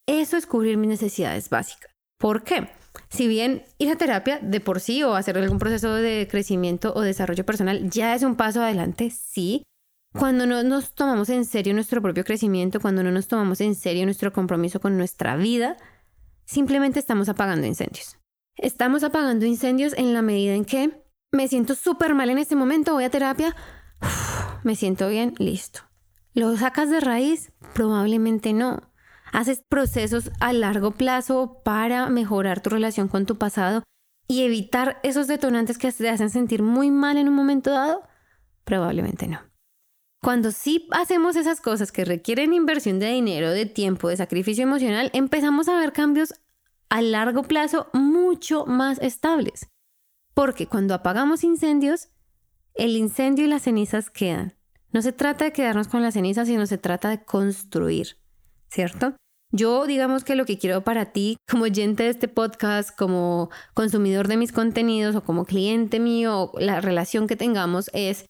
Eso 0.07 0.37
es 0.37 0.47
cubrir 0.47 0.77
mis 0.77 0.89
necesidades 0.89 1.51
básicas. 1.51 1.91
¿Por 2.19 2.43
qué? 2.43 2.69
Si 3.11 3.29
bien 3.29 3.65
ir 3.79 3.91
a 3.91 3.97
terapia 3.97 4.39
de 4.43 4.61
por 4.61 4.81
sí 4.81 5.03
o 5.03 5.15
hacer 5.15 5.39
algún 5.39 5.59
proceso 5.59 5.95
de 5.95 6.27
crecimiento 6.31 6.93
o 6.95 7.03
desarrollo 7.03 7.45
personal 7.45 7.89
ya 7.91 8.15
es 8.15 8.23
un 8.23 8.37
paso 8.37 8.63
adelante, 8.63 9.11
sí. 9.11 9.63
Cuando 10.15 10.47
no 10.47 10.63
nos 10.63 10.95
tomamos 10.95 11.29
en 11.29 11.45
serio 11.45 11.75
nuestro 11.75 12.01
propio 12.01 12.25
crecimiento, 12.25 12.81
cuando 12.81 13.03
no 13.03 13.11
nos 13.11 13.29
tomamos 13.29 13.61
en 13.61 13.75
serio 13.75 14.05
nuestro 14.05 14.33
compromiso 14.33 14.81
con 14.81 14.97
nuestra 14.97 15.37
vida, 15.37 15.77
simplemente 16.47 16.99
estamos 16.99 17.29
apagando 17.29 17.67
incendios. 17.67 18.19
Estamos 18.57 19.05
apagando 19.05 19.45
incendios 19.45 19.93
en 19.93 20.15
la 20.15 20.23
medida 20.23 20.55
en 20.55 20.65
que 20.65 21.08
me 21.31 21.49
siento 21.49 21.75
súper 21.75 22.15
mal 22.15 22.31
en 22.31 22.39
este 22.39 22.57
momento, 22.57 22.95
voy 22.95 23.05
a 23.05 23.11
terapia, 23.11 23.55
me 24.63 24.77
siento 24.77 25.09
bien, 25.09 25.35
listo. 25.39 25.81
¿Lo 26.35 26.57
sacas 26.57 26.91
de 26.91 27.01
raíz? 27.01 27.53
Probablemente 27.75 28.53
no. 28.53 28.93
Haces 29.33 29.63
procesos 29.69 30.31
a 30.41 30.53
largo 30.53 30.93
plazo 30.93 31.61
para 31.65 32.09
mejorar 32.09 32.61
tu 32.61 32.71
relación 32.71 33.09
con 33.09 33.27
tu 33.27 33.37
pasado 33.37 33.83
y 34.27 34.43
evitar 34.43 35.01
esos 35.03 35.27
detonantes 35.27 35.79
que 35.79 35.91
te 35.91 36.09
hacen 36.09 36.31
sentir 36.31 36.63
muy 36.63 36.91
mal 36.91 37.17
en 37.17 37.29
un 37.29 37.35
momento 37.35 37.71
dado? 37.71 38.03
Probablemente 38.65 39.27
no. 39.27 39.41
Cuando 40.23 40.51
sí 40.51 40.89
hacemos 40.93 41.37
esas 41.37 41.61
cosas 41.61 41.93
que 41.93 42.05
requieren 42.05 42.53
inversión 42.53 42.99
de 42.99 43.07
dinero, 43.07 43.51
de 43.51 43.67
tiempo, 43.67 44.09
de 44.09 44.17
sacrificio 44.17 44.65
emocional, 44.65 45.11
empezamos 45.15 45.69
a 45.69 45.79
ver 45.79 45.93
cambios 45.93 46.35
a 46.89 47.03
largo 47.03 47.43
plazo 47.43 47.89
mucho 47.93 48.67
más 48.67 48.99
estables. 48.99 49.69
Porque 50.39 50.69
cuando 50.69 50.95
apagamos 50.95 51.43
incendios, 51.43 52.11
el 52.75 52.97
incendio 52.97 53.45
y 53.45 53.49
las 53.49 53.63
cenizas 53.63 54.09
quedan. 54.09 54.55
No 54.93 55.03
se 55.03 55.11
trata 55.11 55.45
de 55.45 55.53
quedarnos 55.53 55.89
con 55.89 56.01
las 56.01 56.15
cenizas, 56.15 56.47
sino 56.47 56.65
se 56.67 56.79
trata 56.79 57.11
de 57.11 57.25
construir, 57.25 58.19
¿cierto? 58.71 59.17
Yo 59.51 59.85
digamos 59.87 60.23
que 60.23 60.37
lo 60.37 60.47
que 60.47 60.57
quiero 60.57 60.85
para 60.85 61.07
ti 61.07 61.39
como 61.51 61.65
oyente 61.65 62.05
de 62.05 62.11
este 62.11 62.29
podcast, 62.29 62.97
como 62.97 63.51
consumidor 63.75 64.29
de 64.29 64.37
mis 64.37 64.53
contenidos 64.53 65.17
o 65.17 65.25
como 65.25 65.45
cliente 65.45 65.99
mío, 65.99 66.53
la 66.57 66.81
relación 66.81 67.27
que 67.27 67.35
tengamos 67.35 67.91
es, 67.93 68.25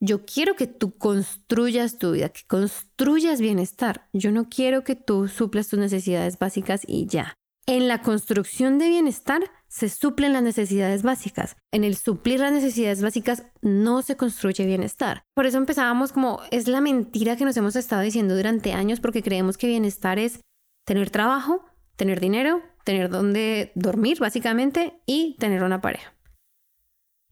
yo 0.00 0.24
quiero 0.24 0.56
que 0.56 0.66
tú 0.66 0.96
construyas 0.96 1.98
tu 1.98 2.12
vida, 2.12 2.30
que 2.30 2.46
construyas 2.46 3.42
bienestar. 3.42 4.08
Yo 4.14 4.32
no 4.32 4.48
quiero 4.48 4.84
que 4.84 4.96
tú 4.96 5.28
suplas 5.28 5.68
tus 5.68 5.78
necesidades 5.78 6.38
básicas 6.38 6.80
y 6.86 7.04
ya. 7.08 7.34
En 7.66 7.88
la 7.88 8.00
construcción 8.00 8.78
de 8.78 8.88
bienestar 8.88 9.42
se 9.72 9.88
suplen 9.88 10.34
las 10.34 10.42
necesidades 10.42 11.02
básicas. 11.02 11.56
En 11.72 11.82
el 11.82 11.96
suplir 11.96 12.40
las 12.40 12.52
necesidades 12.52 13.00
básicas 13.00 13.44
no 13.62 14.02
se 14.02 14.18
construye 14.18 14.66
bienestar. 14.66 15.24
Por 15.34 15.46
eso 15.46 15.56
empezábamos 15.56 16.12
como 16.12 16.42
es 16.50 16.68
la 16.68 16.82
mentira 16.82 17.36
que 17.36 17.46
nos 17.46 17.56
hemos 17.56 17.74
estado 17.74 18.02
diciendo 18.02 18.36
durante 18.36 18.74
años 18.74 19.00
porque 19.00 19.22
creemos 19.22 19.56
que 19.56 19.68
bienestar 19.68 20.18
es 20.18 20.40
tener 20.84 21.08
trabajo, 21.08 21.64
tener 21.96 22.20
dinero, 22.20 22.60
tener 22.84 23.08
donde 23.08 23.72
dormir 23.74 24.18
básicamente 24.18 25.00
y 25.06 25.36
tener 25.38 25.62
una 25.62 25.80
pareja. 25.80 26.12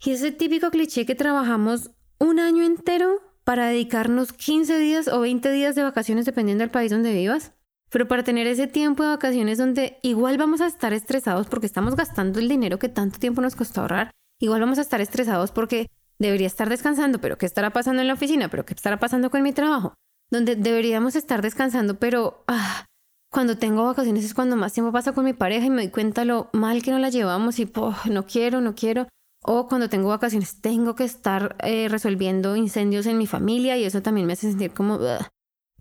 Y 0.02 0.12
ese 0.12 0.32
típico 0.32 0.70
cliché 0.70 1.04
que 1.04 1.14
trabajamos 1.14 1.90
un 2.18 2.40
año 2.40 2.64
entero 2.64 3.20
para 3.44 3.66
dedicarnos 3.66 4.32
15 4.32 4.78
días 4.78 5.08
o 5.08 5.20
20 5.20 5.52
días 5.52 5.74
de 5.74 5.82
vacaciones 5.82 6.24
dependiendo 6.24 6.62
del 6.62 6.70
país 6.70 6.90
donde 6.90 7.12
vivas 7.12 7.52
pero 7.90 8.08
para 8.08 8.22
tener 8.22 8.46
ese 8.46 8.66
tiempo 8.66 9.02
de 9.02 9.10
vacaciones 9.10 9.58
donde 9.58 9.98
igual 10.02 10.38
vamos 10.38 10.60
a 10.60 10.66
estar 10.66 10.92
estresados 10.92 11.48
porque 11.48 11.66
estamos 11.66 11.96
gastando 11.96 12.38
el 12.38 12.48
dinero 12.48 12.78
que 12.78 12.88
tanto 12.88 13.18
tiempo 13.18 13.40
nos 13.40 13.56
costó 13.56 13.82
ahorrar, 13.82 14.10
igual 14.40 14.60
vamos 14.60 14.78
a 14.78 14.82
estar 14.82 15.00
estresados 15.00 15.50
porque 15.50 15.88
debería 16.18 16.46
estar 16.46 16.68
descansando, 16.68 17.20
pero 17.20 17.38
¿qué 17.38 17.46
estará 17.46 17.70
pasando 17.70 18.02
en 18.02 18.08
la 18.08 18.14
oficina? 18.14 18.48
¿Pero 18.48 18.64
qué 18.64 18.74
estará 18.74 18.98
pasando 18.98 19.30
con 19.30 19.42
mi 19.42 19.52
trabajo? 19.52 19.94
Donde 20.30 20.54
deberíamos 20.54 21.16
estar 21.16 21.42
descansando, 21.42 21.98
pero 21.98 22.44
ah, 22.46 22.86
cuando 23.32 23.56
tengo 23.56 23.84
vacaciones 23.84 24.24
es 24.24 24.34
cuando 24.34 24.56
más 24.56 24.72
tiempo 24.72 24.92
pasa 24.92 25.12
con 25.12 25.24
mi 25.24 25.32
pareja 25.32 25.66
y 25.66 25.70
me 25.70 25.82
doy 25.82 25.90
cuenta 25.90 26.24
lo 26.24 26.50
mal 26.52 26.82
que 26.82 26.90
no 26.90 26.98
la 26.98 27.08
llevamos 27.08 27.58
y 27.58 27.70
no 28.10 28.26
quiero, 28.26 28.60
no 28.60 28.74
quiero. 28.74 29.08
O 29.42 29.66
cuando 29.68 29.88
tengo 29.88 30.08
vacaciones 30.08 30.60
tengo 30.60 30.94
que 30.94 31.04
estar 31.04 31.56
eh, 31.60 31.88
resolviendo 31.88 32.56
incendios 32.56 33.06
en 33.06 33.16
mi 33.16 33.26
familia 33.26 33.78
y 33.78 33.84
eso 33.84 34.02
también 34.02 34.26
me 34.26 34.34
hace 34.34 34.50
sentir 34.50 34.72
como, 34.72 34.98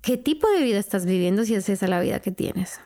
¿qué 0.01 0.17
tipo 0.17 0.49
de 0.49 0.63
vida 0.63 0.79
estás 0.79 1.05
viviendo 1.05 1.45
si 1.45 1.55
es 1.55 1.69
esa 1.69 1.87
la 1.87 2.01
vida 2.01 2.19
que 2.19 2.31
tienes? 2.31 2.79